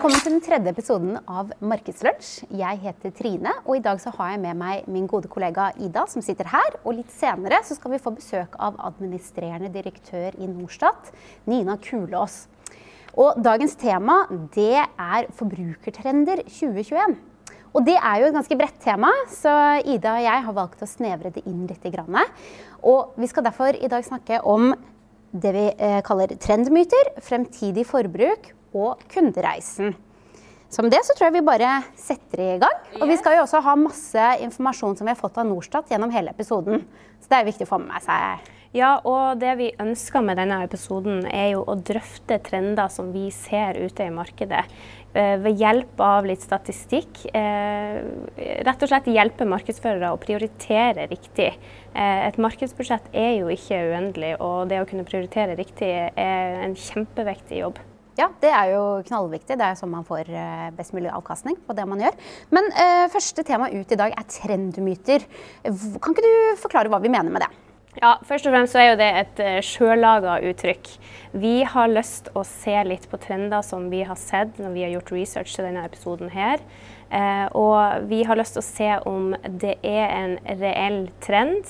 Velkommen 0.00 0.22
til 0.24 0.32
den 0.32 0.40
tredje 0.40 0.72
episoden 0.72 1.16
av 1.28 1.50
Markedslunsj. 1.60 2.46
Jeg 2.56 2.78
heter 2.80 3.10
Trine, 3.12 3.50
og 3.66 3.74
i 3.76 3.82
dag 3.84 3.98
så 4.00 4.08
har 4.16 4.30
jeg 4.32 4.40
med 4.40 4.56
meg 4.56 4.86
min 4.88 5.04
gode 5.04 5.28
kollega 5.28 5.66
Ida, 5.76 6.06
som 6.08 6.22
sitter 6.24 6.46
her. 6.48 6.78
Og 6.88 6.94
litt 6.96 7.10
senere 7.12 7.58
så 7.68 7.74
skal 7.76 7.92
vi 7.92 7.98
få 8.00 8.14
besøk 8.14 8.54
av 8.56 8.78
administrerende 8.80 9.68
direktør 9.74 10.38
i 10.40 10.46
Norstat, 10.48 11.10
Nina 11.52 11.74
Kulås. 11.84 12.46
Og 13.12 13.42
dagens 13.44 13.76
tema 13.76 14.22
det 14.54 14.78
er 14.80 15.28
forbrukertrender 15.36 16.46
2021. 16.46 17.18
Og 17.76 17.84
det 17.84 17.98
er 17.98 18.22
jo 18.22 18.30
et 18.30 18.36
ganske 18.38 18.56
bredt 18.56 18.78
tema, 18.80 19.10
så 19.28 19.52
Ida 19.84 20.14
og 20.14 20.24
jeg 20.24 20.46
har 20.46 20.56
valgt 20.62 20.80
å 20.80 20.88
snevre 20.88 21.34
det 21.34 21.42
inn 21.44 21.66
litt. 21.68 21.84
Og 22.80 23.20
vi 23.20 23.28
skal 23.28 23.44
derfor 23.50 23.76
i 23.76 23.92
dag 23.92 24.08
snakke 24.08 24.40
om 24.48 24.72
det 25.36 25.52
vi 25.52 25.66
eh, 25.76 26.00
kaller 26.08 26.32
trendmyter, 26.40 27.12
fremtidig 27.20 27.84
forbruk 27.84 28.48
og 28.74 29.02
kundereisen. 29.10 29.96
Så 30.70 30.84
med 30.86 30.92
det 30.94 31.02
så 31.02 31.16
tror 31.18 31.28
jeg 31.28 31.40
vi 31.40 31.48
bare 31.48 31.80
setter 31.98 32.44
i 32.44 32.58
gang. 32.62 32.78
Og 33.00 33.08
vi 33.10 33.18
skal 33.18 33.34
jo 33.36 33.42
også 33.42 33.62
ha 33.66 33.74
masse 33.78 34.26
informasjon 34.44 34.94
som 34.98 35.08
vi 35.08 35.10
har 35.10 35.18
fått 35.18 35.40
av 35.42 35.48
Norstat 35.48 35.90
gjennom 35.90 36.12
hele 36.14 36.30
episoden. 36.30 36.84
Så 37.18 37.32
det 37.32 37.40
er 37.40 37.48
viktig 37.48 37.66
å 37.66 37.72
få 37.72 37.80
med 37.82 38.04
seg. 38.04 38.46
Ja, 38.70 39.00
og 39.02 39.40
det 39.42 39.56
vi 39.58 39.72
ønsker 39.82 40.22
med 40.22 40.38
denne 40.38 40.60
episoden 40.62 41.24
er 41.26 41.56
jo 41.56 41.64
å 41.66 41.74
drøfte 41.74 42.38
trender 42.46 42.86
som 42.94 43.10
vi 43.10 43.26
ser 43.34 43.80
ute 43.82 44.06
i 44.06 44.14
markedet. 44.14 44.62
Eh, 45.10 45.34
ved 45.42 45.58
hjelp 45.58 45.98
av 46.06 46.28
litt 46.30 46.44
statistikk. 46.44 47.24
Eh, 47.34 47.98
rett 48.62 48.86
og 48.86 48.92
slett 48.92 49.10
hjelpe 49.10 49.48
markedsførere 49.50 50.12
å 50.14 50.22
prioritere 50.22 51.08
riktig. 51.10 51.50
Eh, 51.50 52.20
et 52.28 52.38
markedsbudsjett 52.38 53.10
er 53.10 53.40
jo 53.40 53.50
ikke 53.50 53.82
uendelig, 53.90 54.36
og 54.38 54.70
det 54.70 54.78
å 54.78 54.86
kunne 54.86 55.08
prioritere 55.08 55.58
riktig 55.58 55.90
er 55.90 56.60
en 56.62 56.78
kjempevektig 56.78 57.64
jobb. 57.64 57.82
Ja, 58.20 58.28
det 58.42 58.50
er 58.52 58.74
jo 58.74 58.82
knallviktig. 59.08 59.56
Det 59.56 59.64
er 59.64 59.78
sånn 59.78 59.92
man 59.94 60.04
får 60.04 60.28
eh, 60.28 60.68
best 60.76 60.92
mulig 60.92 61.08
avkastning 61.14 61.56
på 61.64 61.76
det 61.76 61.86
man 61.88 62.02
gjør. 62.04 62.18
Men 62.52 62.68
eh, 62.74 63.06
første 63.12 63.44
tema 63.48 63.70
ut 63.72 63.94
i 63.94 63.98
dag 63.98 64.12
er 64.12 64.28
trendmyter. 64.28 65.24
Kan 65.64 66.12
ikke 66.12 66.26
du 66.26 66.60
forklare 66.60 66.92
hva 66.92 67.00
vi 67.00 67.12
mener 67.12 67.32
med 67.32 67.46
det? 67.46 67.50
Ja, 67.98 68.18
Først 68.22 68.46
og 68.46 68.52
fremst 68.54 68.76
så 68.76 68.78
er 68.78 68.90
jo 68.92 68.98
det 69.00 69.08
et 69.18 69.40
uh, 69.42 69.56
sjølaga 69.66 70.36
uttrykk. 70.46 70.92
Vi 71.42 71.56
har 71.66 71.90
lyst 71.90 72.28
å 72.38 72.44
se 72.46 72.76
litt 72.86 73.08
på 73.10 73.18
trender 73.18 73.64
som 73.66 73.88
vi 73.90 74.04
har 74.06 74.18
sett 74.20 74.60
når 74.62 74.76
vi 74.76 74.84
har 74.84 74.92
gjort 74.94 75.10
research 75.16 75.56
til 75.56 75.66
denne 75.66 75.82
episoden 75.88 76.30
her. 76.30 76.62
Eh, 77.10 77.46
og 77.58 78.06
vi 78.10 78.20
har 78.26 78.38
lyst 78.38 78.54
til 78.54 78.62
å 78.62 78.66
se 78.68 78.90
om 79.10 79.32
det 79.58 79.76
er 79.82 80.12
en 80.14 80.36
reell 80.60 81.00
trend, 81.22 81.66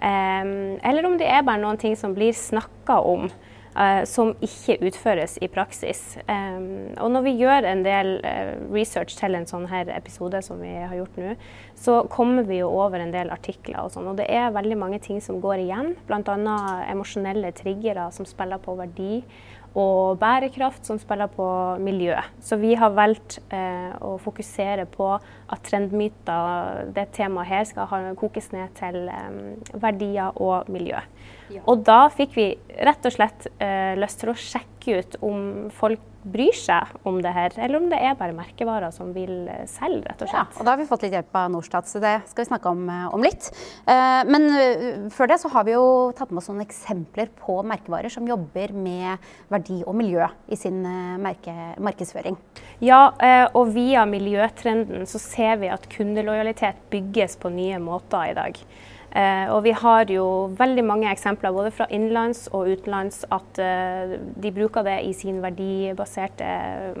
eh, 0.00 0.48
eller 0.88 1.04
om 1.04 1.18
det 1.20 1.28
er 1.28 1.44
bare 1.44 1.60
noen 1.60 1.80
ting 1.80 1.96
som 2.00 2.16
blir 2.16 2.32
snakka 2.32 2.96
om. 3.04 3.28
Uh, 3.76 4.02
som 4.08 4.32
ikke 4.42 4.78
utføres 4.88 5.36
i 5.44 5.46
praksis. 5.52 6.00
Um, 6.26 6.96
og 6.98 7.12
når 7.14 7.26
vi 7.28 7.34
gjør 7.38 7.66
en 7.68 7.84
del 7.84 8.14
uh, 8.24 8.56
research 8.74 9.14
til 9.20 9.36
en 9.38 9.46
sånn 9.46 9.68
her 9.70 9.92
episode 9.94 10.40
som 10.42 10.58
vi 10.58 10.72
har 10.72 10.96
gjort 10.96 11.20
nå, 11.20 11.36
så 11.78 12.00
kommer 12.10 12.48
vi 12.48 12.58
jo 12.58 12.72
over 12.72 12.98
en 13.04 13.12
del 13.14 13.30
artikler 13.30 13.84
og 13.84 13.92
sånn. 13.94 14.08
Og 14.10 14.18
det 14.18 14.26
er 14.34 14.50
veldig 14.56 14.80
mange 14.80 14.98
ting 15.04 15.20
som 15.22 15.38
går 15.44 15.62
igjen, 15.66 15.92
bl.a. 16.08 16.56
emosjonelle 16.90 17.52
triggere 17.54 18.08
som 18.16 18.26
spiller 18.26 18.58
på 18.64 18.74
verdi 18.80 19.20
og 19.76 20.18
bærekraft 20.18 20.86
som 20.86 20.98
spiller 20.98 21.28
på 21.30 21.46
miljø. 21.82 22.16
Så 22.40 22.56
vi 22.56 22.74
har 22.78 22.94
valgt 22.96 23.38
eh, 23.54 23.92
å 24.00 24.16
fokusere 24.22 24.86
på 24.90 25.10
at 25.14 25.64
trendmyter, 25.66 26.88
det 26.96 27.10
temaet 27.16 27.50
her, 27.52 27.66
skal 27.68 28.14
kokes 28.18 28.50
ned 28.54 28.72
til 28.78 29.08
eh, 29.12 29.74
verdier 29.74 30.32
og 30.40 30.70
miljø. 30.72 31.02
Og 31.64 31.84
da 31.86 32.00
fikk 32.12 32.36
vi 32.36 32.48
rett 32.84 33.08
og 33.08 33.14
slett 33.14 33.48
eh, 33.58 33.94
lyst 33.98 34.20
til 34.22 34.32
å 34.32 34.38
sjekke 34.38 35.00
ut 35.00 35.18
om 35.24 35.42
folk 35.74 36.04
bryr 36.28 36.56
seg 36.56 37.06
om 37.06 37.20
det 37.22 37.30
her, 37.34 37.54
eller 37.56 37.78
om 37.78 37.86
det 37.90 37.98
er 38.02 38.16
bare 38.18 38.34
merkevarer 38.36 38.92
som 38.94 39.12
vil 39.14 39.48
eh, 39.50 39.64
selge, 39.70 40.04
rett 40.08 40.24
og 40.24 40.30
slett. 40.30 40.54
Ja, 40.54 40.60
og 40.60 40.66
da 40.66 40.74
har 40.74 40.80
vi 40.80 40.88
fått 40.88 41.04
litt 41.06 41.14
hjelp 41.16 41.38
av 41.40 41.52
Norstat, 41.54 41.88
så 41.90 42.02
det 42.02 42.14
skal 42.30 42.44
vi 42.44 42.48
snakke 42.50 42.72
om, 42.72 42.82
eh, 42.92 43.06
om 43.14 43.24
litt. 43.24 43.50
Eh, 43.88 44.22
men 44.28 44.48
før 45.14 45.32
det 45.32 45.38
så 45.42 45.52
har 45.52 45.66
vi 45.68 45.76
jo 45.76 45.86
tatt 46.18 46.32
med 46.32 46.42
oss 46.42 46.50
noen 46.50 46.64
eksempler 46.64 47.30
på 47.38 47.60
merkevarer 47.66 48.12
som 48.12 48.26
jobber 48.28 48.74
med 48.74 49.30
verdi 49.52 49.80
og 49.84 49.96
miljø 49.98 50.26
i 50.50 50.58
sin 50.58 50.82
merke, 51.22 51.54
markedsføring. 51.82 52.36
Ja, 52.84 53.00
og 53.56 53.72
via 53.74 54.04
miljøtrenden 54.08 55.06
så 55.08 55.20
ser 55.22 55.58
vi 55.62 55.70
at 55.72 55.88
kundelojalitet 55.92 56.80
bygges 56.92 57.36
på 57.40 57.50
nye 57.52 57.80
måter 57.82 58.30
i 58.30 58.36
dag. 58.36 58.60
Eh, 59.16 59.48
og 59.48 59.62
vi 59.64 59.72
har 59.72 60.10
jo 60.12 60.24
veldig 60.58 60.82
mange 60.84 61.08
eksempler 61.08 61.54
både 61.56 61.70
fra 61.72 61.86
innenlands 61.88 62.42
og 62.52 62.68
utenlands 62.68 63.22
at 63.32 63.60
eh, 63.64 64.18
de 64.36 64.50
bruker 64.52 64.84
det 64.84 64.98
i 65.08 65.14
sin 65.16 65.38
verdibaserte 65.40 66.48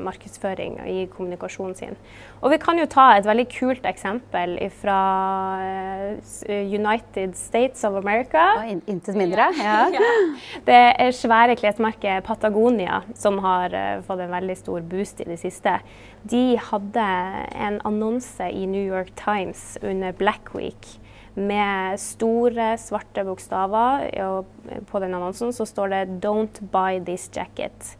markedsføring 0.00 0.78
i 0.88 1.02
kommunikasjonen 1.12 1.76
sin. 1.76 1.98
Og 2.40 2.54
vi 2.54 2.58
kan 2.62 2.80
jo 2.80 2.86
ta 2.88 3.10
et 3.18 3.28
veldig 3.28 3.44
kult 3.52 3.84
eksempel 3.88 4.56
fra 4.80 5.00
eh, 5.60 6.62
United 6.64 7.36
States 7.36 7.84
of 7.84 7.98
America. 8.00 8.46
Ja, 8.56 8.78
Intet 8.88 9.16
mindre. 9.18 9.50
Ja. 9.68 9.88
Det 10.64 10.76
er 11.02 11.10
svære 11.12 11.56
klesmerket 11.58 12.24
Patagonia 12.24 13.02
som 13.18 13.38
har 13.42 13.72
uh, 13.74 14.00
fått 14.06 14.22
en 14.22 14.32
veldig 14.32 14.54
stor 14.56 14.84
boost 14.86 15.20
i 15.20 15.26
det 15.28 15.38
siste. 15.40 15.74
De 16.30 16.56
hadde 16.70 17.04
en 17.58 17.80
annonse 17.88 18.48
i 18.48 18.64
New 18.70 18.84
York 18.84 19.10
Times 19.18 19.76
under 19.82 20.14
Black 20.16 20.54
Week 20.54 20.88
med 21.38 22.00
store, 22.02 22.72
svarte 22.80 23.24
bokstaver. 23.24 24.08
Og 24.26 24.82
på 24.90 25.00
den 25.02 25.14
annonsen 25.14 25.54
så 25.54 25.66
står 25.68 25.94
det 25.94 26.20
'Don't 26.24 26.60
buy 26.72 26.98
this 27.04 27.30
jacket'. 27.30 27.96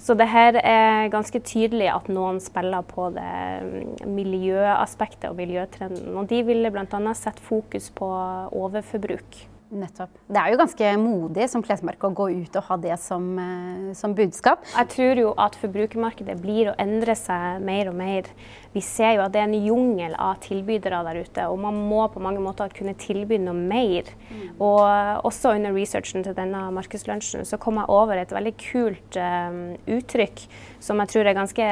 Så 0.00 0.14
det 0.16 0.30
her 0.32 0.56
er 0.64 1.10
ganske 1.12 1.40
tydelig 1.44 1.90
at 1.92 2.08
noen 2.08 2.40
spiller 2.40 2.80
på 2.88 3.10
det 3.12 4.06
miljøaspektet 4.08 5.28
og 5.28 5.36
miljøtrenden. 5.36 6.16
Og 6.16 6.28
de 6.30 6.42
ville 6.42 6.70
bl.a. 6.70 7.14
sette 7.14 7.42
fokus 7.44 7.90
på 7.90 8.08
overforbruk. 8.48 9.42
Nettopp. 9.70 10.10
Det 10.26 10.38
er 10.40 10.50
jo 10.50 10.58
ganske 10.58 10.88
modig 10.98 11.44
som 11.52 11.62
klesmerke 11.62 12.08
å 12.08 12.14
gå 12.16 12.24
ut 12.42 12.56
og 12.58 12.64
ha 12.66 12.76
det 12.82 12.96
som, 12.98 13.26
eh, 13.38 13.92
som, 13.94 14.16
budskap. 14.18 14.64
Jeg 14.74 14.88
tror 14.90 15.20
jo 15.22 15.34
at 15.38 15.54
forbrukermarkedet 15.54 16.34
blir 16.42 16.72
å 16.72 16.74
endre 16.76 17.14
seg 17.14 17.62
mer 17.62 17.88
og 17.88 17.94
mer. 17.94 18.26
Vi 18.74 18.80
ser 18.80 19.14
jo 19.14 19.22
at 19.22 19.32
det 19.32 19.40
er 19.40 19.46
en 19.48 19.66
jungel 19.66 20.16
av 20.18 20.40
tilbydere 20.42 21.04
der 21.06 21.20
ute, 21.22 21.46
og 21.46 21.58
man 21.58 21.74
må 21.88 22.08
på 22.10 22.22
mange 22.22 22.42
måter 22.42 22.68
kunne 22.74 22.96
tilby 22.98 23.38
noe 23.38 23.54
mer. 23.54 24.10
Mm. 24.30 24.58
Og 24.58 25.24
også 25.30 25.54
under 25.54 25.72
researchen 25.72 26.24
til 26.26 26.34
denne 26.34 26.66
markedslunsjen 26.74 27.46
så 27.46 27.58
kom 27.58 27.78
jeg 27.78 27.90
over 27.90 28.18
et 28.18 28.30
veldig 28.30 28.54
kult 28.58 29.18
um, 29.18 29.76
uttrykk 29.86 30.46
som 30.80 30.98
jeg 31.02 31.12
tror 31.12 31.26
er 31.26 31.36
ganske 31.36 31.66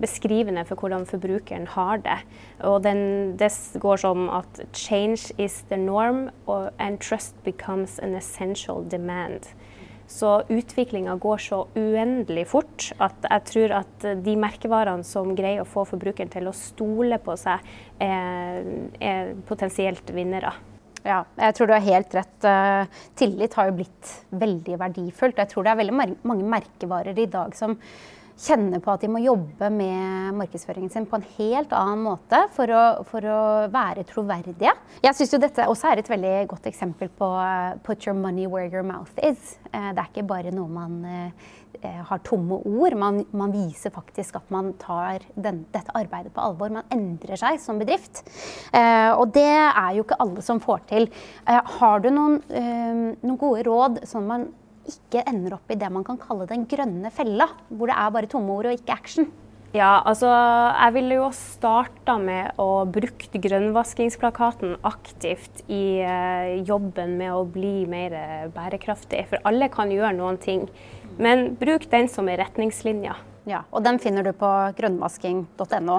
beskrivende 0.00 0.64
for 0.66 0.78
hvordan 0.78 1.06
forbrukeren 1.06 1.66
har 1.74 2.02
det. 2.02 2.18
Og 2.66 2.82
den, 2.82 3.36
det 3.38 3.52
går 3.78 3.96
som 3.96 4.28
at 4.30 4.60
'change 4.72 5.32
is 5.38 5.62
the 5.68 5.76
norm 5.76 6.30
and 6.78 7.00
trust 7.00 7.27
becomes 7.44 7.98
an 7.98 8.14
essential 8.14 8.84
demand'. 8.84 9.52
Så 10.08 10.42
utviklinga 10.48 11.18
går 11.20 11.38
så 11.38 11.66
uendelig 11.76 12.46
fort 12.48 12.86
at 12.98 13.26
jeg 13.28 13.44
tror 13.50 13.74
at 13.82 14.06
de 14.24 14.36
merkevarene 14.40 15.04
som 15.04 15.34
greier 15.36 15.60
å 15.60 15.68
få 15.68 15.84
forbrukeren 15.84 16.32
til 16.32 16.48
å 16.48 16.56
stole 16.56 17.18
på 17.20 17.36
seg, 17.36 17.60
er, 18.00 18.64
er 19.04 19.34
potensielt 19.50 20.08
vinnere. 20.16 20.54
Ja, 21.04 21.22
jeg 21.36 21.54
tror 21.56 21.68
du 21.68 21.74
har 21.76 21.84
helt 21.84 22.14
rett. 22.16 22.38
Eh, 22.44 23.02
tillit 23.20 23.54
har 23.58 23.68
jo 23.68 23.76
blitt 23.78 24.14
veldig 24.32 24.78
verdifullt. 24.80 25.38
Jeg 25.40 25.52
tror 25.52 25.66
det 25.66 25.72
er 25.72 25.82
veldig 25.82 25.98
mange 26.26 26.48
merkevarer 26.56 27.20
i 27.20 27.28
dag 27.30 27.54
som 27.56 27.76
kjenner 28.38 28.82
på 28.82 28.92
at 28.94 29.02
de 29.02 29.10
må 29.10 29.20
jobbe 29.22 29.68
med 29.74 30.36
markedsføringen 30.38 30.90
sin 30.92 31.06
på 31.08 31.18
en 31.18 31.26
helt 31.38 31.72
annen 31.74 32.04
måte 32.06 32.44
for 32.54 32.70
å, 32.70 32.82
for 33.08 33.24
å 33.26 33.40
være 33.72 34.06
troverdige. 34.08 34.74
Jeg 35.02 35.16
syns 35.18 35.36
dette 35.42 35.66
også 35.68 35.90
er 35.90 36.02
et 36.02 36.10
veldig 36.10 36.34
godt 36.50 36.68
eksempel 36.70 37.10
på 37.18 37.28
'put 37.84 38.06
your 38.06 38.14
money 38.14 38.46
where 38.46 38.68
your 38.70 38.86
mouth 38.86 39.12
is'. 39.22 39.56
Uh, 39.72 39.90
det 39.94 40.02
er 40.02 40.12
ikke 40.12 40.28
bare 40.28 40.52
noe 40.54 40.68
man 40.70 41.00
uh, 41.04 41.98
har 42.10 42.22
tomme 42.26 42.60
ord. 42.62 42.94
Man, 42.98 43.24
man, 43.32 43.52
viser 43.52 43.90
faktisk 43.94 44.36
at 44.38 44.50
man 44.50 44.72
tar 44.78 45.22
den, 45.34 45.64
dette 45.74 45.94
arbeidet 45.94 46.32
på 46.34 46.42
alvor. 46.42 46.70
Man 46.74 46.86
endrer 46.94 47.38
seg 47.38 47.60
som 47.62 47.78
bedrift. 47.78 48.24
og 48.74 49.30
det 49.34 49.46
er 49.46 49.92
jo 49.94 50.02
ikke 50.02 50.18
alle 50.18 50.42
som 50.42 50.60
får 50.60 50.80
til. 50.90 51.06
har 51.46 52.00
du 52.02 52.10
noen, 52.10 52.40
noen 53.22 53.38
gode 53.38 53.62
råd 53.68 54.00
sånn 54.10 54.26
man 54.26 54.48
ikke 54.88 55.24
ender 55.28 55.58
opp 55.58 55.70
i 55.70 55.78
det 55.78 55.90
man 55.92 56.06
kan 56.06 56.18
kalle 56.20 56.48
den 56.48 56.64
grønne 56.70 57.12
fella, 57.14 57.50
hvor 57.68 57.90
det 57.90 57.98
er 57.98 58.16
bare 58.16 58.30
tomme 58.30 58.56
ord 58.56 58.70
og 58.70 58.78
ikke 58.78 58.96
action? 58.96 59.30
Ja, 59.76 59.98
altså 60.08 60.30
jeg 60.32 60.94
ville 60.94 61.18
jo 61.18 61.26
starta 61.36 62.14
med 62.20 62.56
å 62.56 62.86
bruke 62.88 63.40
grønnvaskingsplakaten 63.44 64.78
aktivt 64.88 65.60
i 65.68 66.00
eh, 66.00 66.54
jobben 66.64 67.18
med 67.20 67.34
å 67.36 67.42
bli 67.44 67.82
mer 67.90 68.16
bærekraftig. 68.54 69.26
For 69.28 69.44
alle 69.48 69.68
kan 69.72 69.92
gjøre 69.92 70.14
noen 70.16 70.40
ting. 70.40 70.64
Men 71.20 71.52
bruk 71.60 71.84
den 71.92 72.08
som 72.08 72.30
er 72.32 72.40
retningslinja. 72.40 73.18
Ja, 73.48 73.62
og 73.72 73.84
den 73.84 74.00
finner 74.00 74.24
du 74.24 74.34
på 74.36 74.48
grønnvasking.no. 74.76 75.98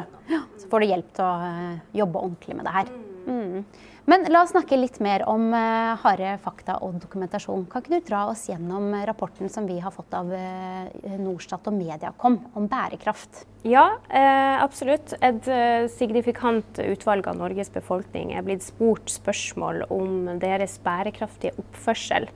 så 0.58 0.70
får 0.70 0.84
du 0.84 0.90
hjelp 0.92 1.14
til 1.18 1.26
å 1.26 1.32
uh, 1.42 1.78
jobbe 1.98 2.22
ordentlig 2.22 2.58
med 2.58 2.68
det 2.68 2.76
her. 2.76 2.92
Mm. 3.30 3.64
Men 4.10 4.26
la 4.34 4.42
oss 4.42 4.56
snakke 4.56 4.78
litt 4.80 4.98
mer 5.04 5.22
om 5.30 5.52
uh, 5.54 5.94
harde 6.02 6.32
fakta 6.42 6.80
og 6.86 6.96
dokumentasjon. 7.04 7.68
Kan 7.70 7.84
ikke 7.84 8.00
du 8.00 8.08
dra 8.08 8.24
oss 8.32 8.48
gjennom 8.50 8.88
rapporten 9.06 9.52
som 9.54 9.68
vi 9.70 9.78
har 9.84 9.94
fått 9.94 10.16
av 10.18 10.32
uh, 10.34 11.18
Norstat 11.20 11.70
og 11.70 11.76
Mediacom 11.78 12.40
om 12.58 12.66
bærekraft? 12.72 13.44
Ja, 13.68 14.00
absolutt. 14.64 15.12
Et 15.20 15.44
signifikant 15.92 16.80
utvalg 16.80 17.26
av 17.28 17.36
Norges 17.42 17.68
befolkning 17.74 18.32
er 18.32 18.46
blitt 18.48 18.64
spurt 18.64 19.12
spørsmål 19.12 19.84
om 19.92 20.30
deres 20.40 20.78
bærekraftige 20.86 21.52
oppførsel. 21.60 22.30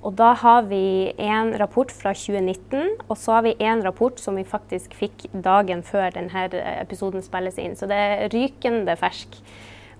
Og 0.00 0.14
da 0.16 0.30
har 0.40 0.64
vi 0.70 1.12
en 1.20 1.52
rapport 1.60 1.92
fra 1.92 2.14
2019, 2.16 3.02
og 3.04 3.18
så 3.20 3.36
har 3.36 3.44
vi 3.44 3.58
en 3.60 3.84
rapport 3.84 4.16
som 4.20 4.38
vi 4.40 4.46
faktisk 4.48 4.96
fikk 4.96 5.26
dagen 5.44 5.84
før 5.84 6.08
denne 6.16 6.46
episoden 6.78 7.20
spilles 7.24 7.60
inn. 7.60 7.76
Så 7.76 7.88
det 7.90 8.00
er 8.00 8.32
rykende 8.32 8.96
fersk. 8.96 9.36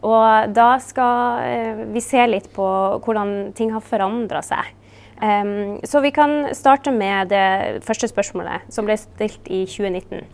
Og 0.01 0.53
da 0.57 0.73
skal 0.81 1.45
eh, 1.45 1.81
vi 1.93 2.03
se 2.05 2.25
litt 2.29 2.49
på 2.55 2.67
hvordan 3.05 3.53
ting 3.57 3.75
har 3.75 3.85
forandra 3.85 4.43
seg. 4.45 4.77
Um, 5.21 5.77
så 5.85 6.01
vi 6.01 6.15
kan 6.17 6.55
starte 6.57 6.89
med 6.95 7.29
det 7.29 7.83
første 7.85 8.09
spørsmålet, 8.09 8.65
som 8.73 8.87
ble 8.89 8.97
stilt 8.97 9.51
i 9.53 9.67
2019. 9.69 10.25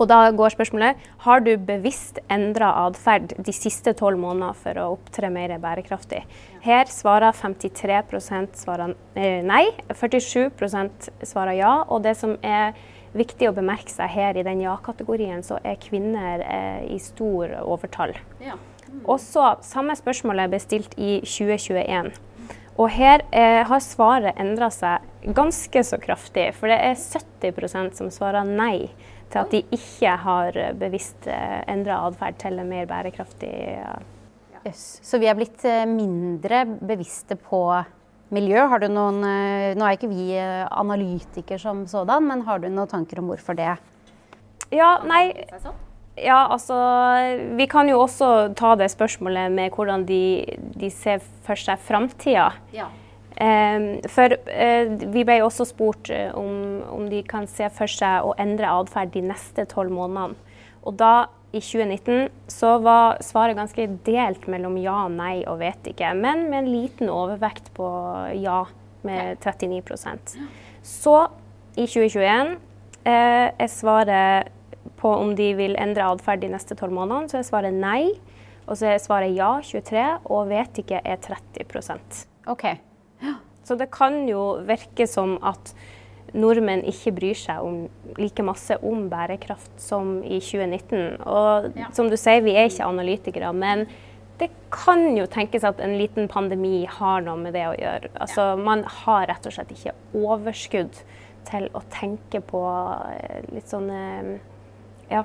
Og 0.00 0.08
da 0.08 0.30
går 0.34 0.54
spørsmålet 0.54 1.00
har 1.24 1.42
du 1.44 1.52
bevisst 1.60 2.18
endra 2.32 2.72
atferd 2.86 3.34
de 3.36 3.54
siste 3.54 3.92
tolv 3.96 4.20
månedene 4.20 4.56
for 4.58 4.80
å 4.80 4.88
opptre 4.96 5.30
mer 5.32 5.54
bærekraftig. 5.62 6.22
Her 6.64 6.90
svarer 6.90 7.32
53 7.36 8.00
svarer 8.58 8.96
eh, 9.14 9.40
nei, 9.46 9.66
47% 9.88 11.12
svarer 11.28 11.60
ja. 11.60 11.74
Og 11.88 12.02
det 12.04 12.16
som 12.20 12.34
er 12.42 12.74
viktig 13.16 13.50
å 13.50 13.56
bemerke 13.56 13.92
seg 13.92 14.10
her 14.12 14.36
i 14.40 14.44
den 14.46 14.64
ja-kategorien, 14.64 15.44
så 15.44 15.60
er 15.64 15.80
kvinner 15.80 16.44
eh, 16.44 16.84
i 16.96 16.98
stor 17.00 17.60
overtall. 17.62 18.16
Ja. 18.42 18.56
Mm. 18.92 19.06
Også 19.16 19.54
samme 19.66 19.96
spørsmålet 19.98 20.52
ble 20.52 20.60
stilt 20.62 20.94
i 21.00 21.18
2021. 21.24 22.12
Og 22.80 22.88
her 22.92 23.24
eh, 23.36 23.62
har 23.68 23.82
svaret 23.84 24.38
endra 24.40 24.70
seg 24.72 25.32
ganske 25.36 25.82
så 25.84 25.98
kraftig, 26.00 26.50
for 26.56 26.72
det 26.72 26.78
er 26.80 26.94
70% 26.96 27.98
som 27.98 28.12
svarer 28.12 28.48
nei 28.48 28.92
til 29.32 29.40
at 29.40 29.52
de 29.52 29.62
ikke 29.74 30.16
har 30.24 30.58
bevisst 30.78 31.28
eh, 31.30 31.60
endra 31.70 32.02
atferd 32.06 32.38
til 32.42 32.60
en 32.60 32.68
mer 32.68 32.88
bærekraftig 32.90 33.52
yes. 34.66 34.84
Så 35.04 35.20
vi 35.22 35.28
er 35.30 35.38
blitt 35.38 35.64
eh, 35.68 35.84
mindre 35.88 36.64
bevisste 36.80 37.38
på 37.40 37.62
miljø. 38.32 38.66
Har 38.72 38.82
du 38.82 38.88
noen, 38.92 39.22
eh, 39.28 39.72
nå 39.76 39.86
er 39.86 39.96
ikke 39.96 40.12
vi 40.12 40.28
analytikere 40.38 41.60
som 41.62 41.86
sådan, 41.90 42.28
men 42.28 42.44
har 42.48 42.62
du 42.62 42.68
noen 42.68 42.90
tanker 42.90 43.22
om 43.22 43.32
hvorfor 43.32 43.58
det 43.58 43.74
Ja, 44.72 44.94
nei 45.04 45.34
ja, 46.16 46.46
altså 46.52 46.76
Vi 47.56 47.66
kan 47.70 47.88
jo 47.88 48.02
også 48.02 48.52
ta 48.58 48.74
det 48.76 48.90
spørsmålet 48.92 49.52
med 49.52 49.72
hvordan 49.72 50.04
de, 50.08 50.44
de 50.76 50.90
ser 50.92 51.22
for 51.46 51.58
seg 51.58 51.80
framtida. 51.80 52.50
Ja. 52.74 52.90
Um, 53.32 53.96
for 54.12 54.34
uh, 54.36 54.90
vi 55.14 55.22
ble 55.24 55.38
også 55.42 55.64
spurt 55.66 56.10
eh, 56.12 56.28
om, 56.36 56.82
om, 56.92 57.06
de 57.08 57.22
kan 57.26 57.46
se 57.48 57.66
for 57.72 57.90
seg 57.90 58.26
å 58.28 58.34
endre 58.38 58.68
atferd 58.68 59.14
de 59.14 59.22
neste 59.24 59.64
tolv 59.70 59.94
månedene. 59.94 60.36
Og 60.84 60.98
da, 61.00 61.30
i 61.52 61.62
2019, 61.62 62.28
så 62.50 62.74
var 62.84 63.22
svaret 63.24 63.56
ganske 63.56 63.88
delt 64.04 64.44
mellom 64.52 64.76
ja, 64.82 65.06
nei 65.08 65.42
og 65.48 65.62
vet 65.62 65.90
ikke. 65.90 66.12
Men 66.18 66.46
med 66.50 66.60
en 66.60 66.70
liten 66.74 67.10
overvekt 67.12 67.72
på 67.76 67.88
ja, 68.36 68.64
med 69.06 69.40
39% 69.42 70.36
Så 70.86 71.16
i 71.74 71.86
2021 71.88 72.52
uh, 72.52 73.08
er 73.08 73.70
svaret 73.72 74.52
på 75.02 75.10
om 75.10 75.34
de 75.38 75.50
vil 75.58 75.74
endre 75.80 76.06
atferd 76.14 76.44
de 76.44 76.52
neste 76.54 76.76
tolv 76.78 76.94
månedene, 76.96 77.30
så 77.30 77.40
er 77.40 77.48
svaret 77.48 77.76
nei. 77.76 78.14
Og 78.68 78.78
så 78.78 78.92
er 78.92 79.00
svaret 79.02 79.34
ja, 79.34 79.56
23, 79.66 80.04
og 80.30 80.52
vet 80.52 80.78
ikke 80.84 81.00
er 81.02 81.18
30% 81.18 82.20
Ok. 82.52 82.68
Så 83.66 83.76
det 83.78 83.90
kan 83.94 84.24
jo 84.26 84.62
virke 84.66 85.06
som 85.10 85.36
at 85.46 85.74
nordmenn 86.34 86.82
ikke 86.88 87.12
bryr 87.14 87.38
seg 87.38 87.62
om, 87.62 87.76
like 88.18 88.42
masse 88.46 88.76
om 88.82 89.04
bærekraft 89.12 89.74
som 89.82 90.16
i 90.24 90.40
2019. 90.42 91.20
Og 91.26 91.68
ja. 91.78 91.90
som 91.94 92.10
du 92.10 92.16
sier, 92.18 92.42
vi 92.42 92.56
er 92.56 92.70
ikke 92.70 92.88
analytikere, 92.88 93.52
men 93.54 93.86
det 94.40 94.48
kan 94.74 95.04
jo 95.14 95.28
tenkes 95.30 95.66
at 95.68 95.80
en 95.84 95.94
liten 96.00 96.26
pandemi 96.30 96.82
har 96.88 97.22
noe 97.22 97.38
med 97.38 97.54
det 97.54 97.66
å 97.68 97.76
gjøre. 97.78 98.10
Altså, 98.16 98.52
ja. 98.54 98.62
Man 98.70 98.82
har 99.04 99.28
rett 99.30 99.46
og 99.46 99.54
slett 99.54 99.74
ikke 99.74 99.94
overskudd 100.18 101.02
til 101.46 101.68
å 101.76 101.82
tenke 101.92 102.40
på 102.42 102.62
eh, 103.12 103.42
litt 103.52 103.70
sånne 103.70 104.40
ja, 105.12 105.22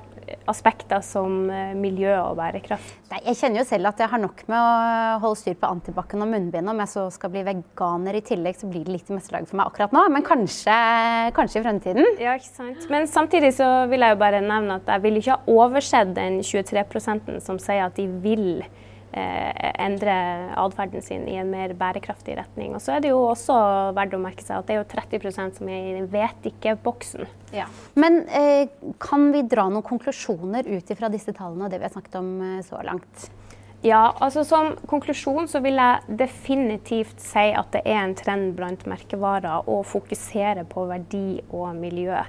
aspekter 0.52 1.02
som 1.06 1.50
eh, 1.50 1.74
miljø 1.78 2.12
og 2.20 2.38
bærekraft? 2.40 2.94
Nei, 3.12 3.22
jeg 3.30 3.40
kjenner 3.40 3.62
jo 3.62 3.68
selv 3.70 3.90
at 3.92 4.02
jeg 4.04 4.12
har 4.12 4.22
nok 4.22 4.44
med 4.52 4.58
å 4.60 5.20
holde 5.24 5.40
styr 5.40 5.58
på 5.60 5.70
antibac 5.72 6.16
og 6.18 6.24
munnbind. 6.24 6.72
Om 6.72 6.82
jeg 6.84 6.92
så 6.94 7.06
skal 7.16 7.32
bli 7.34 7.46
veganer 7.48 8.20
i 8.20 8.24
tillegg, 8.28 8.60
så 8.60 8.70
blir 8.72 8.84
det 8.88 8.96
litt 8.98 9.12
i 9.12 9.16
meste 9.16 9.36
laget 9.36 9.52
for 9.52 9.60
meg 9.60 9.72
akkurat 9.72 9.96
nå. 9.96 10.04
Men 10.14 10.26
kanskje, 10.28 10.80
kanskje, 11.38 11.62
i 11.62 11.68
fremtiden. 11.68 12.12
Ja, 12.24 12.36
ikke 12.40 12.52
sant. 12.52 12.90
Men 12.94 13.08
samtidig 13.12 13.54
så 13.58 13.70
vil 13.92 14.04
jeg 14.04 14.16
jo 14.16 14.22
bare 14.22 14.44
nevne 14.44 14.82
at 14.82 14.92
jeg 14.92 15.06
vil 15.08 15.22
ikke 15.22 15.38
ha 15.38 15.58
oversett 15.58 16.14
den 16.18 16.42
23% 16.44 17.38
som 17.44 17.62
sier 17.62 17.88
at 17.88 17.98
de 17.98 18.10
vil 18.24 18.62
endre 19.14 20.16
atferden 20.60 21.02
sin 21.02 21.28
i 21.30 21.38
en 21.40 21.50
mer 21.52 21.74
bærekraftig 21.78 22.36
retning. 22.38 22.76
Og 22.76 22.84
så 22.84 22.98
er 22.98 23.04
det 23.04 23.14
jo 23.14 23.22
også 23.30 23.56
verdt 23.98 24.18
å 24.18 24.22
merke 24.22 24.46
seg 24.46 24.60
at 24.60 24.68
det 24.68 24.76
er 24.76 24.82
jo 24.82 24.90
30% 24.92 25.62
som 25.62 25.72
er 25.72 25.90
i 25.90 25.96
den 25.96 26.10
vet 26.12 26.50
ikke-boksen. 26.52 27.28
Ja. 27.56 27.70
Men 27.96 28.26
eh, 28.28 28.68
kan 29.02 29.32
vi 29.34 29.46
dra 29.48 29.70
noen 29.72 29.86
konklusjoner 29.86 30.68
ut 30.68 30.94
ifra 30.94 31.12
disse 31.14 31.34
tallene 31.36 31.68
og 31.68 31.74
det 31.74 31.82
vi 31.82 31.88
har 31.88 31.96
snakket 31.96 32.20
om 32.20 32.32
eh, 32.44 32.64
så 32.68 32.84
langt? 32.86 33.30
Ja, 33.86 34.16
altså 34.26 34.42
Som 34.48 34.72
konklusjon 34.90 35.46
så 35.48 35.60
vil 35.62 35.78
jeg 35.78 36.18
definitivt 36.20 37.22
si 37.22 37.46
at 37.54 37.70
det 37.76 37.84
er 37.86 38.00
en 38.02 38.16
trend 38.18 38.56
blant 38.58 38.88
merkevarer 38.90 39.70
å 39.70 39.84
fokusere 39.86 40.66
på 40.72 40.88
verdi 40.90 41.40
og 41.54 41.78
miljø. 41.78 42.24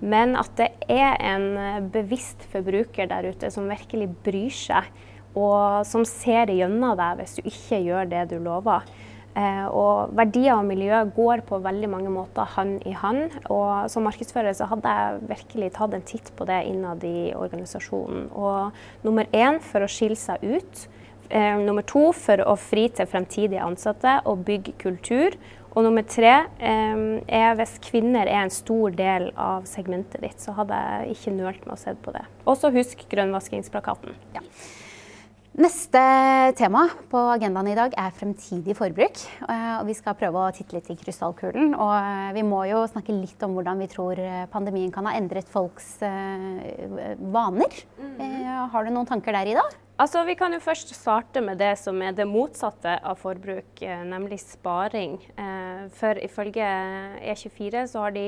Men 0.00 0.36
at 0.38 0.54
det 0.60 0.70
er 0.86 1.18
en 1.18 1.48
eh, 1.58 1.80
bevisst 1.92 2.46
forbruker 2.54 3.10
der 3.10 3.32
ute 3.32 3.50
som 3.50 3.70
virkelig 3.70 4.12
bryr 4.22 4.54
seg 4.54 4.92
og 5.38 5.86
som 5.88 6.04
ser 6.08 6.52
gjennom 6.52 6.96
deg 6.98 7.20
hvis 7.20 7.38
du 7.38 7.48
ikke 7.48 7.80
gjør 7.86 8.10
det 8.10 8.26
du 8.32 8.38
lover. 8.42 8.84
Eh, 9.32 9.64
og 9.72 10.12
verdier 10.12 10.58
og 10.58 10.66
miljø 10.68 10.98
går 11.16 11.40
på 11.48 11.60
veldig 11.64 11.88
mange 11.88 12.10
måter 12.12 12.48
hånd 12.56 12.82
i 12.88 12.92
hånd. 12.96 13.38
Og 13.52 13.88
som 13.92 14.04
markedsfører 14.04 14.56
så 14.56 14.68
hadde 14.70 14.92
jeg 14.92 15.22
virkelig 15.30 15.70
tatt 15.78 15.96
en 15.96 16.04
titt 16.08 16.28
på 16.36 16.46
det 16.48 16.60
innad 16.68 17.04
i 17.08 17.32
organisasjonen. 17.36 18.28
Og 18.36 19.06
nummer 19.06 19.30
én 19.32 19.60
for 19.64 19.84
å 19.84 19.90
skille 19.90 20.20
seg 20.20 20.44
ut. 20.44 20.84
Eh, 21.32 21.56
nummer 21.64 21.84
to 21.88 22.10
for 22.12 22.44
å 22.44 22.58
fri 22.60 22.90
til 22.92 23.08
fremtidige 23.08 23.64
ansatte 23.64 24.20
og 24.28 24.44
bygge 24.44 24.76
kultur. 24.84 25.38
Og 25.72 25.86
nummer 25.86 26.04
tre 26.04 26.34
eh, 26.60 27.02
er 27.24 27.56
hvis 27.56 27.78
kvinner 27.80 28.28
er 28.28 28.42
en 28.42 28.52
stor 28.52 28.92
del 28.92 29.30
av 29.40 29.64
segmentet 29.70 30.20
ditt, 30.20 30.44
så 30.44 30.52
hadde 30.60 30.76
jeg 30.76 31.16
ikke 31.16 31.36
nølt 31.38 31.64
med 31.64 31.78
å 31.78 31.80
se 31.80 31.96
på 31.96 32.12
det. 32.12 32.26
Og 32.44 32.60
så 32.60 32.68
husk 32.74 33.06
grønnvaskingsplakaten. 33.08 34.12
Ja. 34.36 34.44
Neste 35.52 36.00
tema 36.56 36.86
på 37.12 37.20
agendaen 37.34 37.66
i 37.68 37.74
dag 37.76 37.92
er 38.00 38.14
fremtidig 38.16 38.72
forbruk. 38.78 39.18
Eh, 39.44 39.74
og 39.74 39.84
vi 39.84 39.96
skal 39.98 40.16
prøve 40.16 40.40
å 40.40 40.52
titte 40.56 40.78
litt 40.78 40.88
i 40.88 40.96
krystallkulen. 40.96 41.74
Og 41.76 41.92
eh, 41.92 42.30
vi 42.38 42.44
må 42.48 42.62
jo 42.70 42.86
snakke 42.88 43.12
litt 43.12 43.44
om 43.44 43.58
hvordan 43.58 43.82
vi 43.84 43.90
tror 43.92 44.16
eh, 44.16 44.46
pandemien 44.48 44.88
kan 44.94 45.04
ha 45.10 45.12
endret 45.18 45.50
folks 45.52 45.98
vaner. 46.00 47.76
Mm. 48.00 48.24
Har 48.72 48.88
du 48.88 48.94
noen 48.94 49.10
tanker 49.10 49.36
der, 49.36 49.52
Ida? 49.52 49.66
Altså, 50.00 50.24
vi 50.24 50.38
kan 50.40 50.56
jo 50.56 50.62
først 50.64 50.94
starte 50.96 51.44
med 51.44 51.60
det 51.60 51.74
som 51.82 52.00
er 52.00 52.16
det 52.16 52.24
motsatte 52.26 52.96
av 53.04 53.20
forbruk, 53.20 53.84
nemlig 54.08 54.40
sparing. 54.40 55.18
For 56.00 56.16
ifølge 56.18 56.64
E24 57.20 57.84
så 57.92 58.06
har 58.06 58.16
de 58.16 58.26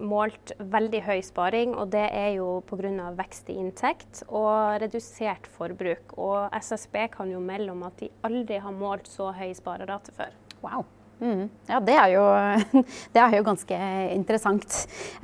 målt 0.00 0.52
veldig 0.58 1.00
høy 1.06 1.20
sparing, 1.24 1.74
og 1.74 1.90
det 1.94 2.04
er 2.12 2.34
jo 2.36 2.60
pga. 2.68 3.12
vekst 3.16 3.48
i 3.50 3.56
inntekt 3.60 4.22
og 4.28 4.80
redusert 4.82 5.46
forbruk. 5.56 6.16
Og 6.18 6.52
SSB 6.52 7.08
kan 7.16 7.30
jo 7.32 7.40
melde 7.40 7.72
om 7.72 7.82
at 7.88 7.96
de 8.00 8.10
aldri 8.22 8.60
har 8.60 8.72
målt 8.72 9.08
så 9.08 9.32
høy 9.32 9.52
sparerate 9.56 10.12
før. 10.12 10.36
Wow. 10.62 10.84
Mm. 11.16 11.46
Ja, 11.64 11.78
det 11.80 11.94
er, 11.96 12.10
jo, 12.12 12.24
det 13.14 13.20
er, 13.22 13.34
jo, 13.38 13.44
ganske 13.46 13.76
interessant. 14.12 14.74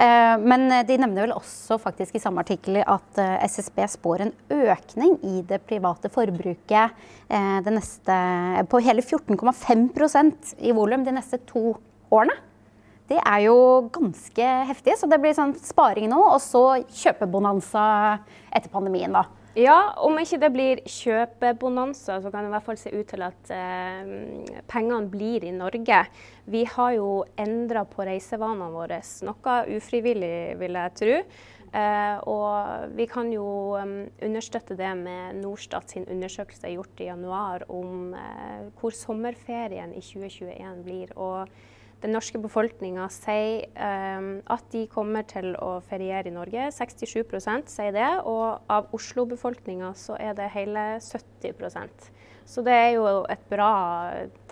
Eh, 0.00 0.36
men 0.40 0.64
de 0.88 0.96
nevner 0.96 1.26
vel 1.26 1.34
også 1.36 1.76
faktisk 1.82 2.16
i 2.16 2.22
samme 2.22 2.40
artikkel 2.40 2.80
at 2.80 3.20
eh, 3.20 3.44
SSB 3.44 3.82
spår 3.92 4.24
en 4.24 4.32
økning 4.56 5.18
i 5.20 5.42
det 5.48 5.60
private 5.68 6.08
forbruket 6.12 6.96
eh, 7.28 7.68
neste, 7.68 8.16
på 8.72 8.80
hele 8.86 9.04
14,5% 9.04 10.56
i 10.64 10.72
volum 10.76 11.04
de 11.04 11.16
neste 11.18 11.42
to 11.50 11.74
årene 12.12 12.38
det 13.10 13.18
er 13.20 13.44
jo 13.48 13.56
ganske 13.92 14.48
heftig. 14.70 14.96
Så 15.00 15.08
det 15.10 15.20
blir 15.22 15.36
sånn 15.36 15.54
sparing 15.58 16.10
nå, 16.12 16.20
og 16.32 16.40
så 16.42 16.82
kjøpebonanza 16.86 17.84
etter 18.52 18.70
pandemien, 18.72 19.14
da. 19.14 19.26
Ja, 19.58 19.92
om 20.00 20.16
ikke 20.16 20.38
det 20.40 20.48
blir 20.54 20.78
kjøpebonanza, 20.88 22.22
så 22.24 22.30
kan 22.32 22.46
det 22.46 22.48
i 22.48 22.52
hvert 22.54 22.64
fall 22.64 22.78
se 22.80 22.92
ut 22.94 23.10
til 23.10 23.24
at 23.26 23.50
eh, 23.52 24.12
pengene 24.70 25.10
blir 25.12 25.44
i 25.44 25.52
Norge. 25.52 25.98
Vi 26.48 26.62
har 26.72 26.94
jo 26.96 27.08
endra 27.36 27.82
på 27.84 28.06
reisevanene 28.08 28.70
våre, 28.72 29.02
noe 29.28 29.56
ufrivillig, 29.76 30.36
vil 30.62 30.80
jeg 30.80 30.96
tro. 31.02 31.18
Eh, 31.72 32.16
og 32.28 32.96
vi 32.96 33.06
kan 33.08 33.30
jo 33.32 33.44
um, 33.80 33.92
understøtte 34.20 34.76
det 34.76 34.90
med 34.98 35.38
Norstat 35.40 35.94
sin 35.94 36.04
undersøkelse 36.04 36.72
gjort 36.74 37.00
i 37.00 37.06
januar 37.08 37.64
om 37.72 38.12
eh, 38.16 38.66
hvor 38.80 38.92
sommerferien 38.96 39.94
i 39.96 40.02
2021 40.04 40.82
blir. 40.84 41.14
Og 41.16 41.48
den 42.02 42.14
norske 42.16 42.40
befolkninga 42.42 43.06
sier 43.14 43.68
um, 43.76 44.32
at 44.50 44.64
de 44.74 44.84
kommer 44.90 45.26
til 45.28 45.52
å 45.62 45.76
feriere 45.86 46.30
i 46.30 46.34
Norge. 46.34 46.68
67% 46.74 47.70
sier 47.70 47.94
det. 47.94 48.10
Og 48.26 48.72
av 48.72 48.90
Oslo-befolkninga 48.96 49.92
så 49.98 50.18
er 50.18 50.34
det 50.38 50.50
hele 50.56 50.86
70 50.98 51.54
så 52.46 52.64
det 52.66 52.74
er 52.74 52.90
jo 52.96 53.06
et 53.30 53.42
bra 53.50 53.72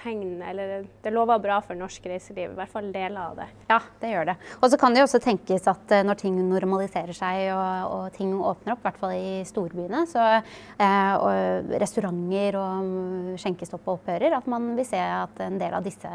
tegn, 0.00 0.40
eller 0.42 0.84
det 1.02 1.12
lover 1.12 1.40
bra 1.42 1.58
for 1.64 1.78
norsk 1.78 2.06
reiseliv. 2.08 2.54
I 2.54 2.58
hvert 2.58 2.72
fall 2.72 2.88
deler 2.94 3.20
av 3.20 3.40
det. 3.40 3.48
Ja, 3.68 3.78
det 4.00 4.12
gjør 4.12 4.28
det. 4.30 4.36
Og 4.60 4.70
så 4.72 4.78
kan 4.80 4.94
det 4.94 5.02
jo 5.02 5.06
også 5.08 5.20
tenkes 5.22 5.66
at 5.70 5.94
eh, 5.94 6.04
når 6.06 6.20
ting 6.22 6.38
normaliserer 6.48 7.16
seg 7.16 7.50
og, 7.54 7.96
og 7.96 8.16
ting 8.16 8.32
åpner 8.36 8.74
opp, 8.74 8.82
i 8.82 8.88
hvert 8.88 9.00
fall 9.02 9.14
i 9.16 9.32
storbyene, 9.48 10.04
så, 10.10 10.26
eh, 10.80 11.12
og 11.20 11.74
restauranter 11.82 12.58
og 12.60 13.34
skjenkestopp 13.40 13.90
opphører, 13.96 14.36
at 14.38 14.48
man 14.50 14.70
vil 14.78 14.88
se 14.88 15.00
at 15.00 15.42
en 15.44 15.60
del 15.60 15.76
av 15.76 15.84
disse 15.84 16.08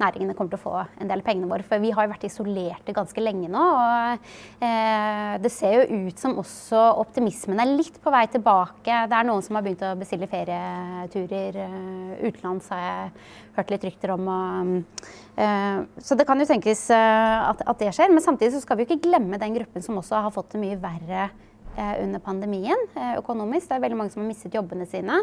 næringene 0.00 0.36
kommer 0.38 0.54
til 0.54 0.60
å 0.60 0.64
få 0.64 0.76
en 0.84 1.10
del 1.10 1.24
av 1.24 1.26
pengene 1.26 1.50
våre. 1.50 1.66
For 1.66 1.82
vi 1.82 1.92
har 1.94 2.06
jo 2.06 2.14
vært 2.14 2.28
isolerte 2.28 2.94
ganske 2.96 3.24
lenge 3.24 3.50
nå. 3.50 3.64
Og 3.64 4.30
eh, 4.62 5.34
det 5.42 5.52
ser 5.52 5.80
jo 5.80 6.04
ut 6.06 6.22
som 6.22 6.38
også 6.42 6.86
optimismen 7.02 7.62
er 7.62 7.74
litt 7.74 7.98
på 8.02 8.14
vei 8.14 8.24
tilbake. 8.30 9.02
Det 9.10 9.18
er 9.18 9.26
noen 9.26 9.42
som 9.44 9.58
har 9.58 9.66
begynt 9.66 9.82
å 9.86 9.94
bestille 9.98 10.30
ferieturer 10.30 11.13
turer 11.14 11.56
uh, 11.62 12.12
utenlands, 12.20 12.68
har 12.72 12.82
jeg 12.82 13.12
hørt 13.58 13.72
litt 13.74 13.86
rykter 13.88 14.12
om. 14.14 14.28
Og, 14.34 15.06
uh, 15.38 15.78
så 16.02 16.18
det 16.18 16.26
kan 16.28 16.42
jo 16.42 16.48
tenkes 16.50 16.86
uh, 16.92 17.50
at, 17.52 17.64
at, 17.64 17.80
det 17.80 17.94
skjer. 17.96 18.12
Men 18.12 18.24
samtidig 18.24 18.56
så 18.56 18.64
skal 18.64 18.78
vi 18.78 18.84
jo 18.84 18.92
ikke 18.92 19.08
glemme 19.08 19.40
den 19.40 19.56
gruppen 19.56 19.86
som 19.86 20.00
også 20.02 20.26
har 20.26 20.34
fått 20.34 20.54
det 20.56 20.62
mye 20.64 20.80
verre 20.82 21.30
under 21.74 22.20
pandemien 22.22 22.84
økonomisk. 23.18 23.66
Det 23.66 23.74
er 23.74 23.80
veldig 23.82 23.96
mange 23.98 24.12
som 24.14 24.20
har 24.22 24.28
mistet 24.28 24.54
jobbene 24.54 24.84
sine 24.86 25.16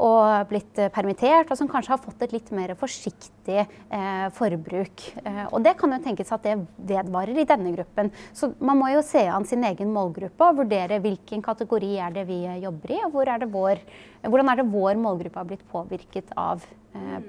og 0.00 0.48
blitt 0.48 0.78
permittert, 0.94 1.50
og 1.52 1.58
som 1.58 1.68
kanskje 1.68 1.92
har 1.92 2.00
fått 2.00 2.24
et 2.24 2.32
litt 2.32 2.50
mer 2.56 2.72
forsiktig 2.78 3.58
eh, 3.60 4.26
forbruk. 4.36 5.04
Eh, 5.20 5.42
og 5.50 5.60
det 5.64 5.74
kan 5.80 5.92
jo 5.92 6.00
tenkes 6.04 6.32
at 6.32 6.46
det 6.46 6.56
vedvarer 6.88 7.36
i 7.36 7.46
denne 7.48 7.74
gruppen. 7.76 8.12
Så 8.32 8.52
man 8.58 8.80
må 8.80 8.88
jo 8.94 9.04
se 9.04 9.26
an 9.28 9.48
sin 9.48 9.64
egen 9.68 9.92
målgruppe 9.92 10.48
og 10.48 10.62
vurdere 10.62 11.02
hvilken 11.04 11.44
kategori 11.44 11.92
er 12.06 12.16
det 12.16 12.26
vi 12.30 12.42
jobber 12.64 12.96
i, 12.96 13.02
og 13.04 13.16
hvor 13.16 13.32
er 13.32 13.44
det 13.44 13.52
vår 13.52 13.84
hvordan 14.20 14.50
er 14.52 14.60
det 14.60 14.68
vår 14.68 14.98
målgruppe 15.00 15.40
har 15.40 15.48
blitt 15.48 15.68
påvirket 15.72 16.32
av 16.36 16.64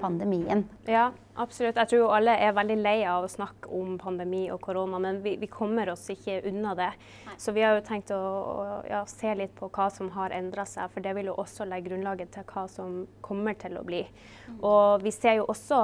pandemien? 0.00 0.64
Ja, 0.88 1.10
absolutt. 1.34 1.76
Jeg 1.76 1.90
tror 1.92 2.14
alle 2.16 2.34
er 2.40 2.54
veldig 2.56 2.78
lei 2.80 2.96
av 3.08 3.26
å 3.26 3.30
snakke 3.30 3.70
om 3.74 3.96
pandemi 4.00 4.44
og 4.52 4.60
korona, 4.64 4.98
men 5.02 5.20
vi, 5.24 5.36
vi 5.40 5.48
kommer 5.50 5.92
oss 5.92 6.08
ikke 6.12 6.40
unna 6.50 6.74
det. 6.78 6.90
Nei. 7.26 7.36
Så 7.38 7.54
vi 7.54 7.64
har 7.64 7.76
jo 7.78 7.84
tenkt 7.86 8.10
å, 8.14 8.18
å 8.18 8.80
ja, 8.88 9.04
se 9.10 9.34
litt 9.38 9.54
på 9.58 9.70
hva 9.72 9.88
som 9.94 10.10
har 10.16 10.34
endra 10.36 10.66
seg, 10.68 10.90
for 10.94 11.04
det 11.04 11.14
vil 11.18 11.30
jo 11.30 11.38
også 11.42 11.68
legge 11.68 11.90
grunnlaget 11.90 12.34
til 12.34 12.48
hva 12.50 12.66
som 12.70 13.02
kommer 13.24 13.58
til 13.60 13.78
å 13.78 13.86
bli. 13.86 14.02
Mm. 14.48 14.58
Og 14.60 15.06
vi 15.06 15.14
ser 15.14 15.40
jo 15.40 15.48
også 15.52 15.82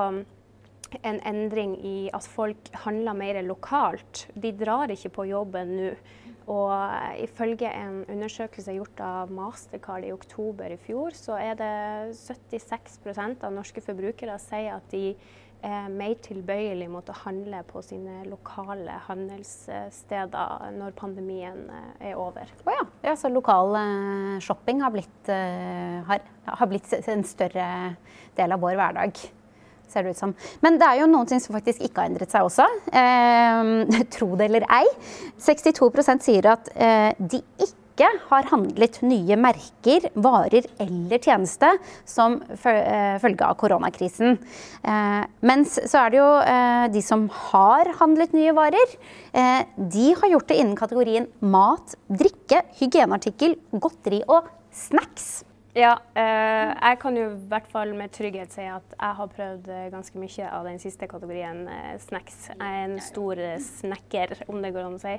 en 1.04 1.18
endring 1.26 1.76
i 1.84 1.96
at 2.16 2.24
folk 2.26 2.70
handler 2.84 3.16
mer 3.18 3.42
lokalt. 3.44 4.26
De 4.34 4.52
drar 4.56 4.90
ikke 4.94 5.12
på 5.20 5.28
jobben 5.30 5.76
nå. 5.76 5.92
Og 6.48 7.20
ifølge 7.20 7.68
en 7.68 8.00
undersøkelse 8.08 8.72
gjort 8.78 9.02
av 9.04 9.32
Mastercard 9.34 10.06
i 10.08 10.14
oktober 10.14 10.72
i 10.72 10.78
fjor, 10.80 11.12
så 11.16 11.36
er 11.36 11.58
det 11.58 11.74
76% 12.16 13.44
av 13.44 13.52
norske 13.52 13.84
forbrukere 13.84 14.38
sier 14.40 14.78
at 14.78 14.88
de 14.94 15.12
er 15.66 15.88
mer 15.90 16.14
tilbøyelig 16.22 16.86
mot 16.90 17.08
å 17.10 17.16
handle 17.24 17.64
på 17.66 17.82
sine 17.82 18.20
lokale 18.30 18.94
handelssteder 19.08 20.68
når 20.76 20.94
pandemien 20.98 21.64
eh, 21.74 22.10
er 22.12 22.20
over. 22.20 22.50
Oh 22.62 22.70
ja. 22.70 22.84
ja, 23.02 23.16
så 23.18 23.30
lokal 23.32 23.74
eh, 23.80 24.36
shopping 24.44 24.84
har 24.84 24.94
blitt, 24.94 25.32
eh, 25.34 25.98
har, 26.06 26.22
har 26.46 26.70
blitt 26.70 26.94
en 27.00 27.26
større 27.26 27.66
del 28.38 28.54
av 28.54 28.62
vår 28.62 28.78
hverdag 28.78 29.24
ser 29.92 30.06
det 30.06 30.14
ut 30.14 30.20
som. 30.20 30.34
Men 30.64 30.78
det 30.80 30.86
er 30.88 31.02
jo 31.02 31.10
noen 31.10 31.28
ting 31.28 31.42
som 31.42 31.56
faktisk 31.56 31.82
ikke 31.86 32.04
har 32.04 32.12
endret 32.12 32.32
seg 32.34 32.46
også. 32.46 32.68
Eh, 32.92 34.04
tro 34.14 34.32
det 34.38 34.48
eller 34.50 34.68
ei. 34.78 34.86
62% 35.42 36.24
sier 36.24 36.52
at 36.54 36.70
eh, 36.74 37.12
de 37.18 37.42
ikke 37.58 37.76
har 38.28 38.46
handlet 38.52 39.00
nye 39.02 39.34
merker, 39.40 40.04
varer 40.14 40.68
eller 40.78 41.18
tjeneste 41.18 41.72
som 42.06 42.36
eh, 42.54 43.16
følge 43.18 43.48
av 43.48 43.58
koronakrisen. 43.58 44.38
Eh, 44.86 45.24
mens 45.50 45.80
så 45.82 46.04
er 46.04 46.14
det 46.14 46.20
jo 46.20 46.28
eh, 46.38 46.84
de 46.94 47.02
som 47.02 47.26
har 47.48 47.90
handlet 47.98 48.36
nye 48.38 48.54
varer. 48.54 48.94
Eh, 49.34 49.66
de 49.76 50.12
har 50.20 50.34
gjort 50.34 50.48
det 50.52 50.60
innen 50.62 50.78
kategorien 50.78 51.26
mat, 51.42 51.98
drikke, 52.06 52.62
hygieneartikkel, 52.78 53.58
godteri 53.74 54.22
og 54.30 54.46
snacks. 54.70 55.47
Ja, 55.76 55.98
eh, 56.16 56.70
jeg 56.72 56.96
kan 57.02 57.16
jo 57.18 57.26
i 57.28 57.40
hvert 57.50 57.66
fall 57.68 57.90
med 57.96 58.12
trygghet 58.16 58.54
si 58.54 58.64
at 58.64 58.94
jeg 58.94 59.16
har 59.18 59.28
prøvd 59.34 59.66
eh, 59.68 59.90
ganske 59.92 60.16
mye 60.20 60.48
av 60.48 60.64
den 60.64 60.80
siste 60.80 61.06
kategorien 61.10 61.66
eh, 61.68 61.98
snacks. 62.00 62.38
Jeg 62.54 62.62
er 62.64 62.86
en 62.86 62.96
stor 63.04 63.42
eh, 63.42 63.58
snekker, 63.60 64.32
om 64.48 64.62
det 64.64 64.72
går 64.72 64.86
an 64.86 64.96
å 64.96 65.02
si. 65.02 65.12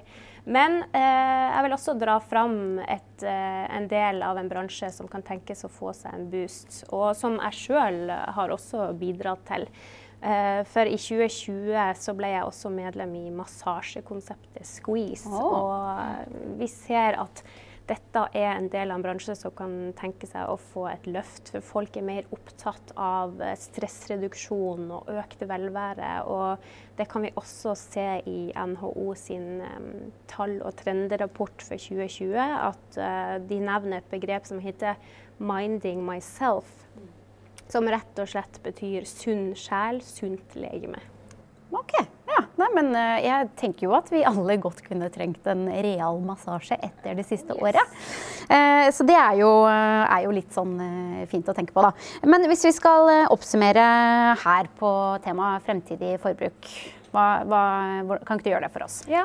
Men 0.50 0.80
eh, 0.90 1.46
jeg 1.54 1.68
vil 1.68 1.78
også 1.78 1.96
dra 2.02 2.18
fram 2.24 2.82
et, 2.82 3.14
eh, 3.22 3.64
en 3.78 3.88
del 3.92 4.26
av 4.26 4.42
en 4.42 4.50
bransje 4.50 4.90
som 4.96 5.12
kan 5.12 5.24
tenkes 5.28 5.68
å 5.68 5.72
få 5.72 5.94
seg 5.94 6.18
en 6.18 6.28
boost, 6.34 6.82
og 6.90 7.14
som 7.20 7.38
jeg 7.38 7.62
sjøl 7.62 8.04
har 8.10 8.58
også 8.58 8.90
bidratt 8.98 9.46
til. 9.52 9.70
For 10.20 10.84
i 10.84 10.98
2020 11.00 11.94
så 11.96 12.12
ble 12.12 12.34
jeg 12.34 12.44
også 12.44 12.68
medlem 12.74 13.14
i 13.16 13.30
massasjekonseptet 13.32 14.68
Squeeze. 14.68 15.30
Oh. 15.32 15.62
Og 15.62 16.58
vi 16.60 16.68
ser 16.68 17.16
at 17.22 17.40
dette 17.90 18.22
er 18.38 18.52
en 18.52 18.68
del 18.70 18.92
av 18.92 19.00
en 19.00 19.04
bransje 19.04 19.34
som 19.38 19.54
kan 19.56 19.74
tenke 19.98 20.28
seg 20.30 20.50
å 20.50 20.58
få 20.62 20.86
et 20.92 21.08
løft. 21.10 21.50
For 21.54 21.66
folk 21.66 21.98
er 21.98 22.06
mer 22.06 22.28
opptatt 22.36 22.94
av 23.00 23.40
eh, 23.42 23.56
stressreduksjon 23.58 24.92
og 24.94 25.10
økt 25.20 25.42
velvære. 25.50 26.12
Og 26.30 27.00
det 27.00 27.08
kan 27.10 27.26
vi 27.26 27.34
også 27.40 27.74
se 27.80 28.08
i 28.30 28.40
NHO 28.54 29.08
sin 29.18 29.64
um, 29.64 29.90
tall- 30.30 30.62
og 30.62 30.76
trenderapport 30.82 31.66
for 31.66 31.82
2020, 31.82 32.38
at 32.40 33.00
uh, 33.02 33.36
de 33.50 33.62
nevner 33.64 34.02
et 34.04 34.12
begrep 34.12 34.46
som 34.50 34.62
heter 34.62 35.00
'minding 35.40 36.04
myself'. 36.06 36.86
Som 37.70 37.90
rett 37.90 38.18
og 38.20 38.30
slett 38.30 38.62
betyr 38.66 39.06
sunn 39.06 39.54
sjel, 39.58 40.02
sunt 40.02 40.56
legeme. 40.58 41.02
Ok, 41.70 41.94
ja. 42.60 42.70
Men 42.76 42.92
eh, 42.96 43.26
jeg 43.26 43.50
tenker 43.60 43.88
jo 43.88 43.96
at 43.98 44.12
vi 44.14 44.26
alle 44.28 44.58
godt 44.62 44.84
kunne 44.86 45.10
trengt 45.14 45.48
en 45.50 45.68
real 45.70 46.20
massasje 46.26 46.78
etter 46.78 47.18
det 47.18 47.26
siste 47.28 47.56
yes. 47.56 47.62
året. 47.64 48.00
Eh, 48.50 48.88
så 48.96 49.06
det 49.08 49.18
er 49.18 49.40
jo, 49.42 49.52
eh, 49.70 50.04
er 50.06 50.26
jo, 50.26 50.34
litt 50.36 50.54
sånn 50.56 50.76
fint 51.32 51.50
å 51.50 51.56
tenke 51.58 51.76
på, 51.76 51.84
da. 51.86 51.94
Men 52.30 52.48
hvis 52.50 52.66
vi 52.68 52.74
skal 52.76 53.28
oppsummere 53.34 53.86
her 54.44 54.72
på 54.80 54.92
temaet 55.26 55.66
fremtidig 55.68 56.18
forbruk, 56.24 56.74
hva, 57.10 57.30
hva, 57.50 57.64
kan 58.22 58.38
ikke 58.38 58.46
du 58.46 58.52
gjøre 58.52 58.68
det 58.68 58.74
for 58.76 58.86
oss? 58.86 59.00
Ja, 59.10 59.24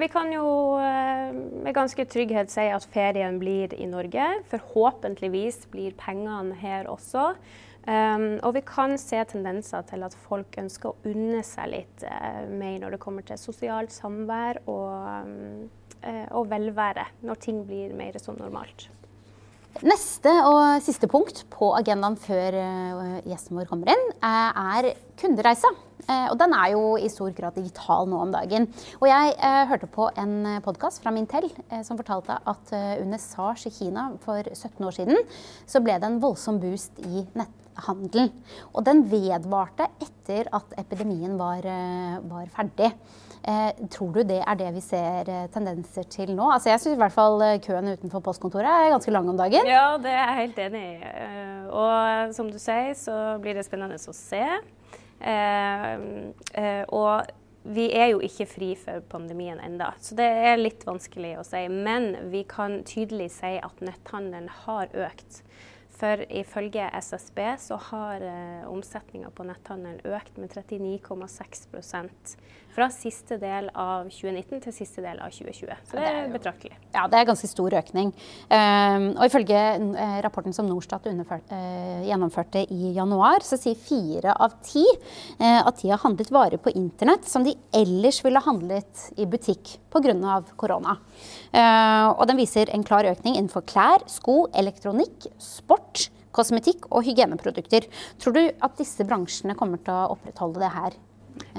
vi 0.00 0.06
kan 0.12 0.30
jo 0.32 0.78
med 0.80 1.74
ganske 1.76 2.06
trygghet 2.08 2.52
si 2.52 2.64
at 2.72 2.86
ferien 2.92 3.36
blir 3.40 3.74
i 3.76 3.88
Norge. 3.88 4.24
Forhåpentligvis 4.48 5.66
blir 5.72 5.92
pengene 6.00 6.56
her 6.60 6.88
også. 6.92 7.34
Um, 7.82 8.36
og 8.46 8.52
vi 8.54 8.60
kan 8.62 8.94
se 9.00 9.18
tendenser 9.26 9.82
til 9.88 10.04
at 10.06 10.14
folk 10.28 10.54
ønsker 10.60 10.92
å 10.92 11.10
unne 11.10 11.40
seg 11.42 11.72
litt 11.72 12.04
uh, 12.06 12.44
mer 12.46 12.76
når 12.78 12.94
det 12.94 13.02
kommer 13.02 13.26
til 13.26 13.40
sosialt 13.40 13.90
samvær 13.90 14.60
og, 14.70 14.90
um, 15.26 15.64
uh, 16.06 16.26
og 16.38 16.46
velvære, 16.52 17.08
når 17.26 17.40
ting 17.42 17.64
blir 17.66 17.90
mer 17.98 18.14
som 18.22 18.38
normalt. 18.38 18.86
Neste 19.82 20.30
og 20.46 20.84
siste 20.84 21.08
punkt 21.10 21.40
på 21.50 21.72
agendaen 21.74 22.14
før 22.22 22.54
uh, 22.54 23.16
gjesten 23.26 23.58
vår 23.58 23.66
kommer 23.72 23.90
inn, 23.90 24.04
er 24.22 24.92
kundereisa. 25.18 25.72
Og 26.02 26.34
den 26.34 26.50
er 26.50 26.72
jo 26.72 26.96
i 26.98 27.06
stor 27.10 27.30
grad 27.30 27.54
digital 27.54 28.08
nå 28.10 28.18
om 28.24 28.32
dagen. 28.34 28.64
Og 28.98 29.04
jeg 29.06 29.50
hørte 29.70 29.86
på 29.86 30.08
en 30.18 30.58
podkast 30.64 30.98
fra 30.98 31.12
Mintel 31.14 31.46
som 31.86 31.94
fortalte 31.94 32.40
at 32.42 32.72
under 32.74 33.22
SARS 33.22 33.68
i 33.70 33.74
Kina 33.74 34.08
for 34.24 34.42
17 34.50 34.82
år 34.82 34.96
siden, 34.98 35.22
så 35.62 35.78
ble 35.78 35.94
det 36.02 36.10
en 36.10 36.18
voldsom 36.24 36.58
boost 36.62 36.98
i 37.06 37.22
nett 37.38 37.61
handel. 37.86 38.30
Og 38.72 38.84
den 38.86 39.04
vedvarte 39.10 39.88
etter 40.02 40.48
at 40.54 40.74
epidemien 40.80 41.36
var, 41.40 41.64
eh, 41.64 42.18
var 42.30 42.46
ferdig. 42.54 42.92
Eh, 43.42 43.72
tror 43.90 44.12
du 44.14 44.22
det 44.22 44.38
er 44.38 44.54
det 44.54 44.68
vi 44.76 44.80
ser 44.84 45.26
eh, 45.26 45.46
tendenser 45.50 46.06
til 46.06 46.30
nå? 46.30 46.44
Altså 46.54 46.70
jeg 46.70 46.78
syns 46.78 46.94
i 46.94 47.00
hvert 47.00 47.14
fall 47.14 47.42
eh, 47.42 47.58
køen 47.64 47.90
utenfor 47.90 48.22
postkontoret 48.22 48.70
er 48.70 48.92
ganske 48.94 49.14
lang 49.14 49.26
om 49.32 49.40
dagen. 49.40 49.66
Ja, 49.66 49.96
det 49.98 50.12
er 50.12 50.20
jeg 50.22 50.38
helt 50.44 50.60
enig 50.68 50.84
i. 50.92 51.10
Og 51.72 52.34
som 52.36 52.52
du 52.52 52.60
sier, 52.62 52.92
så 52.94 53.16
blir 53.42 53.58
det 53.58 53.66
spennende 53.66 53.98
å 53.98 54.14
se. 54.14 54.44
Eh, 55.22 56.84
og 56.94 57.32
vi 57.62 57.88
er 57.94 58.12
jo 58.12 58.22
ikke 58.22 58.46
fri 58.50 58.72
for 58.78 59.02
pandemien 59.10 59.60
enda, 59.62 59.92
så 60.02 60.16
det 60.18 60.26
er 60.26 60.58
litt 60.58 60.82
vanskelig 60.86 61.36
å 61.38 61.44
si. 61.46 61.66
Men 61.70 62.30
vi 62.32 62.42
kan 62.48 62.80
tydelig 62.86 63.30
si 63.36 63.56
at 63.62 63.82
netthandelen 63.84 64.48
har 64.64 64.90
økt. 65.08 65.42
For 66.02 66.24
ifølge 66.34 66.88
SSB 66.98 67.38
så 67.62 67.76
har 67.78 68.24
eh, 68.26 68.64
omsetninga 68.66 69.28
på 69.30 69.44
netthandelen 69.46 70.00
økt 70.02 70.40
med 70.42 70.50
39,6 70.50 71.60
fra 72.72 72.88
siste 72.92 73.36
del 73.40 73.68
av 73.76 74.08
2019 74.08 74.62
til 74.64 74.74
siste 74.74 75.02
del 75.04 75.20
av 75.20 75.32
2020. 75.34 75.72
Så 75.90 75.98
det 75.98 76.06
er 76.08 76.30
betraktelig. 76.32 76.76
Ja, 76.94 77.04
det 77.10 77.18
er 77.18 77.28
ganske 77.28 77.50
stor 77.50 77.74
økning. 77.82 78.12
Um, 78.48 79.06
og 79.12 79.26
ifølge 79.26 79.60
uh, 79.82 80.16
rapporten 80.24 80.56
som 80.56 80.68
Norstat 80.70 81.08
uh, 81.10 81.52
gjennomførte 82.06 82.64
i 82.72 82.94
januar, 82.96 83.44
så 83.44 83.58
sier 83.60 83.76
fire 83.76 84.32
av 84.32 84.56
ti 84.64 84.84
uh, 84.86 85.60
at 85.60 85.82
de 85.82 85.92
har 85.92 86.00
handlet 86.04 86.32
varer 86.32 86.62
på 86.62 86.72
internett 86.78 87.28
som 87.28 87.44
de 87.44 87.54
ellers 87.76 88.22
ville 88.24 88.40
handlet 88.44 89.06
i 89.20 89.28
butikk 89.28 89.76
pga. 89.92 90.40
korona. 90.56 90.96
og 92.16 92.22
den 92.28 92.38
viser 92.40 92.70
en 92.72 92.84
klar 92.84 93.04
økning 93.04 93.36
innenfor 93.36 93.64
klær, 93.68 94.04
sko, 94.08 94.46
elektronikk, 94.56 95.28
sport 95.38 96.08
kosmetikk 96.32 96.88
og 96.90 97.04
hygieneprodukter. 97.04 97.86
Tror 98.20 98.36
du 98.36 98.42
at 98.48 98.76
disse 98.80 99.04
bransjene 99.04 99.56
kommer 99.58 99.82
til 99.84 99.92
å 99.92 100.14
opprettholde 100.14 100.62
det 100.62 100.72
her 100.72 100.96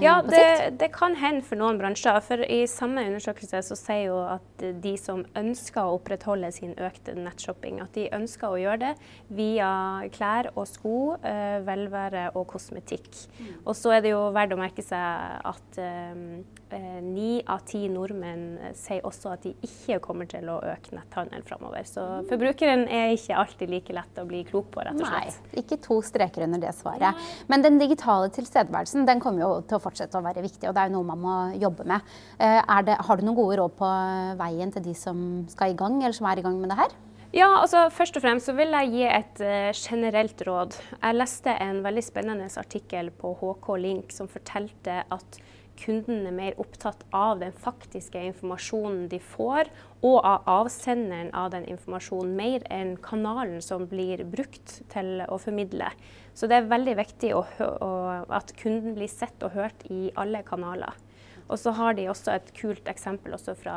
ja, 0.02 0.22
det, 0.22 0.76
det, 0.80 0.90
kan 0.94 1.16
hende 1.18 1.44
for 1.46 1.60
noen 1.60 1.78
bransjer. 1.80 2.20
For 2.26 2.44
i 2.46 2.64
samme 2.70 3.04
undersøkelse 3.08 3.62
så 3.66 3.78
sier 3.78 4.08
jo 4.10 4.18
at 4.26 4.66
de 4.84 4.94
som 5.00 5.24
ønsker 5.38 5.82
å 5.84 5.98
opprettholde 5.98 6.50
sin 6.56 6.74
økte 6.82 7.16
nettshopping, 7.18 7.80
at 7.84 7.94
de 7.98 8.08
ønsker 8.16 8.54
å 8.54 8.60
gjøre 8.60 8.82
det 8.84 8.94
via 9.34 9.70
klær 10.14 10.52
og 10.54 10.68
sko, 10.70 10.98
eh, 11.22 11.60
velvære 11.66 12.30
og 12.38 12.48
kosmetikk. 12.54 13.10
Mm. 13.38 13.54
Og 13.64 13.78
så 13.78 13.96
er 13.98 14.06
det 14.06 14.14
jo 14.14 14.26
verdt 14.36 14.56
å 14.56 14.60
merke 14.60 14.86
seg 14.86 15.40
at 15.54 15.80
ni 17.04 17.30
um, 17.40 17.54
av 17.54 17.64
ti 17.70 17.84
nordmenn 17.92 18.74
sier 18.78 19.06
også 19.06 19.34
at 19.36 19.46
de 19.46 19.54
ikke 19.66 20.00
kommer 20.04 20.30
til 20.30 20.50
å 20.50 20.60
øke 20.74 20.96
netthandelen 20.96 21.46
framover. 21.48 21.86
Så 21.88 22.04
mm. 22.04 22.30
forbrukeren 22.32 22.86
er 22.88 23.14
ikke 23.16 23.38
alltid 23.42 23.74
like 23.74 23.96
lett 23.96 24.22
å 24.22 24.28
bli 24.30 24.44
klok 24.48 24.72
på, 24.74 24.84
rett 24.86 25.00
og 25.00 25.08
slett. 25.08 25.42
Nei, 25.52 25.64
ikke 25.64 25.80
to 25.84 26.00
streker 26.06 26.48
under 26.48 26.62
det 26.64 26.74
svaret. 26.78 27.24
Men 27.52 27.66
den 27.66 27.80
digitale 27.82 28.32
tilstedeværelsen 28.34 29.08
den 29.10 29.22
kommer 29.24 29.46
jo 29.46 29.63
til 29.70 29.80
å 29.80 29.84
fortsette 29.84 30.20
å 30.20 30.26
være 30.26 30.44
viktig, 30.46 30.68
og 30.70 30.76
det 30.76 30.84
er 30.84 30.92
jo 30.92 30.98
noe 30.98 31.10
man 31.14 31.24
må 31.24 31.38
jobbe 31.62 31.88
med. 31.90 32.14
Eh, 32.38 32.76
det, 32.88 33.00
har 33.08 33.18
du 33.18 33.26
noen 33.26 33.40
gode 33.40 33.58
råd 33.62 33.80
på 33.80 33.90
veien 34.40 34.74
til 34.74 34.86
de 34.86 34.94
som 34.98 35.18
skal 35.52 35.74
i 35.74 35.80
gang, 35.80 36.02
eller 36.02 36.16
som 36.16 36.30
er 36.30 36.42
i 36.42 36.46
gang 36.46 36.60
med 36.62 36.74
det 36.74 36.80
her? 36.82 36.96
Ja, 37.34 37.48
altså 37.64 37.88
Først 37.90 38.18
og 38.20 38.22
fremst 38.22 38.46
så 38.46 38.54
vil 38.54 38.76
jeg 38.78 38.92
gi 38.94 39.06
et 39.10 39.40
uh, 39.42 39.72
generelt 39.74 40.42
råd. 40.46 40.76
Jeg 41.00 41.18
leste 41.18 41.56
en 41.66 41.80
veldig 41.82 42.04
spennende 42.06 42.46
artikkel 42.62 43.10
på 43.18 43.32
HK 43.40 43.70
Link 43.82 44.14
som 44.14 44.30
fortalte 44.30 45.00
at 45.02 45.40
kunden 45.82 46.28
er 46.30 46.36
mer 46.36 46.60
opptatt 46.62 47.02
av 47.10 47.40
den 47.42 47.56
faktiske 47.58 48.22
informasjonen 48.30 49.08
de 49.10 49.18
får, 49.18 49.72
og 50.06 50.20
av 50.22 50.46
avsenderen 50.60 51.32
av 51.34 51.50
den 51.56 51.66
informasjonen, 51.74 52.36
mer 52.38 52.68
enn 52.70 52.94
kanalen 53.02 53.64
som 53.66 53.88
blir 53.90 54.22
brukt 54.30 54.82
til 54.94 55.24
å 55.26 55.40
formidle. 55.42 55.90
Så 56.34 56.50
det 56.50 56.58
er 56.58 56.70
veldig 56.70 56.96
viktig 56.98 57.34
å, 57.38 57.44
å, 57.62 57.90
at 58.34 58.54
kunden 58.58 58.96
blir 58.98 59.12
sett 59.12 59.44
og 59.46 59.54
hørt 59.58 59.86
i 59.94 60.08
alle 60.20 60.42
kanaler. 60.48 60.98
Og 61.52 61.60
så 61.60 61.74
har 61.76 61.96
de 61.98 62.08
også 62.10 62.32
et 62.34 62.50
kult 62.56 62.88
eksempel 62.90 63.36
også 63.36 63.54
fra 63.60 63.76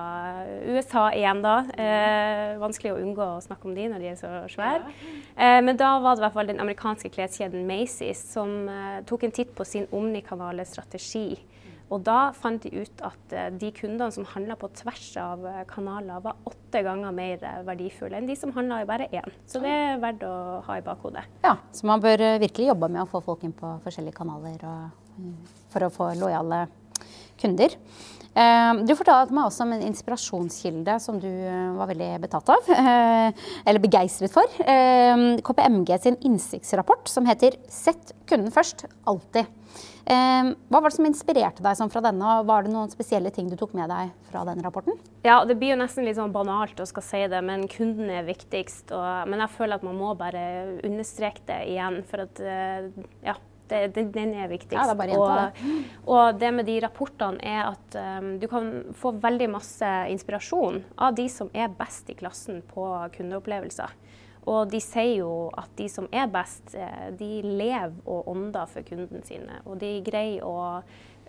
USA 0.64 1.08
igjen, 1.16 1.42
da. 1.44 1.56
Eh, 1.74 2.54
vanskelig 2.62 2.94
å 2.94 3.00
unngå 3.02 3.26
å 3.34 3.42
snakke 3.44 3.68
om 3.68 3.74
de 3.76 3.88
når 3.90 4.04
de 4.04 4.10
er 4.12 4.20
så 4.20 4.30
svære. 4.52 4.94
Eh, 5.34 5.58
men 5.66 5.76
da 5.76 5.96
var 6.00 6.14
det 6.14 6.22
i 6.22 6.26
hvert 6.26 6.38
fall 6.38 6.52
den 6.52 6.62
amerikanske 6.62 7.10
kleskjeden 7.12 7.66
Macy's 7.68 8.22
som 8.30 8.54
eh, 8.70 9.02
tok 9.08 9.26
en 9.26 9.34
titt 9.34 9.52
på 9.56 9.66
sin 9.66 9.88
omnikanale 9.90 10.64
strategi. 10.68 11.34
Og 11.86 12.02
da 12.06 12.32
fant 12.34 12.62
de 12.62 12.82
ut 12.82 13.02
at 13.06 13.34
eh, 13.36 13.50
de 13.54 13.70
kundene 13.74 14.10
som 14.14 14.26
handla 14.32 14.56
på 14.58 14.70
tvers 14.74 15.04
av 15.22 15.44
eh, 15.46 15.60
kanaler, 15.70 16.18
var 16.24 16.40
åtte 16.48 16.82
ganger 16.82 17.14
mer 17.14 17.44
eh, 17.46 17.60
verdifulle 17.66 18.18
enn 18.18 18.26
de 18.26 18.34
som 18.38 18.54
handla 18.56 18.80
i 18.82 18.88
bare 18.88 19.06
én. 19.14 19.36
Så 19.46 19.62
det 19.62 19.70
er 19.70 20.00
verdt 20.02 20.24
å 20.26 20.34
ha 20.66 20.78
i 20.80 20.84
bakhodet. 20.86 21.22
Ja, 21.46 21.54
så 21.70 21.86
man 21.86 22.02
bør 22.02 22.24
virkelig 22.42 22.72
jobbe 22.72 22.90
med 22.90 23.04
å 23.04 23.10
få 23.10 23.22
folk 23.28 23.46
inn 23.46 23.54
på 23.56 23.76
forskjellige 23.86 24.18
kanaler 24.18 24.66
og, 24.66 25.30
for 25.70 25.86
å 25.86 25.92
få 25.94 26.10
lojale 26.18 26.64
kunder. 27.38 27.78
Du 28.36 28.92
fortalte 28.98 29.32
meg 29.32 29.46
også 29.48 29.64
om 29.64 29.70
en 29.72 29.84
inspirasjonskilde 29.86 30.98
som 31.00 31.16
du 31.22 31.30
var 31.78 31.88
veldig 31.88 32.10
betatt 32.20 32.50
av, 32.52 32.68
eller 32.68 33.80
begeistret 33.80 34.34
for. 34.34 34.44
KPMG 35.48 35.94
sin 36.04 36.18
innsiktsrapport 36.20 37.08
som 37.08 37.24
heter 37.24 37.56
'Sett 37.72 38.12
kunden 38.28 38.52
først 38.52 38.84
alltid'. 39.08 39.48
Ehm, 40.06 40.52
hva 40.70 40.78
var 40.78 40.92
det 40.92 40.96
som 41.00 41.08
inspirerte 41.08 41.64
deg 41.64 41.78
sånn 41.78 41.90
fra 41.90 42.02
denne, 42.04 42.22
og 42.38 42.46
var 42.46 42.62
det 42.62 42.70
noen 42.70 42.92
spesielle 42.92 43.32
ting 43.34 43.48
du 43.50 43.56
tok 43.58 43.72
med 43.74 43.90
deg 43.90 44.12
fra 44.28 44.44
den 44.46 44.62
rapporten? 44.62 44.94
Ja, 45.26 45.40
Det 45.44 45.56
blir 45.58 45.74
jo 45.74 45.80
nesten 45.80 46.06
litt 46.06 46.18
sånn 46.18 46.34
banalt 46.34 46.78
å 46.78 46.86
skal 46.86 47.02
si 47.02 47.22
det, 47.26 47.42
men 47.42 47.66
kunden 47.66 48.10
er 48.10 48.22
viktigst. 48.28 48.92
Og, 48.94 49.26
men 49.26 49.42
jeg 49.42 49.54
føler 49.56 49.80
at 49.80 49.86
man 49.86 49.98
må 49.98 50.14
bare 50.18 50.78
understreke 50.86 51.42
det 51.50 51.58
igjen, 51.72 52.02
for 52.06 52.22
at 52.28 52.38
eh, 52.38 52.86
ja, 53.26 53.34
det, 53.70 54.06
den 54.14 54.34
er 54.34 54.50
viktigst. 54.50 54.78
Ja, 54.78 54.94
det 54.94 55.08
er 55.10 55.18
og, 55.18 55.32
det. 55.56 55.74
og 56.06 56.40
det 56.40 56.52
med 56.54 56.68
de 56.68 56.78
rapportene 56.84 57.40
er 57.42 57.72
at 57.72 57.98
um, 58.20 58.36
du 58.42 58.46
kan 58.50 58.70
få 58.96 59.14
veldig 59.22 59.48
masse 59.54 59.92
inspirasjon 60.12 60.82
av 60.96 61.16
de 61.18 61.28
som 61.32 61.50
er 61.54 61.72
best 61.74 62.10
i 62.12 62.18
klassen 62.18 62.62
på 62.72 62.86
kundeopplevelser. 63.16 63.96
Og 64.46 64.70
de 64.70 64.78
sier 64.82 65.24
jo 65.24 65.48
at 65.58 65.72
de 65.78 65.88
som 65.90 66.06
er 66.14 66.28
best, 66.30 66.76
eh, 66.78 67.08
de 67.18 67.40
lever 67.42 67.96
og 68.06 68.28
ånder 68.30 68.68
for 68.70 68.86
kunden 68.86 69.24
sine. 69.26 69.58
Og 69.66 69.80
de 69.80 69.96
greier 70.06 70.46
å 70.46 70.82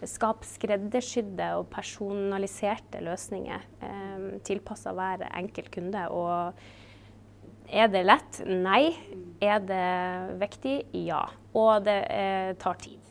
skape 0.05 0.45
skreddersydde 0.45 1.47
og 1.57 1.71
personaliserte 1.73 3.01
løsninger 3.01 3.63
um, 3.81 4.27
tilpassa 4.45 4.93
hver 4.93 5.25
enkelt 5.31 5.71
kunde. 5.73 6.03
Og 6.13 6.61
er 7.67 7.91
det 7.91 8.05
lett? 8.07 8.41
Nei. 8.47 8.95
Er 9.43 9.59
det 9.61 10.39
viktig? 10.41 10.79
Ja. 11.07 11.25
Og 11.57 11.83
det 11.85 11.99
eh, 12.13 12.55
tar 12.61 12.79
tid. 12.81 13.01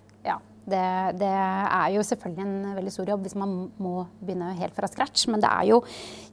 Det, 0.66 1.18
det, 1.20 1.30
er 1.30 1.92
jo 1.94 2.02
selvfølgelig 2.02 2.42
en 2.42 2.72
veldig 2.74 2.90
stor 2.90 3.10
jobb 3.12 3.22
hvis 3.22 3.36
man 3.38 3.52
må 3.78 3.92
begynne 4.18 4.48
helt 4.58 4.74
fra 4.74 4.88
scratch. 4.90 5.28
Men 5.30 5.42
det 5.42 5.50
er 5.50 5.68
jo 5.70 5.78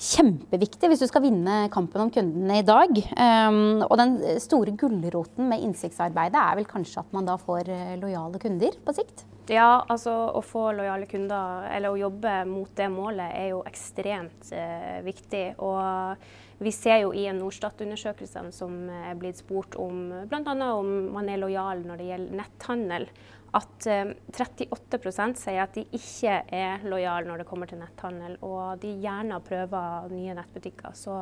kjempeviktig 0.01 0.89
hvis 0.89 1.03
du 1.03 1.07
skal 1.09 1.25
vinne 1.27 1.67
kampen 1.73 2.01
om 2.01 2.13
kundene 2.13 2.57
i 2.61 2.65
dag. 2.65 2.97
Um, 3.13 3.83
og 3.85 3.93
den 4.01 4.17
store 4.41 4.73
gulroten 4.79 5.51
med 5.51 5.61
innsiktsarbeidet 5.67 6.39
er 6.41 6.57
vel 6.57 6.69
kanskje 6.69 7.03
at 7.03 7.13
man 7.13 7.29
da 7.29 7.37
får 7.41 7.69
eh, 7.69 7.93
lojale 8.01 8.41
kunder 8.41 8.79
på 8.81 8.97
sikt? 8.97 9.27
Ja, 9.51 9.83
altså 9.91 10.11
å 10.33 10.41
få 10.45 10.69
lojale 10.71 11.05
kunder, 11.11 11.67
eller 11.67 11.91
å 11.91 11.99
jobbe 11.99 12.37
mot 12.47 12.71
det 12.77 12.87
målet, 12.89 13.27
er 13.35 13.51
jo 13.51 13.61
ekstremt 13.67 14.53
eh, 14.55 15.01
viktig. 15.05 15.45
Og 15.61 16.25
vi 16.63 16.73
ser 16.75 17.03
jo 17.03 17.13
i 17.15 17.27
en 17.29 17.39
Norstat-undersøkelse 17.41 18.47
som 18.55 18.75
er 18.93 19.15
blitt 19.19 19.41
spurt 19.43 19.77
om 19.79 20.09
bl.a. 20.29 20.55
om 20.73 20.91
man 21.13 21.29
er 21.29 21.41
lojal 21.41 21.85
når 21.87 22.01
det 22.01 22.09
gjelder 22.11 22.41
netthandel 22.41 23.07
at 23.53 23.85
38 24.33 24.97
eh, 24.97 25.33
sier 25.37 25.61
at 25.61 25.75
de 25.77 25.83
ikke 25.93 26.39
er 26.57 26.85
lojale 26.89 27.29
når 27.29 27.43
det 27.43 27.47
kommer 27.49 27.69
til 27.69 27.81
netthandel, 27.83 28.39
og 28.41 28.81
de 28.81 28.95
gjerne 29.03 29.37
prøver 29.45 30.09
nye 30.13 30.33
nettbutikker. 30.39 30.95
Så 30.97 31.17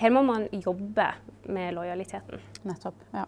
her 0.00 0.12
må 0.12 0.22
man 0.26 0.48
jobbe 0.52 1.08
med 1.48 1.76
lojaliteten. 1.78 2.42
Nettopp, 2.68 3.06
ja. 3.16 3.24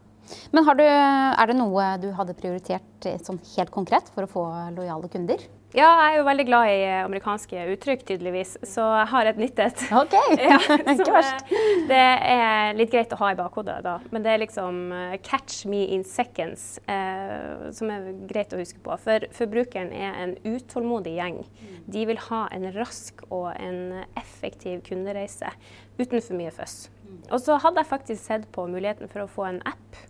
Men 0.52 0.68
du, 0.78 0.84
er 0.84 1.50
det 1.50 1.58
noe 1.58 1.88
du 2.02 2.10
hadde 2.16 2.36
prioritert 2.38 3.10
sånn 3.26 3.40
helt 3.56 3.74
konkret 3.74 4.08
for 4.14 4.26
å 4.26 4.30
få 4.30 4.46
lojale 4.76 5.10
kunder? 5.12 5.42
Ja, 5.72 5.86
jeg 5.88 6.04
er 6.04 6.18
jo 6.18 6.24
veldig 6.26 6.44
glad 6.44 6.68
i 6.68 6.80
eh, 6.84 6.98
amerikanske 7.06 7.62
uttrykk, 7.72 8.02
tydeligvis, 8.10 8.58
så 8.68 8.84
jeg 8.92 9.08
har 9.08 9.28
et 9.30 9.38
nytt 9.40 9.60
et. 9.64 9.84
Ok, 9.96 10.16
ja, 10.50 10.58
ikke 10.92 11.14
verst. 11.14 11.48
Det 11.88 12.00
er 12.28 12.76
litt 12.76 12.92
greit 12.92 13.14
å 13.16 13.18
ha 13.22 13.30
i 13.32 13.38
bakhodet, 13.38 13.78
da. 13.86 13.94
Men 14.12 14.26
det 14.26 14.34
er 14.34 14.42
liksom 14.42 14.82
'catch 15.24 15.64
me 15.72 15.86
in 15.96 16.04
seconds', 16.04 16.76
eh, 16.92 17.72
som 17.72 17.88
er 17.88 18.12
greit 18.28 18.52
å 18.52 18.60
huske 18.60 18.84
på. 18.84 18.98
For 19.00 19.24
forbrukeren 19.32 19.94
er 19.96 20.20
en 20.26 20.36
utålmodig 20.44 21.16
gjeng. 21.16 21.40
De 21.88 22.04
vil 22.04 22.20
ha 22.28 22.44
en 22.52 22.68
rask 22.76 23.24
og 23.30 23.54
en 23.56 24.04
effektiv 24.20 24.84
kundereise 24.84 25.56
uten 25.96 26.20
for 26.20 26.36
mye 26.36 26.52
føss. 26.52 26.90
Og 27.32 27.40
så 27.40 27.56
hadde 27.56 27.80
jeg 27.80 27.88
faktisk 27.88 28.20
sett 28.20 28.48
på 28.52 28.68
muligheten 28.68 29.08
for 29.08 29.24
å 29.24 29.30
få 29.30 29.48
en 29.48 29.62
app 29.64 30.02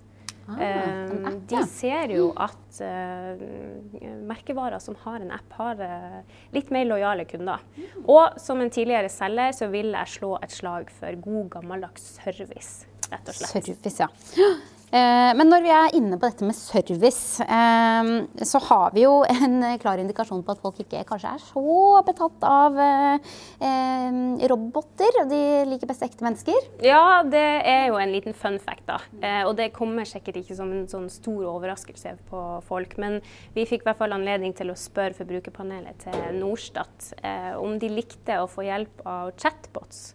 Ah, 0.49 0.59
um, 1.09 1.41
de 1.49 1.61
ser 1.71 2.11
jo 2.17 2.31
at 2.41 2.81
uh, 2.83 3.43
merkevarer 4.27 4.83
som 4.83 4.97
har 5.05 5.21
en 5.23 5.31
app, 5.35 5.55
har 5.59 5.81
uh, 5.81 6.39
litt 6.55 6.73
mer 6.75 6.89
lojale 6.89 7.27
kunder. 7.31 7.63
Mm. 7.77 8.05
Og 8.11 8.41
som 8.43 8.61
en 8.63 8.73
tidligere 8.73 9.11
selger 9.13 9.55
så 9.57 9.71
vil 9.73 9.93
jeg 9.95 10.15
slå 10.17 10.35
et 10.43 10.55
slag 10.55 10.91
for 10.99 11.23
god, 11.25 11.49
gammeldags 11.57 12.15
service, 12.19 12.89
rett 13.09 13.31
og 13.31 13.39
slett. 13.39 13.71
Service, 13.71 13.97
ja. 14.03 14.11
Eh, 14.93 15.31
men 15.39 15.49
når 15.49 15.63
vi 15.65 15.71
er 15.73 15.95
inne 15.97 16.19
på 16.21 16.29
dette 16.29 16.45
med 16.45 16.57
service, 16.57 17.41
eh, 17.41 18.11
så 18.45 18.61
har 18.67 18.93
vi 18.93 19.07
jo 19.07 19.23
en 19.25 19.65
klar 19.81 20.03
indikasjon 20.03 20.43
på 20.45 20.53
at 20.53 20.61
folk 20.61 20.83
ikke 20.85 21.05
kanskje 21.09 21.33
er 21.33 21.45
så 21.47 22.03
betatt 22.05 22.45
av 22.45 22.77
eh, 22.85 24.43
roboter. 24.53 25.23
De 25.31 25.41
liker 25.71 25.89
best 25.89 26.05
ekte 26.05 26.27
mennesker. 26.27 26.69
Ja, 26.85 27.23
det 27.25 27.47
er 27.73 27.87
jo 27.89 27.97
en 28.03 28.13
liten 28.13 28.37
fun 28.37 28.59
fact, 28.61 28.85
da. 28.91 28.99
Og 29.47 29.55
det 29.57 29.71
kommer 29.77 30.05
sikkert 30.09 30.43
ikke 30.43 30.57
som 30.59 30.71
en 30.75 30.85
sånn 30.91 31.09
stor 31.13 31.47
overraskelse 31.55 32.17
på 32.29 32.43
folk. 32.69 32.99
Men 33.01 33.21
vi 33.57 33.65
fikk 33.69 33.87
i 33.87 33.89
hvert 33.89 34.01
fall 34.03 34.13
anledning 34.17 34.53
til 34.57 34.73
å 34.73 34.79
spørre 34.79 35.17
Forbrukerpanelet 35.17 36.05
til 36.05 36.37
Norstat 36.37 37.13
om 37.61 37.79
de 37.81 37.91
likte 37.93 38.37
å 38.43 38.49
få 38.51 38.67
hjelp 38.67 39.05
av 39.09 39.33
chatbots. 39.41 40.13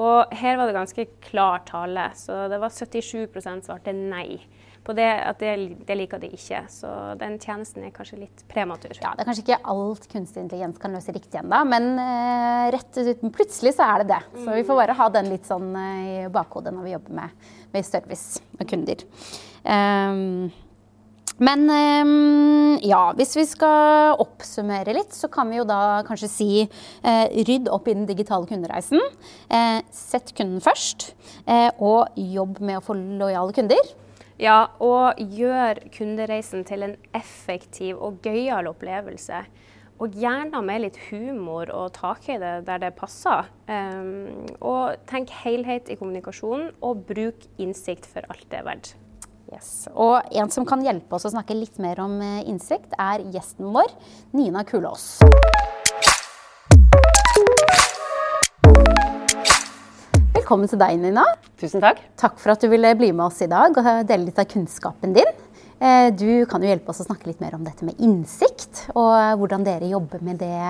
Og 0.00 0.32
her 0.36 0.58
var 0.58 0.68
det 0.68 0.76
ganske 0.76 1.06
klar 1.24 1.62
tale. 1.68 2.08
Så 2.16 2.46
det 2.52 2.60
var 2.62 2.72
77% 2.72 3.68
svarte 3.68 3.94
nei 3.96 4.40
på 4.82 4.94
det, 4.98 5.06
at 5.06 5.38
det, 5.38 5.52
det, 5.86 5.96
liker 5.98 6.18
de 6.22 6.30
ikke. 6.34 6.64
Så 6.70 6.88
den 7.20 7.36
tjenesten 7.42 7.84
er 7.86 7.92
kanskje 7.94 8.22
litt 8.24 8.42
prematur. 8.50 8.94
Ja, 8.96 9.12
Det 9.14 9.22
er 9.22 9.28
kanskje 9.28 9.44
ikke 9.44 9.60
alt 9.74 10.08
kunstig 10.10 10.42
intelligens 10.42 10.80
kan 10.82 10.96
løse 10.96 11.14
riktig 11.14 11.38
ennå, 11.38 11.60
men 11.70 11.92
uh, 12.00 12.66
rett 12.74 12.98
ut, 12.98 13.22
plutselig 13.36 13.76
så 13.76 13.86
er 13.86 14.02
det 14.02 14.16
det. 14.16 14.20
Så 14.42 14.48
vi 14.56 14.66
får 14.66 14.82
bare 14.82 14.98
ha 14.98 15.08
den 15.14 15.30
litt 15.30 15.46
sånn 15.48 15.70
uh, 15.76 16.02
i 16.02 16.18
bakhodet 16.34 16.74
når 16.74 16.88
vi 16.88 16.96
jobber 16.96 17.20
med, 17.20 17.46
med 17.76 17.86
service 17.86 18.42
med 18.58 18.70
kunder. 18.72 19.06
Um, 19.62 20.50
men 21.42 21.64
um, 21.66 22.76
ja, 22.86 23.00
hvis 23.18 23.34
vi 23.38 23.44
skal 23.48 24.20
oppsummere 24.22 24.94
litt, 24.94 25.14
så 25.16 25.30
kan 25.32 25.50
vi 25.50 25.58
jo 25.58 25.66
da 25.66 26.02
kanskje 26.06 26.30
si 26.30 26.50
uh, 26.62 27.26
rydd 27.48 27.70
opp 27.72 27.90
i 27.90 27.96
den 27.96 28.06
digitale 28.06 28.46
kundereisen. 28.50 29.02
Uh, 29.50 29.80
sett 29.94 30.30
kunden 30.38 30.62
først, 30.62 31.12
uh, 31.48 31.70
og 31.82 32.14
jobb 32.14 32.62
med 32.62 32.78
å 32.78 32.84
få 32.84 32.96
lojale 32.98 33.56
kunder. 33.56 33.92
Ja, 34.42 34.72
og 34.82 35.18
gjør 35.18 35.82
kundereisen 35.94 36.64
til 36.66 36.86
en 36.86 36.96
effektiv 37.14 38.00
og 38.02 38.22
gøyal 38.26 38.70
opplevelse. 38.70 39.42
Og 40.02 40.16
gjerne 40.18 40.62
med 40.66 40.82
litt 40.82 40.98
humor 41.10 41.70
og 41.70 41.92
takhøyde 41.98 42.56
der 42.66 42.82
det 42.82 42.94
passer. 42.98 43.50
Um, 43.68 44.46
og 44.58 44.98
tenk 45.10 45.30
helhet 45.44 45.90
i 45.92 45.98
kommunikasjonen, 45.98 46.72
og 46.82 47.04
bruk 47.10 47.46
innsikt 47.62 48.08
for 48.10 48.26
alt 48.30 48.48
det 48.50 48.62
er 48.62 48.68
verdt. 48.70 48.96
Yes. 49.52 49.84
Og 49.92 50.32
en 50.32 50.48
som 50.48 50.64
kan 50.64 50.80
hjelpe 50.80 51.12
oss 51.12 51.26
å 51.28 51.32
snakke 51.34 51.52
litt 51.52 51.76
mer 51.82 51.98
om 52.00 52.14
eh, 52.24 52.40
innsikt, 52.48 52.94
er 52.96 53.20
gjesten 53.34 53.68
vår, 53.74 53.90
Nina 54.32 54.62
Kulås. 54.64 55.18
Velkommen 60.32 60.70
til 60.72 60.80
deg, 60.80 60.96
Nina. 61.02 61.26
Tusen 61.60 61.84
takk. 61.84 62.00
Takk 62.16 62.40
for 62.40 62.54
at 62.54 62.64
du 62.64 62.70
ville 62.72 62.94
bli 62.96 63.10
med 63.12 63.26
oss 63.26 63.42
i 63.44 63.50
dag 63.52 63.76
og 63.76 63.90
dele 64.08 64.30
litt 64.30 64.40
av 64.40 64.48
kunnskapen 64.48 65.12
din. 65.18 65.28
Eh, 65.84 66.08
du 66.16 66.46
kan 66.48 66.64
jo 66.64 66.72
hjelpe 66.72 66.94
oss 66.94 67.02
å 67.04 67.08
snakke 67.10 67.28
litt 67.28 67.44
mer 67.44 67.58
om 67.58 67.68
dette 67.68 67.84
med 67.84 68.00
innsikt, 68.00 68.86
og 68.96 69.36
hvordan 69.42 69.68
dere 69.68 69.92
jobber 69.92 70.24
med 70.24 70.40
det 70.40 70.62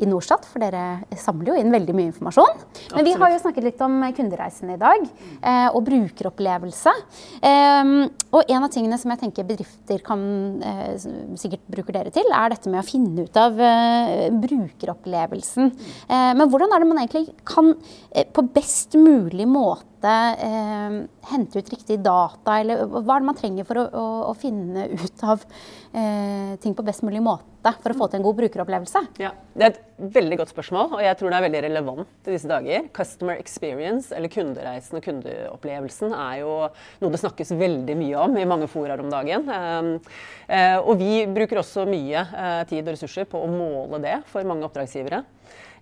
i 0.00 0.08
Norstat, 0.08 0.46
for 0.48 0.62
dere 0.62 1.02
samler 1.20 1.52
jo 1.52 1.58
inn 1.60 1.72
veldig 1.74 1.94
mye 1.96 2.10
informasjon. 2.10 2.56
Men 2.56 2.64
Absolutt. 2.86 3.06
vi 3.06 3.14
har 3.20 3.32
jo 3.34 3.40
snakket 3.42 3.66
litt 3.66 3.84
om 3.84 3.98
kundereisen 4.16 4.72
i 4.74 4.78
dag, 4.80 5.04
eh, 5.42 5.68
og 5.68 5.84
brukeropplevelse. 5.86 6.94
Eh, 7.42 7.92
og 8.32 8.48
en 8.48 8.66
av 8.66 8.72
tingene 8.72 8.98
som 9.00 9.12
jeg 9.12 9.22
tenker 9.24 9.48
bedrifter 9.48 10.02
kan 10.06 10.24
eh, 10.64 10.96
sikkert 11.40 11.66
bruker 11.70 11.98
dere 11.98 12.14
til, 12.14 12.28
er 12.32 12.54
dette 12.54 12.72
med 12.72 12.82
å 12.82 12.86
finne 12.86 13.26
ut 13.26 13.38
av 13.40 13.60
eh, 13.60 14.26
brukeropplevelsen. 14.42 15.72
Eh, 16.08 16.32
men 16.38 16.48
hvordan 16.48 16.72
er 16.72 16.82
det 16.82 16.90
man 16.90 17.02
egentlig 17.04 17.36
kan 17.48 17.74
eh, 18.10 18.26
på 18.26 18.46
best 18.54 18.96
mulig 18.98 19.46
måte 19.50 20.16
eh, 20.42 20.98
hente 21.30 21.60
ut 21.60 21.72
riktig 21.76 22.00
data, 22.02 22.58
eller 22.58 22.86
hva 22.88 23.18
er 23.18 23.22
det 23.22 23.30
man 23.30 23.38
trenger 23.38 23.68
for 23.68 23.84
å, 23.84 23.86
å, 23.92 24.10
å 24.32 24.34
finne 24.38 24.88
ut 24.96 25.24
av 25.28 25.44
eh, 25.92 26.58
ting 26.62 26.74
på 26.74 26.86
best 26.86 27.04
mulig 27.06 27.22
måte 27.22 27.51
for 27.62 27.92
å 27.92 27.96
få 27.96 28.08
til 28.10 28.18
en 28.18 28.24
god 28.26 28.38
brukeropplevelse? 28.40 29.02
Ja, 29.22 29.32
Det 29.54 29.64
er 29.66 29.74
et 29.74 30.14
veldig 30.16 30.38
godt 30.40 30.52
spørsmål, 30.52 30.96
og 30.96 31.02
jeg 31.04 31.18
tror 31.18 31.30
det 31.30 31.38
er 31.38 31.46
veldig 31.46 31.62
relevant 31.66 32.28
i 32.28 32.34
disse 32.34 32.50
dager. 32.50 32.88
Customer 32.96 33.38
experience, 33.38 34.12
eller 34.14 34.32
kundereisen 34.32 34.98
og 34.98 35.04
kundeopplevelsen, 35.06 36.14
er 36.16 36.40
jo 36.40 36.54
noe 37.02 37.12
det 37.12 37.20
snakkes 37.22 37.54
veldig 37.60 37.98
mye 38.00 38.24
om 38.24 38.38
i 38.40 38.48
mange 38.48 38.70
foraer 38.72 39.04
om 39.04 39.12
dagen. 39.12 39.46
Eh, 39.48 40.16
eh, 40.48 40.78
og 40.80 40.98
vi 40.98 41.22
bruker 41.30 41.62
også 41.62 41.86
mye 41.86 42.24
eh, 42.24 42.64
tid 42.70 42.82
og 42.82 42.96
ressurser 42.96 43.28
på 43.30 43.38
å 43.38 43.52
måle 43.52 44.02
det 44.02 44.18
for 44.32 44.48
mange 44.48 44.66
oppdragsgivere 44.66 45.22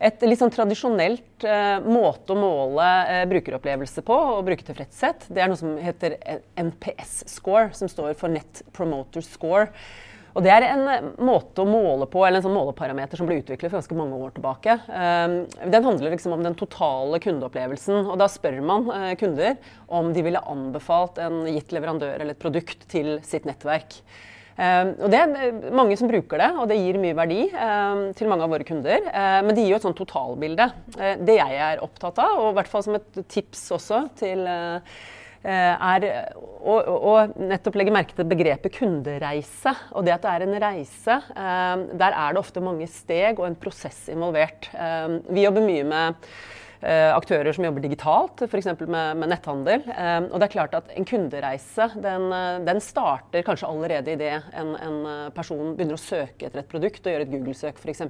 et 0.00 0.22
litt 0.24 0.40
sånn 0.40 0.52
tradisjonelt 0.52 1.44
eh, 1.44 1.78
måte 1.84 2.32
å 2.32 2.38
måle 2.38 2.86
eh, 3.04 3.24
brukeropplevelse 3.28 4.04
på 4.06 4.16
og 4.16 4.44
brukertilfredshet, 4.48 5.26
det 5.28 5.42
er 5.42 5.50
noe 5.50 5.60
som 5.60 5.74
heter 5.80 6.16
NPS-score, 6.56 7.68
som 7.76 7.90
står 7.90 8.14
for 8.18 8.32
Net 8.32 8.62
Promoter 8.76 9.24
Score. 9.24 9.68
Og 10.34 10.44
Det 10.44 10.52
er 10.54 10.66
en 10.68 10.86
eh, 10.90 11.10
måte 11.26 11.64
å 11.64 11.68
måle 11.68 12.06
på, 12.10 12.22
eller 12.24 12.40
en 12.40 12.46
sånn 12.46 12.56
måleparameter 12.56 13.18
som 13.18 13.28
ble 13.28 13.40
utviklet 13.40 13.70
for 13.70 13.80
ganske 13.80 13.98
mange 13.98 14.18
år 14.22 14.34
tilbake. 14.36 14.76
Um, 14.86 15.36
den 15.72 15.86
handler 15.86 16.14
liksom 16.14 16.36
om 16.36 16.44
den 16.46 16.56
totale 16.58 17.20
kundeopplevelsen. 17.22 18.04
og 18.06 18.18
Da 18.20 18.30
spør 18.30 18.60
man 18.62 18.88
uh, 18.90 19.12
kunder 19.20 19.58
om 19.90 20.12
de 20.14 20.24
ville 20.26 20.42
anbefalt 20.52 21.18
en 21.22 21.42
gitt 21.50 21.74
leverandør 21.74 22.20
eller 22.20 22.36
et 22.36 22.42
produkt 22.42 22.86
til 22.92 23.16
sitt 23.26 23.48
nettverk. 23.48 23.98
Uh, 24.60 24.92
og 25.00 25.06
Det 25.10 25.18
er 25.18 25.36
eh, 25.48 25.62
mange 25.74 25.96
som 25.98 26.10
bruker 26.10 26.42
det, 26.42 26.50
og 26.60 26.66
det 26.70 26.78
gir 26.78 26.98
mye 27.02 27.16
verdi 27.16 27.44
uh, 27.50 28.10
til 28.14 28.30
mange 28.30 28.46
av 28.46 28.54
våre 28.54 28.66
kunder. 28.68 29.06
Men 29.10 29.54
det 29.54 29.64
gir 29.64 29.74
jo 29.74 29.80
et 29.80 29.88
sånn 29.88 29.98
totalbilde. 29.98 30.70
det 31.26 31.40
jeg 31.40 31.62
er 31.64 31.82
opptatt 31.82 32.20
av, 32.22 32.38
og 32.44 32.52
i 32.52 32.58
hvert 32.60 32.70
fall 32.70 32.86
som 32.86 33.00
et 33.00 33.24
tips 33.32 33.70
også 33.80 34.04
til 34.20 34.46
er 35.42 36.04
å, 36.36 36.74
å, 36.76 37.12
nettopp 37.40 37.78
legge 37.80 37.94
merke 37.94 38.16
til 38.16 38.28
begrepet 38.28 38.74
kundereise. 38.76 39.72
Og 39.96 40.04
det 40.04 40.14
at 40.18 40.26
det 40.26 40.34
er 40.34 40.44
en 40.46 40.60
reise, 40.60 41.18
der 41.34 42.12
er 42.12 42.34
det 42.36 42.42
ofte 42.42 42.62
mange 42.64 42.88
steg 42.90 43.40
og 43.40 43.48
en 43.48 43.56
prosess 43.58 44.02
involvert. 44.12 44.68
vi 45.32 45.46
jobber 45.46 45.64
mye 45.64 45.86
med 45.88 46.18
Eh, 46.20 46.59
aktører 46.88 47.52
som 47.52 47.64
jobber 47.66 47.84
digitalt, 47.84 48.40
f.eks. 48.46 48.68
Med, 48.80 49.18
med 49.20 49.30
netthandel. 49.32 49.84
Eh, 49.92 50.18
og 50.30 50.38
det 50.40 50.46
er 50.46 50.54
klart 50.54 50.76
at 50.78 50.90
En 50.96 51.06
kundereise 51.08 51.90
den, 52.00 52.26
eh, 52.32 52.60
den 52.66 52.80
starter 52.84 53.44
kanskje 53.46 53.68
allerede 53.68 54.14
idet 54.14 54.38
en, 54.56 54.72
en 54.80 55.30
person 55.36 55.74
begynner 55.76 55.98
å 55.98 56.00
søke 56.00 56.48
etter 56.48 56.62
et 56.62 56.70
produkt 56.70 57.04
og 57.04 57.14
gjør 57.14 57.24
et 57.26 57.32
Google-søk 57.34 57.80
f.eks. 57.80 58.04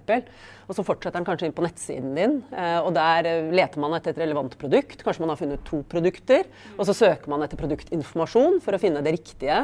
Og 0.71 0.77
så 0.79 0.87
fortsetter 0.87 1.19
den 1.19 1.27
kanskje 1.27 1.51
inn 1.51 1.57
på 1.57 1.65
nettsiden 1.67 2.13
din, 2.15 2.37
og 2.55 2.93
der 2.95 3.27
leter 3.51 3.83
man 3.83 3.97
etter 3.97 4.13
et 4.13 4.21
relevant 4.23 4.55
produkt. 4.61 5.03
Kanskje 5.03 5.25
man 5.25 5.33
har 5.33 5.41
funnet 5.41 5.65
to 5.67 5.81
produkter, 5.91 6.47
og 6.77 6.87
så 6.87 6.95
søker 6.95 7.33
man 7.33 7.43
etter 7.43 7.59
produktinformasjon 7.59 8.61
for 8.63 8.77
å 8.77 8.81
finne 8.83 9.03
det 9.03 9.17
riktige 9.17 9.57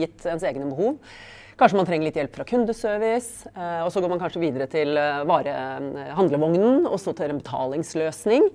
gitt 0.00 0.26
ens 0.26 0.46
egne 0.48 0.66
behov. 0.72 0.98
Kanskje 1.60 1.76
man 1.76 1.84
trenger 1.84 2.08
litt 2.08 2.16
hjelp 2.16 2.36
fra 2.38 2.44
kundeservice. 2.48 3.50
Eh, 3.52 3.80
og 3.84 3.90
så 3.92 4.00
går 4.00 4.14
man 4.14 4.20
kanskje 4.22 4.40
videre 4.40 4.64
til 4.72 4.96
eh, 4.96 5.24
varehandlevognen, 5.28 6.86
og 6.88 6.96
så 7.02 7.12
til 7.16 7.34
en 7.34 7.42
betalingsløsning. 7.42 8.46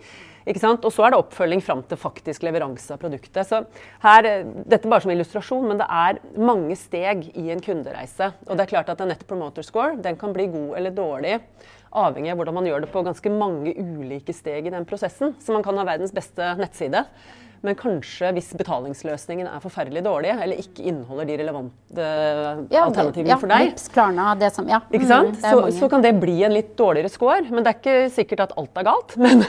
Og 0.46 0.88
så 0.94 1.06
er 1.06 1.14
det 1.14 1.20
oppfølging 1.20 1.62
fram 1.66 1.84
til 1.86 1.98
faktisk 2.02 2.44
leveranse 2.46 2.94
av 2.94 3.02
produktet. 3.02 3.46
Så 3.46 3.62
her, 4.02 4.30
eh, 4.30 4.50
Dette 4.66 4.90
bare 4.90 5.06
som 5.06 5.14
illustrasjon, 5.14 5.70
men 5.70 5.82
det 5.82 5.86
er 5.86 6.22
mange 6.42 6.74
steg 6.82 7.30
i 7.38 7.52
en 7.54 7.62
kundereise. 7.62 8.32
Og 8.50 8.58
det 8.58 8.66
er 8.66 8.74
klart 8.74 8.90
at 8.90 9.06
en 9.06 9.14
Net 9.14 9.22
Promoter 9.30 9.66
Score 9.66 10.02
den 10.02 10.18
kan 10.18 10.34
bli 10.34 10.50
god 10.50 10.74
eller 10.82 10.98
dårlig 10.98 11.40
avhengig 11.96 12.34
av 12.34 12.42
hvordan 12.42 12.58
man 12.58 12.66
gjør 12.68 12.84
det 12.84 12.92
på 12.92 13.06
ganske 13.06 13.32
mange 13.32 13.72
ulike 13.78 14.34
steg 14.36 14.66
i 14.66 14.74
den 14.74 14.86
prosessen. 14.90 15.38
Så 15.40 15.54
man 15.54 15.64
kan 15.66 15.78
ha 15.78 15.86
verdens 15.88 16.14
beste 16.14 16.56
nettside. 16.58 17.06
Men 17.66 17.78
kanskje 17.80 18.30
hvis 18.36 18.52
betalingsløsningen 18.60 19.50
er 19.50 19.64
forferdelig 19.64 20.04
dårlig, 20.06 20.34
eller 20.36 20.62
ikke 20.62 20.86
inneholder 20.86 21.30
de 21.30 21.38
relevante 21.42 22.10
ja, 22.70 22.84
alternativene 22.84 23.34
ja, 23.34 23.40
for 23.42 23.52
deg, 23.52 23.72
Vips, 23.72 23.88
Klarna, 23.94 24.30
det 24.40 24.52
som, 24.54 24.70
ja. 24.70 24.84
ikke 24.92 25.10
sant? 25.10 25.40
Mm, 25.40 25.44
så, 25.46 25.66
så, 25.80 25.90
kan 25.92 26.06
det 26.06 26.14
bli 26.22 26.38
en 26.46 26.54
litt 26.54 26.76
dårligere 26.78 27.12
score. 27.12 27.42
Men 27.50 27.66
det 27.66 27.74
er 27.74 27.82
ikke 27.82 27.98
sikkert 28.14 28.48
at 28.48 28.56
alt 28.60 28.82
er 28.82 28.88
galt. 28.90 29.18
Men 29.22 29.44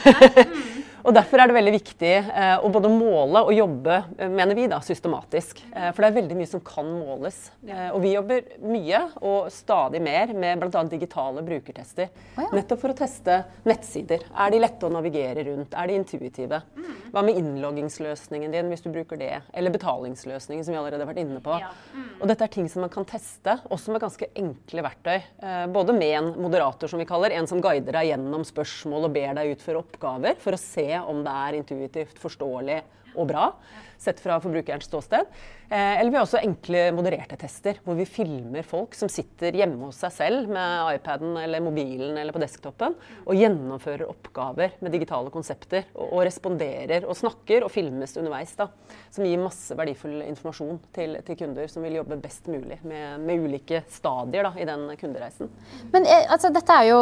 Og 1.06 1.14
Derfor 1.14 1.38
er 1.38 1.46
det 1.46 1.54
veldig 1.54 1.72
viktig 1.76 2.12
eh, 2.18 2.56
å 2.58 2.68
både 2.72 2.90
måle 2.90 3.44
og 3.46 3.54
jobbe 3.54 3.94
eh, 4.18 4.30
mener 4.30 4.58
vi 4.58 4.64
da, 4.70 4.80
systematisk. 4.82 5.60
Eh, 5.70 5.92
for 5.94 6.02
det 6.02 6.08
er 6.08 6.16
veldig 6.16 6.38
mye 6.38 6.50
som 6.50 6.62
kan 6.66 6.88
måles. 6.90 7.38
Eh, 7.62 7.92
og 7.92 8.00
vi 8.02 8.10
jobber 8.16 8.42
mye 8.66 9.02
og 9.20 9.46
stadig 9.54 10.00
mer 10.02 10.32
med 10.34 10.64
bl.a. 10.64 10.82
digitale 10.90 11.44
brukertester. 11.46 12.10
Oh, 12.34 12.42
ja. 12.42 12.48
Nettopp 12.58 12.82
for 12.82 12.94
å 12.94 12.96
teste 12.98 13.38
nettsider. 13.68 14.24
Er 14.34 14.50
de 14.50 14.60
lette 14.64 14.88
å 14.88 14.90
navigere 14.90 15.46
rundt? 15.46 15.76
Er 15.78 15.92
de 15.92 16.00
intuitive? 16.00 16.60
Mm. 16.74 16.90
Hva 17.14 17.22
med 17.28 17.38
innloggingsløsningen 17.38 18.58
din 18.58 18.74
hvis 18.74 18.82
du 18.82 18.90
bruker 18.90 19.20
det? 19.20 19.30
Eller 19.54 19.74
betalingsløsningen, 19.76 20.66
som 20.66 20.74
vi 20.74 20.80
allerede 20.82 21.06
har 21.06 21.12
vært 21.12 21.22
inne 21.22 21.38
på. 21.44 21.60
Ja. 21.62 21.70
Mm. 21.94 22.10
Og 22.18 22.26
dette 22.32 22.48
er 22.48 22.54
ting 22.58 22.66
som 22.72 22.82
man 22.82 22.90
kan 22.90 23.06
teste, 23.06 23.60
også 23.70 23.94
med 23.94 24.02
ganske 24.02 24.30
enkle 24.34 24.86
verktøy. 24.88 25.16
Eh, 25.22 25.62
både 25.70 25.94
med 25.94 26.18
en 26.18 26.34
moderator, 26.48 26.90
som 26.90 26.98
vi 26.98 27.06
kaller, 27.06 27.38
en 27.38 27.46
som 27.46 27.62
guider 27.62 27.94
deg 28.00 28.10
gjennom 28.10 28.42
spørsmål 28.50 29.06
og 29.06 29.14
ber 29.14 29.38
deg 29.38 29.54
utføre 29.54 29.86
oppgaver 29.86 30.42
for 30.42 30.58
å 30.58 30.60
se 30.60 30.95
om 31.04 31.24
det 31.24 31.32
er 31.32 31.59
intuitivt 31.61 32.18
forståelig 32.18 32.82
og 33.16 33.28
bra 33.28 33.50
sett 33.98 34.20
fra 34.22 34.38
forbrukerens 34.42 34.88
ståsted. 34.88 35.28
Eh, 35.68 36.00
eller 36.00 36.11
vi 36.11 36.18
har 36.18 36.26
også 36.26 36.38
enkle 36.38 36.82
modererte 36.94 37.37
tester, 37.40 37.80
hvor 37.82 37.96
vi 37.98 38.06
filmer 38.06 38.66
folk 38.66 38.94
som 38.94 39.11
sitter 39.11 39.56
hjemme 39.56 39.88
hos 39.88 39.98
seg 40.04 40.12
selv 40.14 40.50
med 40.52 40.92
iPaden 40.94 41.35
eller 41.40 41.64
mobilen 41.64 42.14
eller 42.20 42.35
på 42.35 42.42
desktopen, 42.42 42.94
og 43.26 43.35
gjennomfører 43.35 44.06
oppgaver 44.06 44.76
med 44.85 44.94
digitale 44.94 45.32
konsepter. 45.35 45.88
Og 45.96 46.22
responderer 46.26 47.06
og 47.06 47.18
snakker 47.18 47.66
og 47.66 47.72
filmes 47.74 48.14
underveis. 48.16 48.54
da, 48.59 48.68
Som 49.11 49.26
gir 49.26 49.42
masse 49.42 49.74
verdifull 49.76 50.20
informasjon 50.26 50.78
til, 50.94 51.18
til 51.26 51.40
kunder 51.40 51.70
som 51.70 51.82
vil 51.82 51.98
jobbe 51.98 52.20
best 52.22 52.46
mulig 52.52 52.78
med, 52.87 53.20
med 53.26 53.46
ulike 53.46 53.82
stadier 53.90 54.46
da, 54.46 54.52
i 54.54 54.68
den 54.68 54.87
kundereisen. 55.00 55.50
Men 55.92 56.06
eh, 56.06 56.28
altså, 56.30 56.52
Dette 56.54 56.76
er 56.76 56.90
jo 56.92 57.00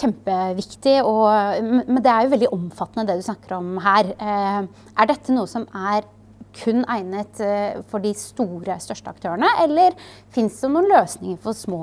kjempeviktig, 0.00 0.96
og, 1.04 1.28
men 1.84 2.00
det 2.00 2.14
er 2.14 2.24
jo 2.24 2.32
veldig 2.32 2.50
omfattende 2.56 3.06
det 3.10 3.20
du 3.20 3.26
snakker 3.28 3.58
om 3.58 3.76
her. 3.84 4.14
Eh, 4.16 4.64
er 4.96 5.10
dette 5.10 5.36
noe 5.36 5.50
som 5.50 5.68
er 5.76 6.08
kun 6.56 6.82
egnet 6.90 7.40
eh, 7.44 7.80
for 7.90 8.02
de 8.02 8.12
store, 8.16 8.76
største 8.82 9.10
aktørene, 9.12 9.48
eller 9.62 9.96
fins 10.34 10.58
det 10.60 10.70
noen 10.72 10.88
løsninger 10.90 11.38
for, 11.42 11.56
små, 11.56 11.80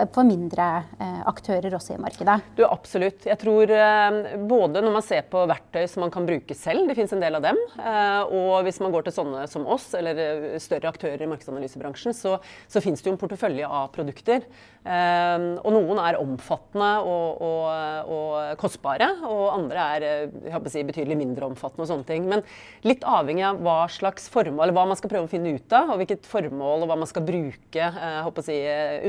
eh, 0.00 0.08
for 0.14 0.28
mindre 0.28 0.68
eh, 0.98 1.22
aktører 1.30 1.74
også 1.76 1.96
i 1.96 2.02
markedet? 2.02 2.38
Du, 2.58 2.64
Absolutt. 2.68 3.24
Jeg 3.28 3.38
tror 3.40 3.70
både 4.48 4.82
når 4.82 4.92
man 4.92 5.04
ser 5.04 5.24
på 5.30 5.44
verktøy 5.48 5.86
som 5.90 6.04
man 6.04 6.12
kan 6.12 6.26
bruke 6.26 6.56
selv, 6.58 6.88
det 6.88 6.96
fins 6.98 7.14
en 7.14 7.22
del 7.22 7.38
av 7.38 7.44
dem, 7.44 7.58
og 8.34 8.64
hvis 8.66 8.80
man 8.82 8.92
går 8.92 9.06
til 9.06 9.14
sånne 9.16 9.44
som 9.50 9.64
oss, 9.70 9.86
eller 9.96 10.58
større 10.62 10.90
aktører 10.90 11.22
i 11.24 11.28
markedsanalysebransjen, 11.30 12.16
så, 12.16 12.36
så 12.68 12.82
fins 12.84 13.00
det 13.00 13.08
jo 13.08 13.14
en 13.14 13.20
portefølje 13.20 13.68
av 13.68 13.88
produkter. 13.94 14.44
Og 14.84 15.70
noen 15.72 16.00
er 16.02 16.18
omfattende 16.20 16.90
og, 17.08 17.44
og, 17.46 18.12
og 18.16 18.60
kostbare, 18.60 19.08
og 19.28 19.44
andre 19.54 19.86
er 19.96 20.06
si, 20.68 20.84
betydelig 20.84 21.18
mindre 21.20 21.48
omfattende 21.48 21.86
og 21.86 21.92
sånne 21.92 22.08
ting. 22.10 22.28
Men 22.30 22.44
litt 22.84 23.06
avhengig 23.08 23.46
av 23.48 23.62
hva 23.64 23.78
slags 23.94 24.26
formål, 24.32 24.66
eller 24.66 24.76
hva 24.76 24.84
man 24.90 24.98
skal 24.98 25.10
prøve 25.12 25.28
å 25.28 25.30
finne 25.30 25.54
ut 25.56 25.74
av, 25.76 25.92
og 25.92 26.00
hvilket 26.00 26.26
formål 26.28 26.84
og 26.84 26.90
hva 26.90 26.96
man 27.00 27.10
skal 27.10 27.24
bruke 27.26 27.88
eh, 27.88 28.40
si, 28.46 28.56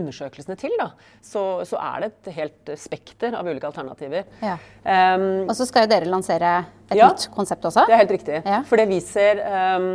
undersøkelsene 0.01 0.57
til, 0.59 0.75
da, 0.79 0.89
så, 1.23 1.43
så, 1.67 1.79
er 1.81 2.03
det 2.05 2.09
et 2.11 2.29
helt 2.39 2.73
spekter 2.79 3.37
av 3.37 3.47
ulike 3.47 3.69
alternativer. 3.69 4.27
Ja. 4.45 4.57
Um, 4.83 5.45
og 5.47 5.55
så 5.57 5.67
skal 5.69 5.85
jo 5.85 5.93
dere 5.95 6.09
lansere 6.09 6.53
et 6.89 6.99
ja, 6.99 7.09
nytt 7.09 7.27
konsept 7.33 7.65
også? 7.67 7.87
Det 7.89 7.97
er 7.97 8.03
helt 8.03 8.15
riktig. 8.17 8.43
Ja. 8.45 8.61
For 8.69 8.81
det 8.81 8.87
vi 8.91 9.01
ser 9.03 9.41
um, 9.79 9.89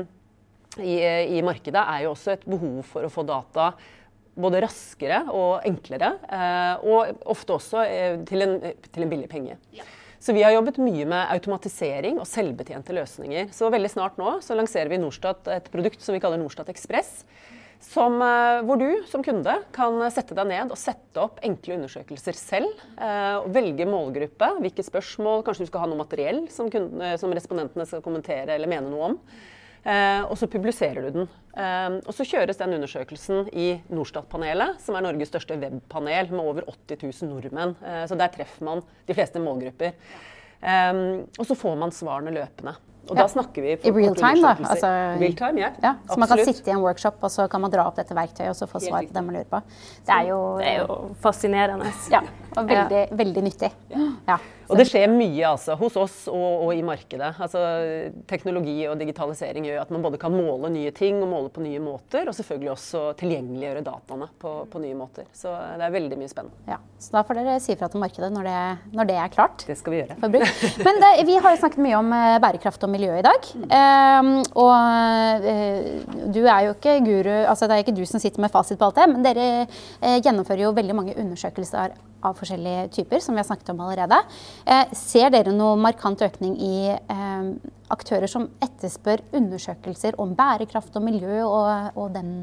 i, 0.79 0.98
i, 1.38 1.40
markedet, 1.46 1.81
er 1.81 2.05
jo 2.07 2.14
også 2.14 2.35
et 2.37 2.44
behov 2.48 2.83
for 2.90 3.07
å 3.07 3.12
få 3.12 3.26
data 3.29 3.72
både 4.40 4.61
raskere 4.62 5.24
og 5.35 5.66
enklere, 5.68 6.12
og 6.87 7.26
ofte 7.29 7.57
også 7.57 7.83
til, 8.29 8.44
en, 8.46 8.55
til, 8.87 9.03
en, 9.03 9.11
billig 9.11 9.26
penge. 9.29 9.57
Ja. 9.74 9.85
Så 10.21 10.35
vi 10.37 10.43
har 10.45 10.53
jobbet 10.53 10.77
mye 10.83 11.07
med 11.09 11.31
automatisering 11.33 12.19
og 12.21 12.29
selvbetjente 12.29 12.93
løsninger. 12.93 13.49
Så 13.57 13.71
veldig 13.73 13.89
snart 13.89 14.19
nå 14.21 14.35
så 14.45 14.57
lanserer 14.59 14.93
vi 14.93 14.99
Norstat 15.01 15.49
et 15.49 15.71
produkt 15.73 16.05
som 16.05 16.13
vi 16.13 16.21
kaller 16.21 16.37
Norstat 16.43 16.69
Ekspress. 16.69 17.23
Som, 17.81 18.21
eh, 18.21 18.61
hvor 18.69 18.77
du 18.77 19.07
som 19.09 19.25
kunde 19.25 19.55
kan 19.73 19.97
sette 20.13 20.37
deg 20.37 20.51
ned 20.51 20.75
og 20.75 20.77
sette 20.77 21.17
opp 21.23 21.41
enkle 21.41 21.79
undersøkelser 21.79 22.37
selv. 22.37 22.83
Eh, 23.01 23.49
velge 23.49 23.87
målgruppe, 23.89 24.51
hvilke 24.61 24.85
spørsmål, 24.85 25.41
kanskje 25.47 25.65
du 25.65 25.71
skal 25.73 25.87
ha 25.87 25.89
noe 25.89 26.03
materiell 26.03 26.43
som, 26.53 26.69
kunde, 26.69 27.15
som 27.17 27.33
respondentene 27.33 27.89
skal 27.89 28.05
kommentere 28.05 28.59
eller 28.59 28.69
mene 28.69 28.93
noe 28.93 29.09
om. 29.15 29.19
Eh, 29.81 30.23
og 30.29 30.37
så 30.37 30.49
publiserer 30.51 31.07
du 31.07 31.14
den. 31.14 31.31
Eh, 31.57 31.97
og 32.05 32.12
så 32.16 32.27
kjøres 32.29 32.59
den 32.61 32.77
undersøkelsen 32.77 33.49
i 33.57 33.71
Norstat-panelet, 33.93 34.81
som 34.85 34.97
er 34.97 35.07
Norges 35.07 35.33
største 35.33 35.57
webpanel 35.61 36.33
med 36.35 36.43
over 36.45 36.69
80 36.69 37.07
000 37.07 37.33
nordmenn. 37.33 37.77
Eh, 37.81 38.05
så 38.11 38.19
der 38.21 38.33
treffer 38.35 38.66
man 38.69 38.85
de 39.09 39.16
fleste 39.16 39.43
målgrupper. 39.43 39.97
Og 40.61 41.47
så 41.49 41.55
får 41.57 41.77
man 41.81 41.93
svarene 41.97 42.35
løpende. 42.35 42.75
Og 43.11 43.18
ja. 43.18 43.25
da 43.25 43.29
snakker 43.33 43.66
vi 43.66 43.73
I 43.75 43.92
real 43.94 44.14
time, 44.14 44.40
da? 44.44 44.55
Altså, 44.70 44.90
real 45.18 45.35
time, 45.38 45.64
ja. 45.64 45.73
ja 45.83 45.94
så 45.99 46.14
Absolutt. 46.14 46.23
man 46.23 46.31
kan 46.33 46.44
sitte 46.46 46.70
i 46.70 46.75
en 46.77 46.85
workshop 46.85 47.27
og 47.27 47.35
så 47.35 47.49
kan 47.51 47.64
man 47.64 47.75
dra 47.75 47.88
opp 47.90 47.99
dette 47.99 48.14
verktøyet 48.16 48.53
og 48.53 48.59
så 48.59 48.70
få 48.70 48.83
svar 48.85 49.09
på 49.09 49.16
det 49.16 49.25
man 49.27 49.40
lurer 49.40 49.51
på. 49.51 49.62
Det 50.07 50.14
er 50.14 50.31
jo, 50.31 50.40
det 50.61 50.70
er 50.70 50.81
jo 50.85 51.01
fascinerende. 51.25 51.90
Ja, 52.12 52.23
og 52.57 52.70
veldig, 52.70 53.05
veldig 53.18 53.46
nyttig. 53.51 53.75
Ja. 54.29 54.38
Og 54.70 54.79
det 54.79 54.87
skjer 54.87 55.11
mye 55.11 55.42
altså, 55.49 55.75
hos 55.81 55.96
oss 55.99 56.16
og, 56.31 56.66
og, 56.66 56.70
i 56.77 56.83
markedet. 56.87 57.33
Altså, 57.42 57.61
teknologi 58.31 58.77
og 58.87 58.99
digitalisering 59.01 59.66
gjør 59.66 59.81
at 59.83 59.90
man 59.94 60.05
både 60.05 60.20
kan 60.23 60.35
måle 60.35 60.70
nye 60.73 60.92
ting 60.94 61.18
og 61.18 61.31
måle 61.33 61.51
på 61.51 61.64
nye 61.64 61.81
måter, 61.83 62.29
og 62.31 62.37
selvfølgelig 62.37 62.73
også 62.77 63.03
tilgjengeliggjøre 63.20 63.83
dataene 63.87 64.29
på, 64.40 64.55
på 64.70 64.83
nye 64.83 64.99
måter. 64.99 65.27
Så 65.35 65.51
det 65.51 65.87
er 65.88 65.94
veldig 65.96 66.18
mye 66.20 66.31
spennende. 66.31 66.70
Ja, 66.70 66.79
Så 67.03 67.16
da 67.16 67.25
får 67.27 67.40
dere 67.40 67.57
si 67.62 67.75
fra 67.81 67.88
til 67.90 68.03
markedet 68.03 68.31
når 68.35 68.46
det, 68.46 68.61
når 68.94 69.11
det, 69.11 69.18
er 69.20 69.33
klart. 69.35 69.64
Det 69.66 69.79
skal 69.81 69.96
vi 69.96 70.03
gjøre. 70.05 70.18
Men 70.87 71.03
det, 71.03 71.11
vi 71.27 71.38
har 71.42 71.57
jo 71.57 71.61
snakket 71.64 71.83
mye 71.88 71.99
om 71.99 72.14
eh, 72.14 72.37
bærekraft 72.42 72.87
og 72.87 72.92
miljø 72.92 73.00
i 73.09 73.25
dag. 73.25 73.49
Um, 73.65 74.31
og 74.61 75.47
uh, 75.47 76.29
du 76.33 76.43
er 76.45 76.67
jo 76.67 76.77
ikke 76.77 76.99
guru, 77.07 77.33
altså 77.49 77.69
det 77.69 77.77
er 77.77 77.85
ikke 77.85 77.97
du 77.97 78.05
som 78.09 78.23
sitter 78.23 78.43
med 78.45 78.53
fasit 78.53 78.79
på 78.81 78.89
alt 78.89 79.01
det, 79.01 79.09
men 79.13 79.25
dere 79.25 79.49
uh, 79.65 80.19
gjennomfører 80.21 80.67
jo 80.67 80.77
veldig 80.77 80.97
mange 80.99 81.17
undersøkelser 81.17 81.97
av 82.21 82.37
forskjellige 82.37 82.87
typer, 82.99 83.23
som 83.25 83.35
vi 83.35 83.41
har 83.41 83.49
snakket 83.49 83.73
om 83.73 83.83
allerede. 83.87 84.21
Uh, 84.69 84.85
ser 84.97 85.33
dere 85.33 85.57
noe 85.57 85.79
markant 85.81 86.21
økning 86.27 86.57
i 86.61 86.77
eh, 86.93 87.51
aktører 87.91 88.31
som 88.31 88.47
etterspør 88.63 89.25
undersøkelser 89.37 90.19
om 90.21 90.35
bærekraft 90.39 90.97
og 90.99 91.07
miljø 91.07 91.43
og, 91.47 91.97
og 91.99 92.13
den 92.15 92.35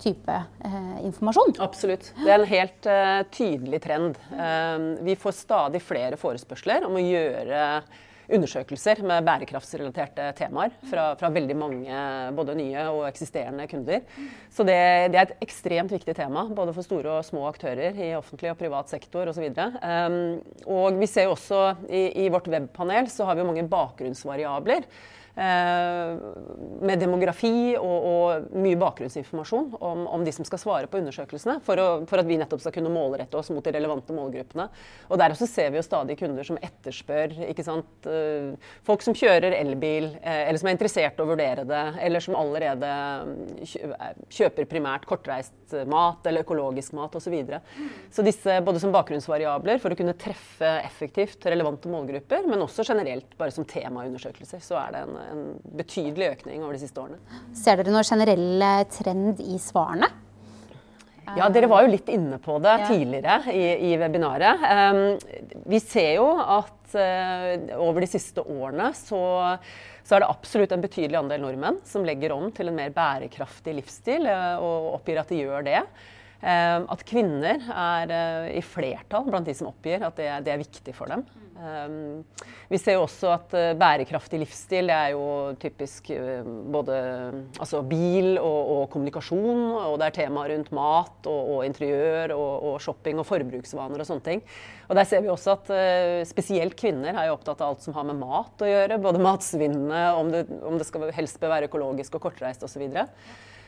type 0.00 0.32
eh, 0.64 1.04
informasjon? 1.06 1.54
Absolutt. 1.64 2.10
Det 2.20 2.30
er 2.30 2.40
en 2.40 2.50
helt 2.50 2.88
eh, 2.90 3.20
tydelig 3.32 3.80
trend. 3.84 4.18
Eh, 4.32 4.88
vi 5.06 5.16
får 5.18 5.38
stadig 5.40 5.82
flere 5.84 6.18
forespørsler 6.20 6.86
om 6.88 6.98
å 6.98 7.04
gjøre 7.04 7.62
undersøkelser 8.32 9.02
med 9.06 9.26
bærekraftsrelaterte 9.26 10.28
temaer 10.38 10.74
fra, 10.90 11.08
fra, 11.18 11.30
veldig 11.32 11.56
mange 11.58 12.00
både 12.36 12.56
nye 12.58 12.86
og 12.90 13.04
eksisterende 13.08 13.66
kunder. 13.70 14.02
Så 14.52 14.66
det, 14.66 14.78
det, 15.12 15.20
er 15.20 15.28
et 15.28 15.44
ekstremt 15.46 15.92
viktig 15.94 16.16
tema 16.18 16.46
både 16.50 16.74
for 16.76 16.86
store 16.86 17.18
og 17.18 17.26
små 17.26 17.46
aktører 17.50 17.98
i 17.98 18.12
offentlig 18.18 18.52
og 18.52 18.60
privat 18.60 18.92
sektor 18.92 19.30
osv. 19.32 19.50
Um, 19.50 20.16
og 20.64 20.98
vi 21.00 21.10
ser 21.10 21.28
jo 21.28 21.36
også 21.36 21.62
i, 21.88 22.26
i 22.26 22.30
vårt 22.32 22.50
webpanel 22.50 23.10
så 23.12 23.28
har 23.28 23.38
vi 23.38 23.46
mange 23.46 23.66
bakgrunnsvariabler. 23.70 24.88
Eh, 25.36 26.16
med 26.80 26.96
demografi 26.96 27.74
og, 27.76 28.04
og, 28.08 28.44
mye 28.56 28.76
bakgrunnsinformasjon 28.80 29.66
om, 29.84 30.06
om, 30.08 30.22
de 30.24 30.32
som 30.32 30.46
skal 30.48 30.60
svare 30.62 30.88
på 30.88 30.96
undersøkelsene, 31.02 31.58
for, 31.66 31.76
å, 31.76 31.88
for, 32.08 32.22
at 32.22 32.28
vi 32.28 32.38
nettopp 32.40 32.62
skal 32.64 32.72
kunne 32.72 32.92
målrette 32.92 33.36
oss 33.36 33.50
mot 33.52 33.64
de 33.64 33.74
relevante 33.76 34.16
målgruppene. 34.16 34.64
Og 35.10 35.20
Der 35.20 35.34
også 35.34 35.48
ser 35.50 35.74
vi 35.74 35.76
jo 35.76 35.84
stadig 35.84 36.16
kunder 36.22 36.46
som 36.46 36.56
etterspør 36.56 37.36
sant? 37.66 38.08
Eh, 38.08 38.54
folk 38.86 39.04
som 39.04 39.16
kjører 39.16 39.58
elbil, 39.58 40.08
eh, 40.22 40.46
eller 40.46 40.62
som 40.62 40.70
er 40.70 40.78
interessert 40.78 41.20
i 41.20 41.26
å 41.26 41.28
vurdere 41.28 41.66
det, 41.68 41.84
eller 42.06 42.24
som 42.24 42.38
allerede 42.40 42.94
kjøper 44.32 44.70
primært 44.70 45.04
kortreist 45.10 45.76
mat 45.90 46.24
eller 46.24 46.46
økologisk 46.46 46.96
mat 46.96 47.12
osv. 47.12 47.26
Så, 47.26 47.32
videre. 47.34 47.58
så 48.14 48.22
disse 48.22 48.60
både 48.62 48.78
som 48.78 48.92
bakgrunnsvariabler 48.94 49.80
for 49.82 49.90
å 49.90 49.98
kunne 49.98 50.14
treffe 50.14 50.68
effektivt 50.86 51.42
relevante 51.50 51.90
målgrupper, 51.90 52.46
men 52.46 52.62
også 52.62 52.86
generelt 52.86 53.34
bare 53.36 53.50
som 53.50 53.66
temaundersøkelser, 53.66 54.62
så 54.62 54.78
er 54.78 54.94
det 54.94 55.02
en 55.08 55.16
en 55.32 55.42
betydelig 55.78 56.30
økning 56.36 56.62
over 56.62 56.76
de 56.76 56.84
siste 56.84 57.02
årene. 57.02 57.42
Ser 57.56 57.80
dere 57.80 57.94
noen 57.94 58.06
generell 58.06 58.64
trend 58.94 59.42
i 59.44 59.58
svarene? 59.62 60.12
Ja, 61.34 61.48
Dere 61.50 61.66
var 61.66 61.82
jo 61.82 61.90
litt 61.90 62.08
inne 62.12 62.38
på 62.42 62.58
det 62.62 62.76
tidligere 62.86 63.50
i, 63.50 63.64
i 63.90 63.96
webinaret. 63.98 64.62
Um, 64.62 65.56
vi 65.66 65.80
ser 65.82 66.20
jo 66.20 66.28
at 66.38 66.94
uh, 66.94 67.80
over 67.82 68.04
de 68.04 68.08
siste 68.10 68.44
årene 68.44 68.92
så, 68.94 69.20
så, 70.04 70.14
er 70.14 70.22
det 70.22 70.30
absolutt 70.30 70.74
en 70.76 70.84
betydelig 70.84 71.18
andel 71.18 71.42
nordmenn 71.42 71.80
som 71.88 72.06
legger 72.06 72.36
om 72.36 72.46
til 72.54 72.70
en 72.70 72.78
mer 72.78 72.94
bærekraftig 72.94 73.74
livsstil, 73.80 74.28
uh, 74.30 74.62
og 74.62 74.92
oppgir 75.00 75.18
at 75.22 75.32
de 75.32 75.42
gjør 75.42 75.66
det. 75.66 75.82
Um, 76.36 76.84
at 76.92 77.00
kvinner 77.08 77.62
er 77.64 78.10
uh, 78.12 78.46
i 78.52 78.60
flertall 78.60 79.24
blant 79.24 79.46
de 79.48 79.54
som 79.56 79.70
oppgir 79.70 80.02
at 80.04 80.18
det, 80.20 80.28
det 80.44 80.52
er 80.52 80.60
viktig 80.60 80.92
for 80.92 81.08
dem. 81.08 81.22
Um, 81.56 82.26
vi 82.68 82.76
ser 82.76 82.98
jo 82.98 83.06
også 83.06 83.30
at 83.32 83.54
bærekraftig 83.80 84.42
livsstil 84.42 84.90
det 84.90 84.96
er 84.98 85.14
jo 85.14 85.22
typisk 85.56 86.10
både 86.74 86.98
altså 87.56 87.80
bil 87.88 88.36
og, 88.36 88.58
og, 88.74 88.82
kommunikasjon. 88.92 89.62
Og 89.80 89.96
det 90.02 90.10
er 90.10 90.16
tema 90.18 90.44
rundt 90.52 90.68
mat 90.76 91.30
og, 91.30 91.54
og 91.54 91.64
interiør 91.64 92.36
og, 92.36 92.52
og, 92.68 92.76
shopping 92.84 93.22
og 93.22 93.28
forbruksvaner 93.30 94.04
og 94.04 94.10
sånne 94.10 94.26
ting. 94.28 94.44
Og 94.90 95.00
der 95.00 95.08
ser 95.08 95.24
vi 95.24 95.32
også 95.32 95.56
at 95.56 95.72
spesielt 96.28 96.76
kvinner 96.76 97.16
er 97.16 97.30
jo 97.30 97.38
opptatt 97.38 97.64
av 97.64 97.72
alt 97.72 97.86
som 97.86 97.96
har 97.96 98.04
med 98.10 98.20
mat 98.20 98.60
å 98.60 98.68
gjøre. 98.68 99.00
Både 99.08 99.24
matsvinnene, 99.24 100.04
om 100.20 100.34
det, 100.34 100.44
om 100.60 100.76
det 100.76 100.90
skal 100.90 101.08
helst 101.16 101.40
bør 101.40 101.56
være 101.56 101.72
økologisk 101.72 102.20
og 102.20 102.28
kortreist 102.28 102.66
osv. 102.66 102.84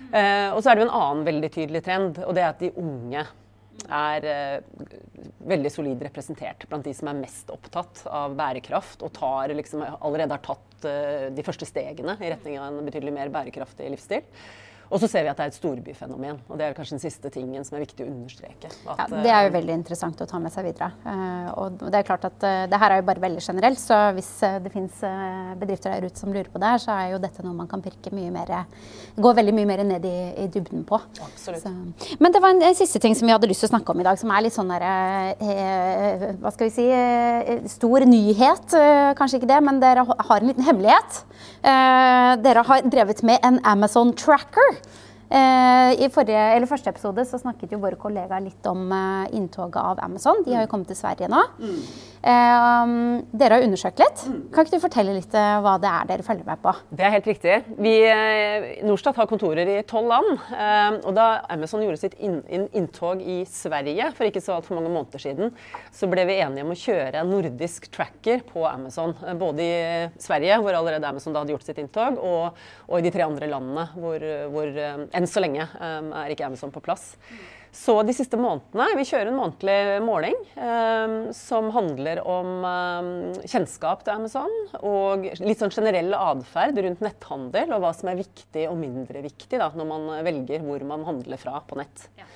Uh, 0.08 0.54
og 0.54 0.62
så 0.62 0.70
er 0.70 0.78
det 0.78 0.84
jo 0.84 0.88
en 0.88 0.96
annen 1.00 1.26
veldig 1.26 1.52
tydelig 1.54 1.84
trend, 1.84 2.22
og 2.24 2.36
det 2.36 2.44
er 2.44 2.52
at 2.52 2.62
de 2.64 2.72
unge 2.80 3.26
er 3.86 4.24
eh, 4.26 4.86
veldig 5.48 5.70
solid 5.72 6.00
representert 6.02 6.66
blant 6.68 6.86
de 6.86 6.94
som 6.96 7.10
er 7.10 7.20
mest 7.20 7.50
opptatt 7.54 8.02
av 8.10 8.34
bærekraft, 8.38 9.04
og 9.06 9.12
tar, 9.16 9.54
liksom, 9.56 9.84
allerede 9.98 10.34
har 10.34 10.44
tatt 10.44 10.88
eh, 10.88 11.28
de 11.34 11.44
første 11.46 11.68
stegene 11.68 12.16
i 12.18 12.32
retning 12.32 12.58
av 12.58 12.72
en 12.72 12.88
betydelig 12.88 13.14
mer 13.14 13.32
bærekraftig 13.34 13.90
livsstil. 13.94 14.26
Og 14.88 15.00
så 15.02 15.08
ser 15.10 15.24
vi 15.24 15.30
at 15.30 15.36
det 15.36 15.44
er 15.44 15.52
et 15.52 15.58
storbyfenomen. 15.58 16.38
Og 16.48 16.58
det 16.58 16.66
er 16.66 16.76
kanskje 16.76 16.96
den 16.96 17.02
siste 17.02 17.30
tingen 17.32 17.64
som 17.66 17.76
er 17.76 17.84
viktig 17.84 18.06
å 18.06 18.08
understreke. 18.08 18.70
At, 18.88 19.02
ja, 19.04 19.22
det 19.24 19.32
er 19.34 19.46
jo 19.46 19.52
veldig 19.58 19.74
interessant 19.76 20.22
å 20.24 20.28
ta 20.28 20.40
med 20.40 20.54
seg 20.54 20.64
videre. 20.70 20.90
Uh, 21.04 21.48
og 21.60 21.82
det 21.84 22.00
er 22.00 22.06
klart 22.08 22.24
at 22.28 22.46
uh, 22.46 22.64
det 22.70 22.80
her 22.80 22.94
er 22.94 23.02
jo 23.02 23.08
bare 23.10 23.24
veldig 23.26 23.44
generelt, 23.44 23.80
så 23.80 23.98
hvis 24.16 24.30
det 24.64 24.72
fins 24.72 25.02
bedrifter 25.60 25.92
der 25.92 26.08
ute 26.08 26.20
som 26.20 26.32
lurer 26.32 26.48
på 26.52 26.60
det 26.62 26.72
her, 26.72 26.82
så 26.82 26.94
er 26.96 27.12
jo 27.12 27.20
dette 27.22 27.44
noe 27.44 27.56
man 27.56 27.68
kan 27.70 27.84
pirke 27.84 28.12
mye 28.14 28.32
mer 28.32 28.54
Gå 29.18 29.32
veldig 29.34 29.52
mye 29.54 29.66
mer 29.68 29.82
ned 29.86 30.04
i, 30.06 30.16
i 30.44 30.46
dybden 30.52 30.84
på. 30.88 30.98
Absolutt. 31.24 31.64
Så. 31.64 32.16
Men 32.22 32.32
det 32.32 32.40
var 32.42 32.54
en, 32.54 32.62
en, 32.64 32.76
siste 32.78 33.00
ting 33.02 33.16
som 33.18 33.26
vi 33.26 33.34
hadde 33.34 33.48
lyst 33.50 33.64
til 33.64 33.68
å 33.68 33.72
snakke 33.72 33.92
om 33.92 34.00
i 34.00 34.06
dag, 34.06 34.18
som 34.20 34.30
er 34.32 34.44
litt 34.46 34.54
sånn 34.54 34.70
derre 34.70 36.34
Hva 36.38 36.52
skal 36.54 36.68
vi 36.68 36.74
si 36.76 36.86
Stor 37.72 38.06
nyhet, 38.08 38.76
kanskje 39.18 39.40
ikke 39.40 39.50
det, 39.50 39.60
men 39.66 39.80
dere 39.82 40.06
har 40.06 40.38
en 40.38 40.48
liten 40.48 40.66
hemmelighet. 40.66 41.20
dere 42.44 42.64
har 42.70 42.86
drevet 42.86 43.24
med 43.26 43.42
en 43.44 43.58
Amazon 43.66 44.14
tracker. 44.16 44.77
Eh, 45.28 45.90
I 46.00 46.08
forrige, 46.08 46.66
første 46.70 46.88
episode 46.88 47.24
så 47.28 47.40
snakket 47.40 47.74
jo 47.74 47.80
våre 47.82 47.98
kollegaer 48.00 48.40
litt 48.46 48.64
om 48.70 48.86
uh, 48.88 49.26
inntoget 49.36 49.76
av 49.76 50.00
Amazon. 50.00 50.40
De 50.46 50.54
har 50.56 50.64
jo 50.64 50.70
kommet 50.72 50.88
til 50.88 50.96
Sverige 50.96 51.28
nå. 51.28 51.42
Mm. 51.60 51.82
Eh, 52.18 52.92
dere 53.38 53.58
har 53.58 53.64
undersøkt 53.64 54.00
litt. 54.02 54.22
Mm. 54.26 54.38
Kan 54.54 54.66
ikke 54.66 54.78
du 54.78 54.82
fortelle 54.82 55.14
litt 55.14 55.34
uh, 55.38 55.58
hva 55.62 55.76
det 55.82 55.90
er 55.90 56.08
dere 56.08 56.26
følger 56.26 56.46
med 56.48 56.60
på? 56.62 56.72
Det 56.90 57.04
er 57.06 57.14
helt 57.14 57.28
riktig. 57.30 57.58
Vi, 57.78 57.94
uh, 58.10 58.66
Norstat 58.88 59.20
har 59.20 59.28
kontorer 59.30 59.70
i 59.70 59.78
tolv 59.88 60.10
land. 60.10 60.30
og 61.04 61.12
da 61.14 61.26
Amazon 61.52 61.82
gjorde 61.84 62.00
sitt 62.00 62.16
inn, 62.24 62.40
inn, 62.50 62.66
inntog 62.76 63.20
i 63.22 63.40
Sverige 63.48 64.10
for 64.16 64.28
ikke 64.28 64.42
så 64.42 64.56
altfor 64.56 64.78
mange 64.78 64.90
måneder 64.92 65.22
siden, 65.22 65.52
så 65.94 66.08
ble 66.10 66.24
vi 66.28 66.38
enige 66.42 66.64
om 66.64 66.72
å 66.72 66.78
kjøre 66.78 67.20
en 67.20 67.30
nordisk 67.32 67.88
tracker 67.94 68.42
på 68.48 68.64
Amazon. 68.68 69.14
både 69.38 69.64
i 69.64 69.76
Sverige, 70.22 70.58
hvor 70.62 70.78
allerede 70.78 71.08
Amazon 71.08 71.34
da 71.34 71.42
hadde 71.42 71.54
gjort 71.54 71.68
sitt 71.68 71.78
inntog, 71.82 72.18
og, 72.18 72.58
og 72.88 72.98
i 72.98 73.06
de 73.06 73.12
tre 73.14 73.26
andre 73.26 73.50
landene 73.50 73.86
hvor, 73.94 74.24
hvor 74.54 74.80
enn 74.80 75.28
så 75.28 75.44
lenge 75.44 75.68
er 75.68 76.34
ikke 76.34 76.48
Amazon 76.48 76.74
på 76.74 76.82
plass. 76.84 77.12
Så 77.74 77.94
de 78.06 78.14
siste 78.16 78.38
månedene 78.40 78.86
Vi 78.98 79.06
kjører 79.08 79.30
en 79.30 79.38
månedlig 79.38 79.76
måling 80.04 80.36
um, 80.56 81.16
som 81.36 81.70
handler 81.74 82.22
om 82.24 82.50
um, 82.64 83.12
kjennskap 83.44 84.04
til 84.06 84.16
Amazon 84.16 84.54
og 84.78 85.28
litt 85.42 85.60
sånn 85.60 85.74
generell 85.74 86.14
atferd 86.16 86.80
rundt 86.84 87.04
netthandel 87.04 87.72
og 87.76 87.84
hva 87.84 87.92
som 87.96 88.10
er 88.10 88.20
viktig 88.20 88.66
og 88.70 88.78
mindre 88.80 89.22
viktig 89.24 89.60
da, 89.60 89.70
når 89.76 89.88
man 89.92 90.10
velger 90.26 90.64
hvor 90.64 90.84
man 90.88 91.06
handler 91.06 91.40
fra 91.40 91.60
på 91.68 91.78
nett. 91.80 92.08
Ja. 92.18 92.28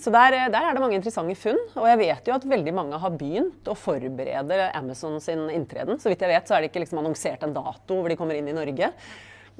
Så 0.00 0.10
der, 0.10 0.34
der, 0.50 0.60
er 0.60 0.74
det 0.74 0.82
mange 0.82 0.96
interessante 0.98 1.36
funn. 1.38 1.60
Og 1.78 1.86
jeg 1.88 2.00
vet 2.02 2.28
jo 2.28 2.34
at 2.34 2.46
veldig 2.48 2.74
mange 2.76 2.98
har 3.00 3.14
begynt 3.14 3.68
å 3.70 3.76
forberede 3.78 4.66
Amazon 4.74 5.20
sin 5.22 5.46
inntreden. 5.54 6.00
Så 6.02 6.10
vidt 6.10 6.24
jeg 6.24 6.32
vet, 6.32 6.48
så 6.48 6.56
er 6.56 6.64
det 6.64 6.72
ikke 6.72 6.82
liksom 6.82 7.00
annonsert 7.00 7.46
en 7.46 7.54
dato 7.54 8.00
hvor 8.00 8.10
de 8.10 8.18
kommer 8.18 8.38
inn 8.38 8.50
i 8.50 8.56
Norge. 8.56 8.90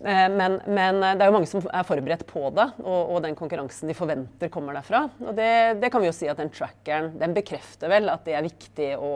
Eh, 0.03 0.29
men, 0.33 0.59
men, 0.67 1.01
det 1.03 1.23
er 1.23 1.31
jo 1.31 1.37
mange 1.37 1.51
som 1.51 1.65
er 1.69 1.87
forberedt 1.87 2.25
på 2.27 2.49
det, 2.57 2.67
og, 2.83 3.15
og 3.15 3.21
den 3.25 3.37
konkurransen 3.39 3.91
de 3.91 3.97
forventer 3.97 4.51
kommer 4.53 4.77
derfra. 4.77 5.05
Og 5.23 5.35
det, 5.39 5.51
det, 5.83 5.93
kan 5.93 6.03
vi 6.03 6.11
jo 6.11 6.17
si 6.17 6.31
at 6.31 6.41
den 6.41 6.53
trackeren 6.55 7.13
den 7.21 7.37
bekrefter 7.37 7.93
vel 7.93 8.11
at 8.13 8.27
det 8.27 8.35
er 8.39 8.49
viktig 8.49 8.91
å 8.99 9.13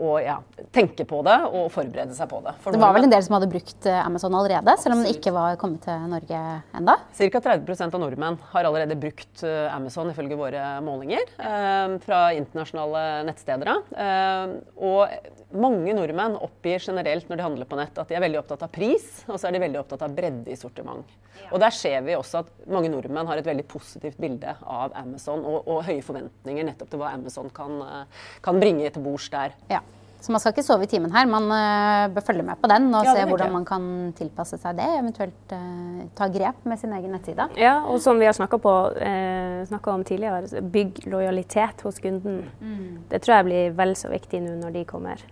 og 0.00 0.16
ja, 0.24 0.38
tenke 0.74 1.04
på 1.08 1.20
det 1.26 1.36
og 1.50 1.68
forberede 1.74 2.16
seg 2.16 2.30
på 2.30 2.40
det. 2.44 2.54
For 2.64 2.74
det 2.74 2.80
var 2.80 2.94
vel 2.96 3.06
en 3.06 3.12
del 3.12 3.24
som 3.26 3.36
hadde 3.36 3.50
brukt 3.52 3.88
eh, 3.88 4.00
Amazon 4.00 4.36
allerede, 4.38 4.76
selv 4.80 4.96
om 4.96 5.04
den 5.04 5.14
ikke 5.14 5.32
var 5.36 5.58
kommet 5.60 5.84
til 5.84 6.06
Norge 6.10 6.40
enda? 6.76 6.96
Ca. 7.16 7.42
30% 7.50 7.96
av 7.96 8.02
nordmenn 8.02 8.38
har 8.54 8.68
allerede 8.68 8.98
brukt 9.00 9.44
eh, 9.46 9.68
Amazon 9.74 10.12
ifølge 10.12 10.38
våre 10.40 10.64
målinger 10.84 11.34
eh, 11.36 11.96
fra 12.04 12.22
internasjonale 12.36 13.04
nettsteder. 13.28 13.72
Eh, 14.06 14.56
og 14.80 15.56
mange 15.60 15.94
nordmenn 15.96 16.38
oppgir 16.40 16.82
generelt 16.82 17.28
når 17.28 17.40
de 17.40 17.48
handler 17.48 17.68
på 17.68 17.80
nett 17.80 17.98
at 18.00 18.08
de 18.08 18.16
er 18.16 18.24
veldig 18.24 18.40
opptatt 18.42 18.64
av 18.66 18.72
pris, 18.72 19.10
og 19.28 19.36
så 19.36 19.48
er 19.48 19.56
de 19.56 19.64
veldig 19.66 19.82
opptatt 19.82 20.06
av 20.06 20.14
bredde 20.16 20.52
i 20.52 20.58
sortiment. 20.58 21.18
Og 21.50 21.60
der 21.62 21.74
ser 21.74 22.02
vi 22.06 22.16
også 22.16 22.44
at 22.44 22.50
mange 22.70 22.90
nordmenn 22.92 23.28
har 23.30 23.40
et 23.40 23.48
veldig 23.48 23.64
positivt 23.70 24.18
bilde 24.20 24.52
av 24.60 24.94
Amazon 24.98 25.42
og, 25.46 25.64
og 25.64 25.82
høye 25.86 26.02
forventninger 26.04 26.66
nettopp 26.68 26.92
til 26.92 27.02
hva 27.02 27.14
Amazon 27.16 27.50
kan, 27.54 27.80
eh, 27.86 28.28
kan 28.44 28.60
bringe 28.62 28.90
til 28.90 29.04
bords 29.04 29.30
der. 29.32 29.56
Ja. 29.70 29.82
Så 30.20 30.32
man 30.32 30.42
skal 30.42 30.52
ikke 30.52 30.64
sove 30.66 30.84
i 30.84 30.90
timen 30.90 31.12
her. 31.14 31.28
Man 31.30 31.48
uh, 31.48 32.12
bør 32.12 32.26
følge 32.26 32.44
med 32.44 32.60
på 32.60 32.68
den 32.70 32.90
og 32.94 33.08
ja, 33.08 33.14
se 33.16 33.26
hvordan 33.30 33.54
man 33.54 33.66
kan 33.68 33.84
tilpasse 34.18 34.58
seg 34.60 34.76
det. 34.78 34.88
Eventuelt 35.00 35.54
uh, 35.56 36.04
ta 36.18 36.28
grep 36.32 36.62
med 36.68 36.80
sin 36.80 36.92
egen 36.96 37.14
nettside. 37.16 37.48
Ja, 37.60 37.78
og 37.88 38.02
som 38.04 38.20
vi 38.20 38.28
har 38.28 38.36
snakka 38.36 38.60
uh, 38.60 39.92
om 39.94 40.04
tidligere, 40.04 40.62
bygg 40.72 41.04
lojalitet 41.10 41.84
hos 41.86 42.00
kunden. 42.04 42.42
Mm. 42.60 43.04
Det 43.10 43.22
tror 43.24 43.40
jeg 43.40 43.48
blir 43.50 43.76
vel 43.80 43.96
så 43.96 44.12
viktig 44.12 44.44
nå 44.44 44.58
når 44.60 44.76
de 44.76 44.88
kommer. 44.88 45.24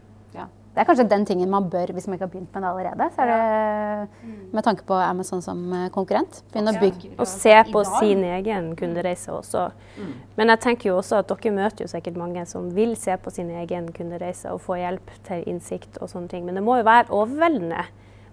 Det 0.74 0.82
er 0.82 0.86
kanskje 0.86 1.08
den 1.10 1.24
tingen 1.26 1.50
man 1.50 1.66
bør, 1.72 1.90
hvis 1.94 2.06
man 2.06 2.14
ikke 2.14 2.26
har 2.26 2.32
begynt 2.32 2.54
med 2.54 2.62
det 2.62 2.68
allerede. 2.68 3.06
Så 3.14 3.24
er 3.24 3.30
det 3.32 4.34
med 4.54 4.62
tanke 4.62 4.84
på 4.86 4.94
Amazon 4.94 5.42
som 5.42 5.62
eh, 5.74 5.88
konkurrent. 5.94 6.42
Begynne 6.52 6.74
å 6.74 6.82
bygge. 6.82 7.12
Og 7.18 7.26
se 7.30 7.54
på 7.72 7.82
sin 7.96 8.22
egen 8.28 8.68
kundereise 8.78 9.34
også. 9.34 9.68
Mm. 9.98 10.12
Men 10.38 10.54
jeg 10.54 10.62
tenker 10.66 10.90
jo 10.92 10.98
også 11.00 11.22
at 11.22 11.32
dere 11.32 11.54
møter 11.56 11.86
jo 11.86 11.90
sikkert 11.90 12.20
mange 12.20 12.44
som 12.46 12.68
vil 12.76 12.94
se 13.00 13.16
på 13.18 13.32
sin 13.34 13.50
egen 13.62 13.90
kundereise 13.96 14.52
og 14.54 14.62
få 14.66 14.78
hjelp 14.78 15.14
til 15.26 15.46
innsikt 15.50 15.98
og 15.98 16.12
sånne 16.12 16.30
ting. 16.30 16.46
Men 16.46 16.60
det 16.60 16.66
må 16.66 16.78
jo 16.78 16.86
være 16.86 17.10
overveldende 17.10 17.88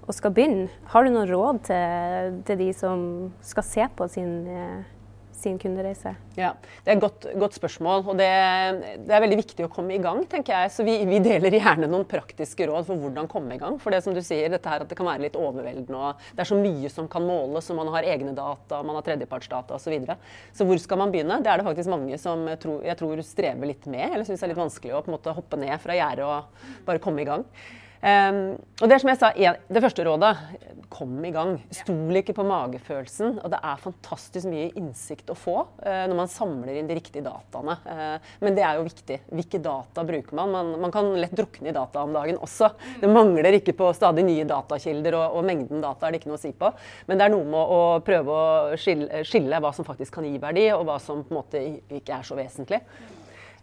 å 0.06 0.13
skal 0.13 0.36
begynne. 0.36 0.69
Har 0.91 1.06
du 1.06 1.15
noen 1.15 1.32
råd 1.32 1.63
til, 1.65 2.41
til 2.45 2.62
de 2.62 2.69
som 2.78 3.08
skal 3.45 3.65
se 3.65 3.88
på 3.98 4.10
sin 4.12 4.36
eh, 4.54 4.84
sin 5.46 5.60
kundereise? 5.62 6.16
Ja, 6.36 6.54
Det 6.84 6.92
er 6.92 6.98
et 6.98 7.04
godt, 7.04 7.28
godt 7.40 7.56
spørsmål. 7.58 8.04
og 8.10 8.18
det, 8.20 8.28
det, 9.06 9.14
er 9.14 9.24
veldig 9.24 9.40
viktig 9.40 9.68
å 9.68 9.72
komme 9.72 9.96
i 9.96 10.02
gang. 10.02 10.24
tenker 10.30 10.56
jeg. 10.58 10.74
Så 10.74 10.86
vi, 10.88 10.98
vi, 11.08 11.22
deler 11.24 11.56
gjerne 11.56 11.90
noen 11.92 12.08
praktiske 12.10 12.68
råd 12.70 12.90
for 12.90 13.00
hvordan 13.02 13.30
komme 13.32 13.56
i 13.56 13.62
gang. 13.62 13.80
For 13.82 13.94
det 13.94 14.02
som 14.06 14.16
du 14.16 14.22
sier, 14.26 14.50
dette 14.52 14.72
her 14.72 14.84
at 14.84 14.92
det 14.92 14.98
kan 15.00 15.08
være 15.08 15.28
litt 15.28 15.40
overveldende. 15.40 15.96
og 15.96 16.26
Det 16.36 16.44
er 16.44 16.52
så 16.52 16.60
mye 16.60 16.92
som 16.92 17.10
kan 17.12 17.26
måles, 17.26 17.70
og 17.72 17.80
man 17.80 17.94
har 17.96 18.10
egne 18.16 18.36
data, 18.38 18.82
man 18.84 19.00
har 19.00 19.08
tredjepartsdata 19.08 19.78
osv. 19.78 19.86
Så, 19.86 19.94
videre. 19.94 20.18
så 20.50 20.66
hvor 20.66 20.80
skal 20.82 20.98
man 20.98 21.12
begynne? 21.14 21.38
Det 21.46 21.52
er 21.52 21.62
det 21.62 21.68
faktisk 21.68 21.92
mange 21.94 22.18
som 22.18 22.48
tror, 22.60 22.82
jeg 22.84 22.98
tror 22.98 23.22
strever 23.24 23.70
litt 23.70 23.86
med, 23.86 24.08
eller 24.10 24.26
syns 24.28 24.42
er 24.42 24.52
litt 24.52 24.60
vanskelig 24.60 24.96
å 24.98 25.04
på 25.06 25.12
en 25.12 25.20
måte 25.20 25.36
hoppe 25.38 25.60
ned 25.62 25.78
fra 25.84 25.94
gjerdet 25.94 26.26
og 26.26 26.88
bare 26.88 27.04
komme 27.04 27.22
i 27.22 27.28
gang. 27.30 27.46
Um, 28.06 28.60
og 28.84 28.89
det 28.91 29.00
som 29.02 29.10
jeg 29.10 29.18
sa, 29.18 29.32
det 29.34 29.82
første 29.82 30.04
rådet 30.06 30.36
kom 30.94 31.15
i 31.26 31.32
gang. 31.34 31.56
Stol 31.74 32.20
ikke 32.20 32.36
på 32.38 32.46
magefølelsen. 32.46 33.39
Og 33.41 33.50
det 33.50 33.60
er 33.65 33.82
fantastisk 33.82 34.50
mye 34.52 34.68
innsikt 34.78 35.32
å 35.34 35.38
få 35.38 35.56
uh, 35.65 36.04
når 36.06 36.13
man 36.20 36.30
samler 36.30 36.78
inn 36.78 36.89
de 36.89 36.98
riktige 37.00 37.26
dataene. 37.26 37.78
Uh, 37.88 38.36
men 38.46 38.58
det 38.58 38.65
er 38.68 38.78
jo 38.78 38.86
viktig. 38.86 39.20
Hvilke 39.32 39.62
data 39.63 40.06
bruker 40.06 40.38
man? 40.38 40.54
man? 40.54 40.72
man? 40.86 40.94
kan 40.96 41.10
lett 41.18 41.34
drukne 41.36 41.72
i 41.72 41.76
data 41.76 42.06
om 42.06 42.13
dagen 42.15 42.38
også. 42.46 42.70
Det 43.02 43.10
mangler 43.10 43.58
ikke 43.58 43.74
på 43.76 43.89
stadig 43.98 44.24
nye 44.28 44.46
datakilder, 44.48 45.18
og, 45.18 45.39
og, 45.39 45.50
mengden 45.50 45.82
data 45.84 46.06
er 46.06 46.13
det 46.13 46.22
ikke 46.22 46.32
noe 46.32 46.39
å 46.39 46.46
si 46.46 46.54
på. 46.56 46.72
Men 47.10 47.20
det 47.20 47.26
er 47.26 47.34
noe 47.34 47.50
med 47.58 47.76
å 47.76 47.82
prøve 48.06 48.38
å 48.38 48.80
skille, 48.80 49.26
skille 49.28 49.60
hva 49.65 49.74
som 49.76 49.88
faktisk 49.88 50.20
kan 50.20 50.30
gi 50.30 50.38
verdi, 50.41 50.70
og 50.78 50.86
hva 50.88 51.02
som 51.02 51.26
på 51.26 51.34
en 51.34 51.41
måte 51.41 51.65
ikke 51.98 52.22
er 52.22 52.28
så 52.28 52.38
vesentlig. 52.38 52.84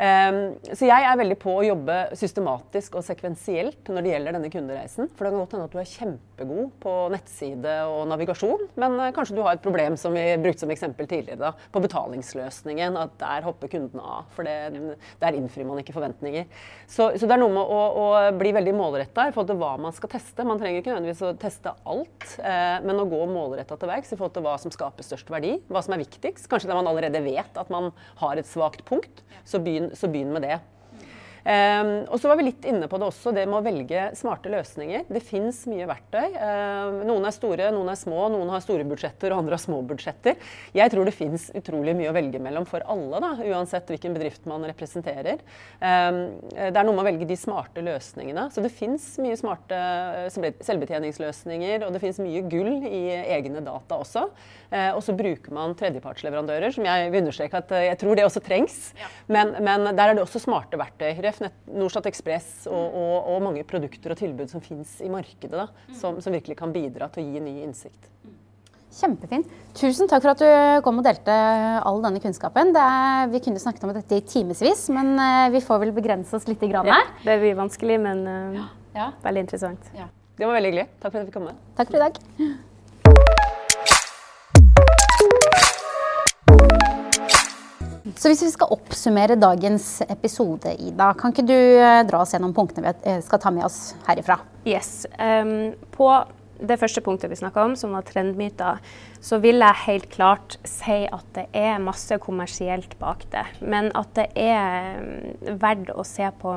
Um, 0.01 0.57
så 0.73 0.89
jeg 0.89 1.05
er 1.05 1.19
veldig 1.21 1.37
på 1.43 1.53
å 1.59 1.65
jobbe 1.67 1.97
systematisk 2.19 2.97
og 2.99 3.05
sekvensielt 3.07 3.91
når 3.93 4.05
det 4.05 4.13
gjelder 4.15 4.37
denne 4.39 4.51
kundereisen. 4.53 5.11
For 5.13 5.27
det 5.27 5.33
kan 5.33 5.43
godt 5.43 5.57
hende 5.57 5.67
at 5.69 5.75
du 5.75 5.81
er 5.83 5.91
kjempegod 5.91 6.71
på 6.83 6.95
nettside 7.13 7.75
og 7.91 8.07
navigasjon, 8.11 8.67
men 8.81 8.97
uh, 8.99 9.11
kanskje 9.15 9.37
du 9.37 9.43
har 9.45 9.59
et 9.59 9.65
problem 9.65 9.99
som 10.01 10.17
vi 10.17 10.25
brukte 10.43 10.65
som 10.65 10.73
eksempel 10.73 11.09
tidligere, 11.11 11.41
da, 11.43 11.53
på 11.73 11.83
betalingsløsningen. 11.85 12.99
At 13.03 13.19
der 13.21 13.47
hopper 13.47 13.71
kunden 13.73 14.01
av. 14.03 14.31
For 14.37 14.49
det, 14.49 14.97
der 15.21 15.37
innfrir 15.39 15.69
man 15.69 15.83
ikke 15.83 15.95
forventninger. 15.97 16.49
Så, 16.87 17.13
så, 17.17 17.27
det 17.27 17.37
er 17.37 17.43
noe 17.43 17.53
med 17.53 17.63
å, 17.63 17.81
å 18.03 18.07
bli 18.39 18.55
veldig 18.57 18.75
målretta 18.79 19.29
i 19.29 19.35
forhold 19.35 19.53
til 19.53 19.61
hva 19.61 19.75
man 19.83 19.97
skal 19.97 20.13
teste. 20.17 20.47
Man 20.49 20.61
trenger 20.61 20.81
ikke 20.81 20.95
nødvendigvis 20.95 21.25
å 21.29 21.35
teste 21.41 21.75
alt, 21.85 22.29
uh, 22.41 22.79
men 22.87 23.03
å 23.03 23.09
gå 23.11 23.23
målretta 23.31 23.79
til 23.79 23.93
verks 23.93 24.15
i 24.15 24.19
forhold 24.19 24.37
til 24.39 24.47
hva 24.49 24.57
som 24.63 24.75
skaper 24.75 25.07
størst 25.07 25.31
verdi, 25.33 25.59
hva 25.69 25.85
som 25.85 25.95
er 25.97 26.03
viktigst. 26.05 26.49
Kanskje 26.51 26.73
der 26.73 26.81
man 26.81 26.91
allerede 26.91 27.23
vet 27.25 27.61
at 27.61 27.73
man 27.73 27.93
har 28.23 28.41
et 28.41 28.49
svakt 28.49 28.85
punkt. 28.89 29.23
så 29.45 29.59
begynn, 29.59 29.91
så 29.93 30.09
begynn 30.09 30.33
med 30.33 30.43
det. 30.43 30.61
Um, 31.43 32.05
og 32.07 32.21
så 32.23 32.31
var 32.31 32.39
vi 32.39 32.47
litt 32.47 32.67
inne 32.71 32.87
på 32.87 32.99
det 33.01 33.09
også, 33.09 33.33
det 33.35 33.49
med 33.51 33.59
å 33.59 33.65
velge 33.65 34.05
smarte 34.19 34.51
løsninger. 34.53 35.09
Det 35.11 35.23
fins 35.27 35.65
mye 35.71 35.89
verktøy. 35.91 36.37
Um, 36.39 37.01
noen 37.09 37.27
er 37.27 37.35
store, 37.35 37.71
noen 37.75 37.91
er 37.91 37.99
små, 37.99 38.29
noen 38.31 38.53
har 38.53 38.63
store 38.63 38.87
budsjetter 38.87 39.35
og 39.35 39.43
andre 39.43 39.59
har 39.59 39.63
små 39.65 39.81
budsjetter. 39.91 40.39
Jeg 40.77 40.93
tror 40.93 41.09
det 41.09 41.17
fins 41.17 41.49
utrolig 41.59 41.97
mye 41.99 42.13
å 42.13 42.15
velge 42.15 42.39
mellom 42.43 42.67
for 42.69 42.87
alle, 42.87 43.19
da, 43.25 43.33
uansett 43.43 43.91
hvilken 43.91 44.15
bedrift 44.15 44.47
man 44.51 44.67
representerer. 44.71 45.43
Um, 45.83 46.39
det 46.55 46.71
er 46.71 46.87
noe 46.87 46.95
med 46.95 47.03
å 47.03 47.09
velge 47.11 47.29
de 47.29 47.39
smarte 47.39 47.83
løsningene. 47.83 48.47
Så 48.55 48.63
det 48.63 48.71
fins 48.75 49.09
mye 49.23 49.39
smarte 49.39 49.79
eh, 50.29 50.55
selvbetjeningsløsninger, 50.63 51.83
og 51.87 51.95
det 51.95 52.03
fins 52.05 52.23
mye 52.23 52.45
gull 52.47 52.87
i 52.87 53.03
egne 53.35 53.65
data 53.67 53.99
også. 53.99 54.29
Uh, 54.71 54.93
og 54.95 55.03
så 55.05 55.17
bruker 55.17 55.55
man 55.55 55.75
tredjepartsleverandører, 55.79 56.71
som 56.75 56.87
jeg 56.87 57.11
vil 57.11 57.25
understreke 57.25 57.59
at 57.59 57.75
jeg 57.89 57.99
tror 57.99 58.19
det 58.19 58.29
også 58.29 58.45
trengs. 58.45 58.79
Ja. 59.01 59.11
Men, 59.33 59.57
men 59.65 59.91
der 59.91 60.13
er 60.13 60.17
det 60.17 60.23
også 60.23 60.41
smarte 60.43 60.79
verktøy. 60.79 61.11
Norstat 61.73 62.09
Ekspress 62.11 62.69
og, 62.71 62.97
og, 62.99 63.17
og, 63.33 63.43
mange 63.45 63.65
produkter 63.69 64.15
og 64.15 64.21
tilbud 64.21 64.53
som 64.53 64.63
fins 64.65 64.99
i 65.05 65.11
markedet, 65.13 65.53
da, 65.55 65.67
som, 65.99 66.21
som, 66.23 66.35
virkelig 66.35 66.57
kan 66.59 66.73
bidra 66.75 67.09
til 67.13 67.25
å 67.25 67.33
gi 67.33 67.43
ny 67.45 67.55
innsikt. 67.65 68.09
Kjempefint. 68.93 69.49
Tusen 69.79 70.11
takk 70.11 70.21
for 70.21 70.35
at 70.35 70.43
du 70.43 70.83
kom 70.85 71.01
og 71.01 71.07
delte 71.07 71.33
all 71.81 72.03
denne 72.05 72.21
kunnskapen. 72.21 72.75
Er, 72.77 73.31
vi 73.33 73.41
kunne 73.45 73.63
snakket 73.63 73.87
om 73.89 73.95
dette 73.97 74.19
i 74.19 74.25
timevis, 74.29 74.85
men 74.93 75.15
uh, 75.17 75.49
vi 75.55 75.63
får 75.65 75.81
vel 75.87 75.95
begrense 75.97 76.37
oss 76.37 76.45
litt. 76.51 76.61
Grann 76.61 76.91
ja, 76.91 76.99
det 77.25 77.39
blir 77.41 77.57
vanskelig, 77.57 77.97
men 78.05 78.27
uh, 78.29 78.67
ja. 78.93 79.09
veldig 79.25 79.47
interessant. 79.47 79.89
Ja. 79.97 80.11
Det 80.37 80.45
var 80.45 80.59
veldig 80.59 80.75
hyggelig. 80.75 80.91
Takk 81.01 81.15
for 81.15 81.23
at 81.23 81.25
jeg 81.25 81.35
kom 81.39 81.49
med. 81.49 81.65
Takk 81.79 81.89
for 81.89 82.01
i 82.01 82.05
dag. 82.05 82.21
Så 88.03 88.33
hvis 88.33 88.43
vi 88.43 88.51
skal 88.51 88.73
oppsummere 88.75 89.37
dagens 89.39 90.01
episode, 90.11 90.75
Ida, 90.83 91.13
kan 91.19 91.31
ikke 91.31 91.47
du 91.47 91.55
eh, 91.55 92.03
dra 92.09 92.25
oss 92.25 92.35
gjennom 92.35 92.55
punktene 92.57 92.91
vi 92.91 93.11
eh, 93.13 93.21
skal 93.23 93.39
ta 93.43 93.53
med 93.55 93.67
oss 93.69 93.93
herifra? 94.09 94.41
Yes. 94.67 95.05
Um, 95.23 95.75
på 95.95 96.09
det 96.63 96.79
første 96.79 97.03
punktet 97.03 97.31
vi 97.31 97.39
snakka 97.39 97.63
om, 97.67 97.77
som 97.79 97.95
var 97.95 98.07
trendmyter, 98.07 98.81
så 99.23 99.39
vil 99.43 99.63
jeg 99.63 99.83
helt 99.85 100.09
klart 100.11 100.57
si 100.67 101.05
at 101.07 101.29
det 101.37 101.47
er 101.59 101.83
masse 101.83 102.19
kommersielt 102.23 102.97
bak 102.99 103.25
det. 103.35 103.45
Men 103.63 103.91
at 103.99 104.11
det 104.19 104.29
er 104.39 104.99
mm, 104.99 105.55
verdt 105.63 105.95
å 105.95 106.07
se 106.07 106.27
på 106.43 106.57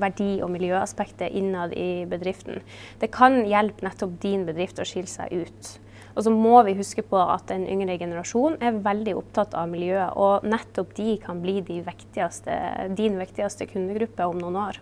verdi- 0.00 0.42
og 0.44 0.52
miljøaspektet 0.52 1.32
innad 1.36 1.72
i 1.76 2.04
bedriften. 2.08 2.60
Det 3.00 3.12
kan 3.16 3.42
hjelpe 3.48 3.88
nettopp 3.88 4.16
din 4.24 4.44
bedrift 4.48 4.80
å 4.80 4.88
skille 4.88 5.10
seg 5.10 5.32
ut. 5.44 5.76
Og 6.16 6.24
så 6.24 6.32
må 6.32 6.62
vi 6.64 6.76
huske 6.78 7.04
på 7.04 7.18
at 7.20 7.44
den 7.50 7.66
yngre 7.68 7.98
generasjonen 8.00 8.56
er 8.64 8.80
veldig 8.84 9.18
opptatt 9.18 9.54
av 9.58 9.68
miljøet, 9.68 10.16
og 10.16 10.46
nettopp 10.48 10.94
de 10.96 11.18
kan 11.20 11.42
bli 11.42 11.58
de 11.64 11.82
viktigste, 11.84 12.56
din 12.96 13.18
viktigste 13.20 13.68
kundegruppe 13.68 14.24
om 14.24 14.40
noen 14.40 14.56
år. 14.62 14.80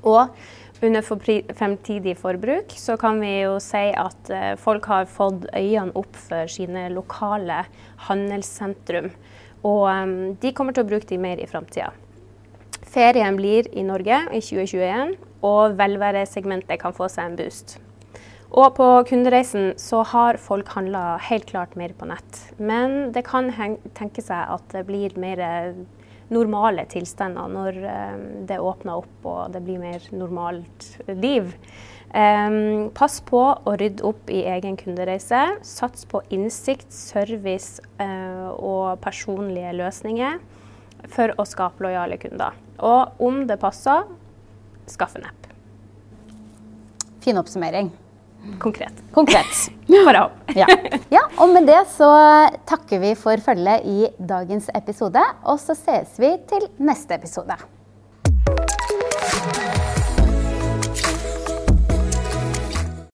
Og 0.00 0.32
under 0.80 1.04
fremtidig 1.04 2.14
forbruk 2.16 2.72
så 2.72 2.96
kan 2.96 3.20
vi 3.20 3.34
jo 3.42 3.58
si 3.60 3.90
at 3.92 4.30
uh, 4.32 4.54
folk 4.56 4.88
har 4.88 5.10
fått 5.12 5.44
øynene 5.52 5.92
opp 5.98 6.16
for 6.16 6.48
sine 6.48 6.86
lokale 6.94 7.66
handelssentrum. 8.08 9.10
Og 9.60 9.84
um, 9.92 10.14
de 10.40 10.54
kommer 10.56 10.72
til 10.72 10.86
å 10.86 10.90
bruke 10.94 11.10
de 11.10 11.20
mer 11.20 11.42
i 11.42 11.50
framtida. 11.50 11.92
Ferien 12.90 13.36
blir 13.36 13.68
i 13.76 13.84
Norge 13.84 14.24
i 14.32 14.40
2021, 14.40 15.14
og 15.46 15.76
velværesegmentet 15.78 16.80
kan 16.80 16.96
få 16.96 17.12
seg 17.12 17.28
en 17.28 17.38
boost. 17.38 17.76
Og 18.50 18.74
på 18.74 18.86
kundereisen 19.06 19.76
så 19.78 20.02
har 20.10 20.40
folk 20.42 20.72
handla 20.74 21.20
helt 21.22 21.46
klart 21.46 21.76
mer 21.78 21.94
på 21.94 22.08
nett. 22.10 22.40
Men 22.58 23.12
det 23.14 23.22
kan 23.28 23.52
tenke 23.94 24.24
seg 24.24 24.50
at 24.56 24.64
det 24.74 24.82
blir 24.88 25.14
mer 25.20 25.74
normale 26.30 26.84
tilstander 26.90 27.50
når 27.50 27.78
um, 27.84 28.26
det 28.46 28.58
åpner 28.62 29.02
opp 29.02 29.24
og 29.26 29.54
det 29.54 29.62
blir 29.66 29.80
mer 29.82 30.04
normalt 30.14 30.88
liv. 31.06 31.52
Um, 32.10 32.90
pass 32.94 33.20
på 33.22 33.38
å 33.38 33.76
rydde 33.78 34.06
opp 34.06 34.30
i 34.34 34.42
egen 34.50 34.78
kundereise. 34.78 35.44
Sats 35.66 36.06
på 36.10 36.22
innsikt, 36.34 36.90
service 36.94 37.78
og 38.00 38.98
personlige 39.02 39.76
løsninger 39.78 40.42
for 41.10 41.34
å 41.38 41.46
skape 41.46 41.86
lojale 41.86 42.18
kunder. 42.20 42.58
Og 42.82 43.22
om 43.22 43.44
det 43.46 43.60
passer, 43.62 44.10
skaff 44.90 45.14
en 45.18 45.30
app. 45.30 45.50
Fin 47.22 47.38
oppsummering. 47.38 47.92
Konkret. 48.58 49.02
Konkret. 49.14 49.52
Ja. 50.60 50.66
ja. 51.10 51.24
Og 51.38 51.52
med 51.54 51.66
det 51.70 51.82
så 51.94 52.10
takker 52.68 53.02
vi 53.02 53.14
for 53.18 53.42
følget 53.42 53.86
i 53.86 54.08
dagens 54.18 54.70
episode, 54.74 55.22
og 55.42 55.60
så 55.62 55.74
ses 55.78 56.18
vi 56.18 56.34
til 56.50 56.66
neste 56.78 57.14
episode. 57.18 57.58